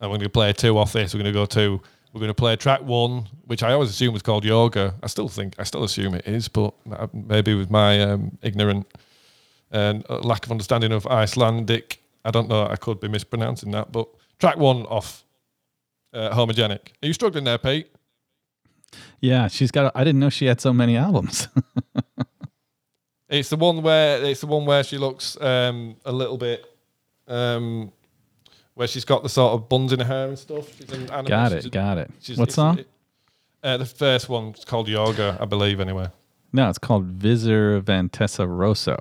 And 0.00 0.10
we're 0.10 0.18
gonna 0.18 0.28
play 0.28 0.52
two 0.52 0.78
off 0.78 0.92
this. 0.92 1.12
We're 1.12 1.20
gonna 1.20 1.32
go 1.32 1.46
to. 1.46 1.80
We're 2.12 2.20
going 2.20 2.28
to 2.28 2.34
play 2.34 2.54
track 2.54 2.80
one, 2.80 3.26
which 3.46 3.64
I 3.64 3.72
always 3.72 3.90
assume 3.90 4.12
was 4.12 4.22
called 4.22 4.44
Jóga. 4.44 4.94
I 5.02 5.08
still 5.08 5.28
think, 5.28 5.56
I 5.58 5.64
still 5.64 5.82
assume 5.82 6.14
it 6.14 6.28
is, 6.28 6.46
but 6.46 6.72
uh, 6.92 7.08
maybe 7.12 7.56
with 7.56 7.72
my 7.72 8.00
um, 8.02 8.38
ignorant 8.40 8.86
and 9.72 10.04
lack 10.08 10.46
of 10.46 10.52
understanding 10.52 10.92
of 10.92 11.08
Icelandic, 11.08 12.00
I 12.24 12.30
don't 12.30 12.48
know. 12.48 12.68
I 12.68 12.76
could 12.76 13.00
be 13.00 13.08
mispronouncing 13.08 13.72
that. 13.72 13.90
But 13.90 14.08
track 14.38 14.56
one 14.56 14.82
off 14.86 15.23
uh, 16.14 16.34
Homogenic. 16.34 16.88
Are 17.02 17.06
you 17.06 17.12
struggling 17.12 17.44
there, 17.44 17.58
Pete? 17.58 17.88
Yeah, 19.20 19.48
she's 19.48 19.70
got. 19.70 19.92
I 19.94 20.04
didn't 20.04 20.20
know 20.20 20.30
she 20.30 20.46
had 20.46 20.60
so 20.60 20.72
many 20.72 20.96
albums. 20.96 21.48
It's 23.28 23.48
the 23.48 23.56
one 23.56 23.82
where 23.82 24.22
it's 24.22 24.42
the 24.42 24.46
one 24.46 24.64
where 24.66 24.84
she 24.84 24.98
looks 24.98 25.40
um, 25.40 25.96
a 26.04 26.12
little 26.12 26.36
bit. 26.36 26.64
Um, 27.26 27.90
where 28.74 28.86
she's 28.86 29.04
got 29.04 29.22
the 29.22 29.28
sort 29.28 29.54
of 29.54 29.68
buns 29.68 29.92
in 29.92 29.98
her 30.00 30.04
hair 30.04 30.28
and 30.28 30.38
stuff. 30.38 30.76
She's 30.76 30.92
an 30.92 31.10
anime. 31.10 31.26
got 31.26 31.52
She's 31.52 31.64
it. 31.66 31.72
Got 31.72 31.98
it. 31.98 32.10
she's- 32.20 32.38
What 32.38 32.48
it's- 32.48 32.54
song? 32.54 32.78
it- 32.80 32.88
uh, 33.62 33.78
the 33.78 33.86
first 33.86 34.28
one's 34.28 34.64
called 34.64 34.88
Jóga, 34.88 35.40
I 35.40 35.46
believe. 35.46 35.80
Anyway. 35.80 36.08
No, 36.52 36.68
it's 36.68 36.78
called 36.78 37.18
Vísur 37.18 37.80
Vatnsenda-Rósu. 37.80 38.96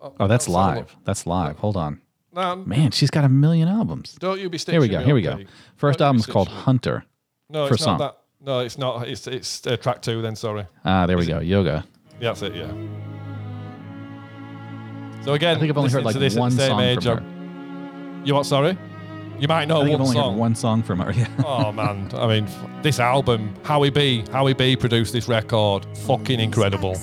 Oh, 0.00 0.26
that's 0.28 0.30
let's 0.30 0.44
have 0.46 0.48
a 0.48 0.78
live. 0.78 0.96
That's 1.04 1.26
live. 1.26 1.58
Hold 1.58 1.76
on. 1.76 2.00
No, 2.34 2.56
Man, 2.56 2.90
she's 2.90 3.10
got 3.10 3.24
a 3.24 3.28
million 3.28 3.68
albums. 3.68 4.16
don't 4.18 4.40
you 4.40 4.48
be 4.50 4.58
sticking. 4.58 4.80
Here 4.80 4.80
we 4.82 4.88
go. 4.88 4.98
me 4.98 5.04
Here 5.04 5.12
up, 5.12 5.16
we 5.16 5.22
go. 5.22 5.36
Pete. 5.36 5.48
First 5.76 5.98
Don't 6.00 6.06
album's 6.06 6.26
called 6.26 6.48
me- 6.48 6.54
Hunter. 6.54 7.04
No, 7.48 7.68
for 7.68 7.74
it's 7.74 7.84
song. 7.84 7.98
not 7.98 8.16
that. 8.44 8.46
No, 8.50 8.58
it's 8.60 8.76
not. 8.76 9.06
It's 9.08 9.26
it's 9.26 9.66
uh, 9.66 9.76
track 9.76 10.02
two. 10.02 10.20
Then 10.20 10.34
sorry. 10.36 10.66
Ah, 10.84 11.06
there 11.06 11.16
we 11.16 11.22
Is 11.22 11.28
it- 11.28 11.32
go. 11.32 11.38
Jóga. 11.40 11.84
Yeah, 12.20 12.28
that's 12.32 12.42
it. 12.42 12.54
Yeah. 12.56 12.72
So 15.24 15.32
again, 15.32 15.56
I 15.56 15.60
think 15.60 15.70
I've 15.70 15.78
only 15.78 15.90
heard 15.90 16.04
like 16.04 16.16
this 16.16 16.34
one 16.36 16.54
the 16.54 16.66
song 16.66 16.80
age, 16.80 17.04
from 17.04 17.18
her. 17.18 18.22
You 18.26 18.34
what? 18.34 18.44
Sorry. 18.46 18.76
You 19.38 19.48
might 19.48 19.66
know 19.66 19.80
I 19.80 19.84
think 19.84 19.94
I've 19.94 20.00
only 20.02 20.12
song. 20.14 20.32
heard 20.32 20.38
one 20.38 20.54
song 20.54 20.82
from 20.82 20.98
her. 21.00 21.12
Yeah. 21.16 21.28
Oh 21.44 21.72
man, 21.72 22.10
I 22.14 22.26
mean, 22.26 22.46
this 22.82 23.00
album, 23.00 23.54
Howie 23.64 23.90
B, 23.90 24.24
Howie 24.30 24.52
B 24.52 24.76
produced 24.76 25.12
this 25.12 25.26
record, 25.28 25.86
fucking 26.06 26.40
incredible. 26.40 26.94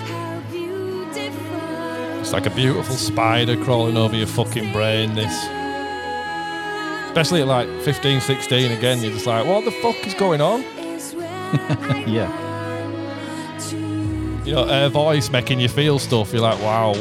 How 0.06 0.40
beautiful. 0.50 2.20
It's 2.20 2.32
like 2.32 2.46
a 2.46 2.50
beautiful 2.50 2.96
spider 2.96 3.56
crawling 3.64 3.96
over 3.96 4.16
your 4.16 4.26
fucking 4.26 4.72
brain. 4.72 5.14
This, 5.14 5.32
especially 7.06 7.42
at 7.42 7.46
like 7.48 7.68
15, 7.82 8.20
16. 8.20 8.72
Again, 8.72 9.02
you're 9.02 9.12
just 9.12 9.26
like, 9.26 9.46
what 9.46 9.64
the 9.64 9.70
fuck 9.70 9.96
is 10.06 10.14
going 10.14 10.40
on? 10.40 10.62
Is 10.94 11.14
where 11.14 11.28
I 11.28 12.04
Yeah. 12.06 12.28
want 13.50 13.72
You 14.46 14.54
know, 14.54 14.64
her 14.66 14.88
voice 14.88 15.30
making 15.30 15.60
you 15.60 15.68
feel 15.68 15.98
stuff. 15.98 16.32
You're 16.32 16.42
like, 16.42 16.60
wow. 16.60 16.94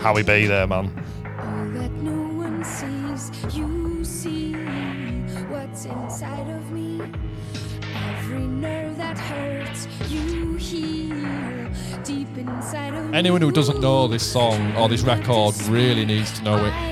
Howie 0.00 0.22
be 0.22 0.46
there, 0.46 0.66
man. 0.66 0.92
No 2.02 2.62
sees, 2.62 3.30
see 4.04 4.52
what's 5.48 5.84
inside 5.84 6.48
of 6.50 6.70
me. 6.70 7.00
Every 7.94 8.38
nerve 8.38 8.96
that 8.98 9.18
hurts, 9.18 9.88
you 10.08 10.54
heal 10.54 11.70
deep 12.04 12.28
inside 12.36 12.94
of 12.94 13.14
Anyone 13.14 13.40
who 13.40 13.50
doesn't 13.50 13.80
know 13.80 14.06
this 14.06 14.24
song 14.24 14.74
or 14.76 14.88
this 14.88 15.02
record 15.02 15.54
really 15.68 16.04
needs 16.04 16.32
to 16.38 16.44
know 16.44 16.64
it. 16.64 16.87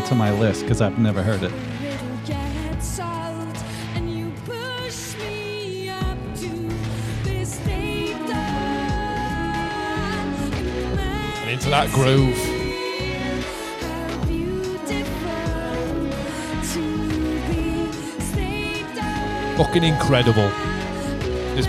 It 0.00 0.06
to 0.06 0.14
my 0.14 0.30
list 0.32 0.62
because 0.62 0.80
I've 0.80 0.98
never 0.98 1.22
heard 1.22 1.42
it. 1.42 1.52
Into 11.48 11.70
that 11.70 11.90
groove. 11.92 12.36
Fucking 19.56 19.84
incredible. 19.84 20.50
This, 21.54 21.66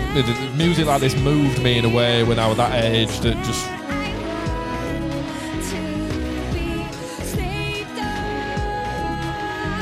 music 0.56 0.86
like 0.86 1.00
this 1.00 1.16
moved 1.16 1.62
me 1.62 1.78
in 1.78 1.84
a 1.84 1.88
way 1.88 2.24
when 2.24 2.38
I 2.38 2.46
was 2.46 2.56
that 2.56 2.82
age 2.82 3.20
that 3.20 3.36
just 3.44 3.71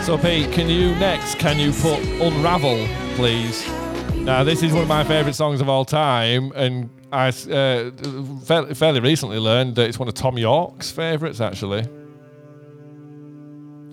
So 0.02 0.16
Pete, 0.18 0.50
can 0.50 0.68
you 0.68 0.94
next? 0.96 1.38
Can 1.38 1.58
you 1.58 1.72
put 1.72 2.00
Unravel, 2.20 2.88
please? 3.14 3.64
Now 4.16 4.42
this 4.42 4.62
is 4.62 4.72
one 4.72 4.82
of 4.82 4.88
my 4.88 5.04
favourite 5.04 5.34
songs 5.34 5.60
of 5.60 5.68
all 5.68 5.84
time, 5.84 6.52
and 6.56 6.90
I 7.12 7.28
uh, 7.28 7.90
fairly, 8.74 9.00
recently 9.00 9.38
learned 9.38 9.76
that 9.76 9.88
it's 9.88 9.98
one 9.98 10.08
of 10.08 10.14
Thom 10.14 10.38
Yorke's 10.38 10.90
favourites 10.90 11.40
actually. 11.40 11.86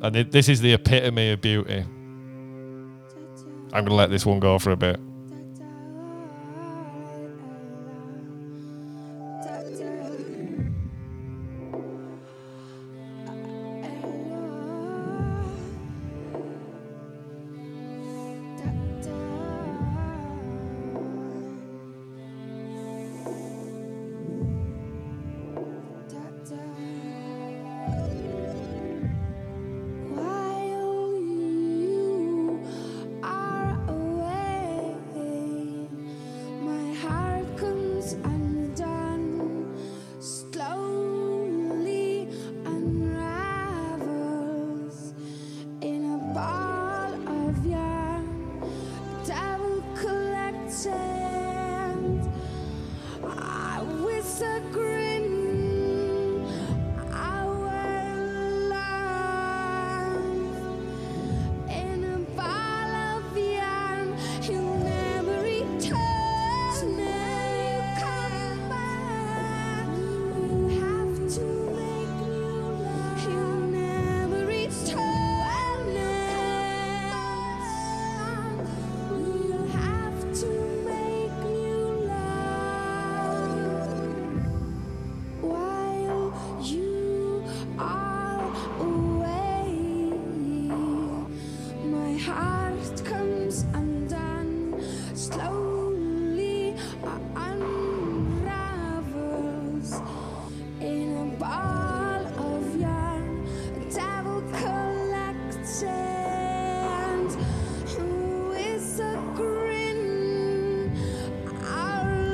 And 0.02 0.16
it, 0.16 0.32
this 0.32 0.48
is 0.50 0.62
the 0.62 0.74
epitome 0.74 1.32
of 1.32 1.42
beauty. 1.42 1.86
I'm 3.74 3.84
gonna 3.84 3.94
let 3.94 4.10
this 4.10 4.26
one 4.26 4.40
go 4.40 4.58
for 4.60 4.72
a 4.72 4.78
bit. 4.78 5.00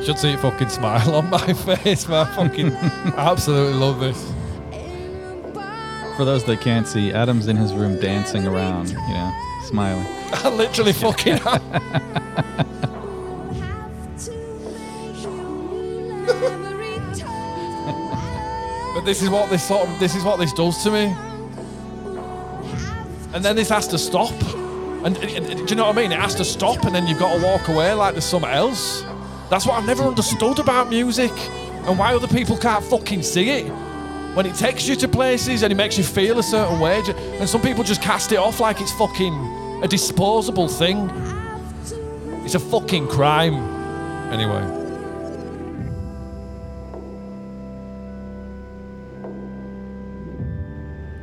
Should 0.05 0.19
see 0.19 0.33
a 0.33 0.37
fucking 0.37 0.67
smile 0.69 1.15
on 1.15 1.29
my 1.29 1.53
face, 1.53 2.07
man. 2.09 2.27
I 2.27 2.35
fucking 2.35 2.71
absolutely 3.17 3.73
love 3.79 3.99
this. 4.01 4.31
in 4.73 5.45
a 5.45 5.51
ball 5.53 6.15
For 6.17 6.25
those 6.25 6.43
that 6.43 6.59
can't 6.59 6.85
see, 6.87 7.13
Adam's 7.13 7.47
in 7.47 7.55
his 7.55 7.71
room 7.73 7.97
dancing 8.01 8.45
around, 8.45 8.89
you 8.89 8.95
know, 8.97 9.33
smiling. 9.63 10.05
I 10.33 10.49
literally 10.55 10.91
fucking 10.93 11.39
am. 11.45 11.61
But 18.93 19.05
this 19.05 19.23
is 19.23 19.29
what 19.29 19.49
this 19.49 19.63
sort 19.67 19.87
of 19.89 19.99
this 19.99 20.15
is 20.15 20.23
what 20.23 20.37
this 20.37 20.53
does 20.53 20.83
to 20.83 20.91
me. 20.91 21.15
And 23.33 23.43
then 23.43 23.55
this 23.55 23.69
has 23.69 23.87
to 23.87 23.97
stop. 23.97 24.31
And, 25.03 25.17
and- 25.17 25.45
and 25.47 25.67
do 25.67 25.71
you 25.71 25.75
know 25.75 25.85
what 25.87 25.97
I 25.97 26.01
mean? 26.01 26.11
It 26.11 26.19
has 26.19 26.35
to 26.35 26.45
stop, 26.45 26.83
and 26.85 26.93
then 26.93 27.07
you've 27.07 27.17
got 27.19 27.35
to 27.37 27.43
walk 27.43 27.67
away 27.67 27.93
like 27.93 28.13
there's 28.13 28.23
something 28.25 28.51
else. 28.51 29.03
That's 29.53 29.67
what 29.67 29.75
I've 29.75 29.85
never 29.85 30.01
understood 30.01 30.57
about 30.57 30.89
music, 30.89 31.29
and 31.29 31.99
why 31.99 32.15
other 32.15 32.27
people 32.27 32.57
can't 32.57 32.83
fucking 32.83 33.21
see 33.21 33.51
it. 33.51 33.69
When 34.33 34.47
it 34.47 34.55
takes 34.55 34.87
you 34.87 34.95
to 34.95 35.07
places 35.07 35.61
and 35.61 35.71
it 35.71 35.75
makes 35.75 35.95
you 35.95 36.03
feel 36.03 36.39
a 36.39 36.43
certain 36.43 36.79
way, 36.79 37.03
and 37.39 37.47
some 37.47 37.61
people 37.61 37.83
just 37.83 38.01
cast 38.01 38.31
it 38.31 38.37
off 38.37 38.59
like 38.59 38.81
it's 38.81 38.91
fucking 38.93 39.79
a 39.83 39.87
disposable 39.87 40.67
thing. 40.67 41.07
It's 42.43 42.55
a 42.55 42.59
fucking 42.59 43.09
crime. 43.09 43.53
Anyway. 44.33 44.63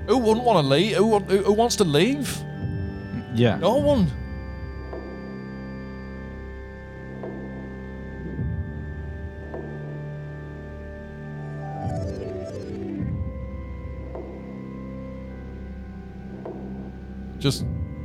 Who 0.06 0.18
wouldn't 0.18 0.46
want 0.46 0.64
to 0.64 0.68
leave? 0.68 0.94
Who, 0.94 1.18
who, 1.18 1.38
who 1.38 1.52
wants 1.52 1.74
to 1.74 1.84
leave? 1.84 2.40
Yeah. 3.34 3.56
No 3.56 3.74
one. 3.78 4.08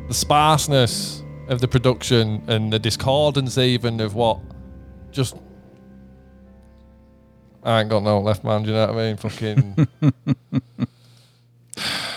The 0.08 0.14
sparseness 0.14 1.24
of 1.48 1.62
the 1.62 1.68
production 1.68 2.44
and 2.48 2.72
the 2.72 2.80
discordance, 2.80 3.58
even 3.58 4.00
of 4.00 4.16
what 4.16 4.40
just. 5.12 5.36
I 7.64 7.82
ain't 7.82 7.90
got 7.90 8.04
no 8.04 8.20
left 8.20 8.44
man, 8.44 8.62
do 8.62 8.70
you 8.70 8.76
know 8.76 8.88
what 8.88 8.96
I 8.96 9.08
mean? 9.08 9.18
Fucking. 9.18 9.88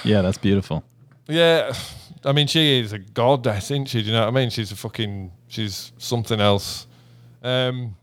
Yeah, 0.04 0.22
that's 0.22 0.38
beautiful. 0.38 0.84
Yeah, 1.28 1.74
I 2.24 2.32
mean, 2.32 2.46
she 2.46 2.80
is 2.80 2.92
a 2.92 2.98
goddess, 2.98 3.70
isn't 3.70 3.86
she? 3.86 4.00
Do 4.00 4.06
you 4.06 4.12
know 4.12 4.20
what 4.20 4.28
I 4.28 4.30
mean? 4.30 4.50
She's 4.50 4.72
a 4.72 4.76
fucking, 4.76 5.30
she's 5.48 5.92
something 5.98 6.40
else. 6.40 6.86
Um, 7.42 7.96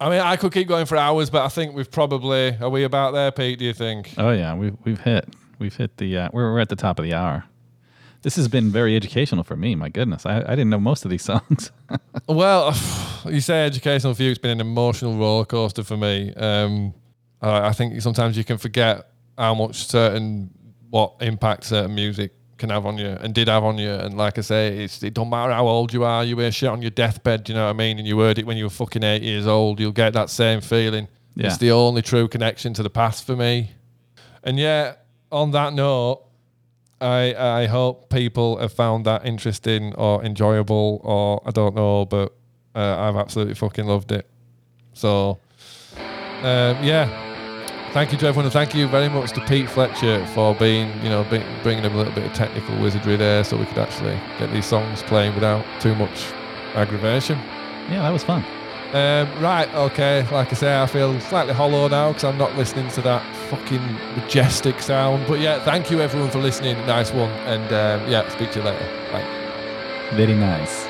I 0.00 0.08
mean, 0.08 0.20
I 0.20 0.36
could 0.36 0.52
keep 0.52 0.68
going 0.68 0.86
for 0.86 0.96
hours, 0.96 1.30
but 1.30 1.44
I 1.44 1.48
think 1.48 1.74
we've 1.74 1.90
probably, 1.90 2.56
are 2.60 2.70
we 2.70 2.84
about 2.84 3.12
there, 3.12 3.30
Pete? 3.30 3.58
Do 3.58 3.64
you 3.64 3.74
think? 3.74 4.14
Oh 4.18 4.30
yeah, 4.30 4.54
we've 4.54 4.76
we've 4.84 5.00
hit 5.00 5.28
we've 5.58 5.76
hit 5.76 5.96
the 5.98 6.16
uh, 6.16 6.28
we're 6.32 6.52
we're 6.52 6.60
at 6.60 6.68
the 6.68 6.76
top 6.76 6.98
of 6.98 7.04
the 7.04 7.14
hour. 7.14 7.44
This 8.22 8.36
has 8.36 8.48
been 8.48 8.70
very 8.70 8.94
educational 8.96 9.44
for 9.44 9.56
me. 9.56 9.74
My 9.74 9.88
goodness, 9.88 10.24
I, 10.24 10.38
I 10.38 10.50
didn't 10.50 10.70
know 10.70 10.80
most 10.80 11.04
of 11.04 11.10
these 11.10 11.22
songs. 11.32 11.70
Well, 12.28 12.74
you 13.26 13.40
say 13.40 13.66
educational 13.66 14.14
for 14.14 14.22
you, 14.22 14.30
it's 14.30 14.38
been 14.38 14.52
an 14.52 14.60
emotional 14.60 15.16
roller 15.16 15.44
coaster 15.44 15.82
for 15.82 15.96
me. 15.96 16.32
Um, 16.34 16.94
I, 17.40 17.68
I 17.68 17.72
think 17.72 18.00
sometimes 18.00 18.36
you 18.36 18.44
can 18.44 18.58
forget 18.58 19.08
how 19.36 19.54
much 19.54 19.86
certain, 19.86 20.50
what 20.90 21.14
impact 21.20 21.64
certain 21.64 21.94
music 21.94 22.32
can 22.58 22.70
have 22.70 22.86
on 22.86 22.96
you 22.96 23.08
and 23.08 23.34
did 23.34 23.48
have 23.48 23.64
on 23.64 23.76
you. 23.76 23.90
And 23.90 24.16
like 24.16 24.38
I 24.38 24.42
say, 24.42 24.84
it's, 24.84 25.02
it 25.02 25.14
don't 25.14 25.28
matter 25.28 25.52
how 25.52 25.66
old 25.66 25.92
you 25.92 26.04
are, 26.04 26.24
you 26.24 26.38
hear 26.38 26.52
shit 26.52 26.68
on 26.68 26.80
your 26.80 26.92
deathbed, 26.92 27.48
you 27.48 27.54
know 27.56 27.64
what 27.64 27.70
I 27.70 27.72
mean? 27.72 27.98
And 27.98 28.06
you 28.06 28.18
heard 28.20 28.38
it 28.38 28.46
when 28.46 28.56
you 28.56 28.64
were 28.64 28.70
fucking 28.70 29.02
eight 29.02 29.22
years 29.22 29.46
old, 29.48 29.80
you'll 29.80 29.90
get 29.90 30.12
that 30.12 30.30
same 30.30 30.60
feeling. 30.60 31.08
Yeah. 31.34 31.48
It's 31.48 31.56
the 31.56 31.72
only 31.72 32.02
true 32.02 32.28
connection 32.28 32.72
to 32.74 32.82
the 32.82 32.90
past 32.90 33.26
for 33.26 33.34
me. 33.34 33.72
And 34.44 34.58
yeah, 34.58 34.94
on 35.32 35.50
that 35.52 35.72
note, 35.72 36.22
I 37.02 37.62
I 37.62 37.66
hope 37.66 38.08
people 38.10 38.58
have 38.58 38.72
found 38.72 39.04
that 39.06 39.26
interesting 39.26 39.94
or 39.94 40.24
enjoyable 40.24 41.00
or 41.04 41.42
I 41.44 41.50
don't 41.50 41.74
know, 41.74 42.04
but 42.04 42.32
uh, 42.74 42.96
I've 42.98 43.16
absolutely 43.16 43.54
fucking 43.54 43.86
loved 43.86 44.12
it. 44.12 44.28
So 44.94 45.38
um, 46.42 46.76
yeah, 46.82 47.08
thank 47.92 48.12
you 48.12 48.18
to 48.18 48.26
everyone, 48.26 48.46
and 48.46 48.52
thank 48.52 48.74
you 48.74 48.88
very 48.88 49.08
much 49.08 49.32
to 49.32 49.40
Pete 49.42 49.68
Fletcher 49.68 50.24
for 50.34 50.54
being 50.54 50.88
you 51.02 51.08
know 51.08 51.24
bringing 51.62 51.84
him 51.84 51.94
a 51.94 51.96
little 51.96 52.12
bit 52.12 52.24
of 52.24 52.32
technical 52.32 52.78
wizardry 52.80 53.16
there, 53.16 53.44
so 53.44 53.56
we 53.56 53.66
could 53.66 53.78
actually 53.78 54.18
get 54.38 54.50
these 54.52 54.66
songs 54.66 55.02
playing 55.02 55.34
without 55.34 55.64
too 55.80 55.94
much 55.94 56.26
aggravation. 56.74 57.38
yeah, 57.90 58.02
that 58.02 58.10
was 58.10 58.24
fun. 58.24 58.44
Um, 58.92 59.42
right, 59.42 59.72
okay. 59.74 60.26
Like 60.30 60.52
I 60.52 60.54
say, 60.54 60.82
I 60.82 60.86
feel 60.86 61.18
slightly 61.20 61.54
hollow 61.54 61.88
now 61.88 62.08
because 62.08 62.24
I'm 62.24 62.36
not 62.36 62.54
listening 62.56 62.88
to 62.90 63.00
that 63.02 63.22
fucking 63.48 63.82
majestic 64.16 64.80
sound. 64.80 65.26
But 65.26 65.40
yeah, 65.40 65.64
thank 65.64 65.90
you 65.90 66.00
everyone 66.02 66.30
for 66.30 66.40
listening. 66.40 66.76
Nice 66.86 67.10
one. 67.10 67.30
And 67.46 67.64
um, 67.72 68.10
yeah, 68.10 68.28
speak 68.28 68.50
to 68.52 68.58
you 68.58 68.66
later. 68.66 68.86
Bye. 69.10 69.24
Very 70.14 70.34
nice. 70.34 70.81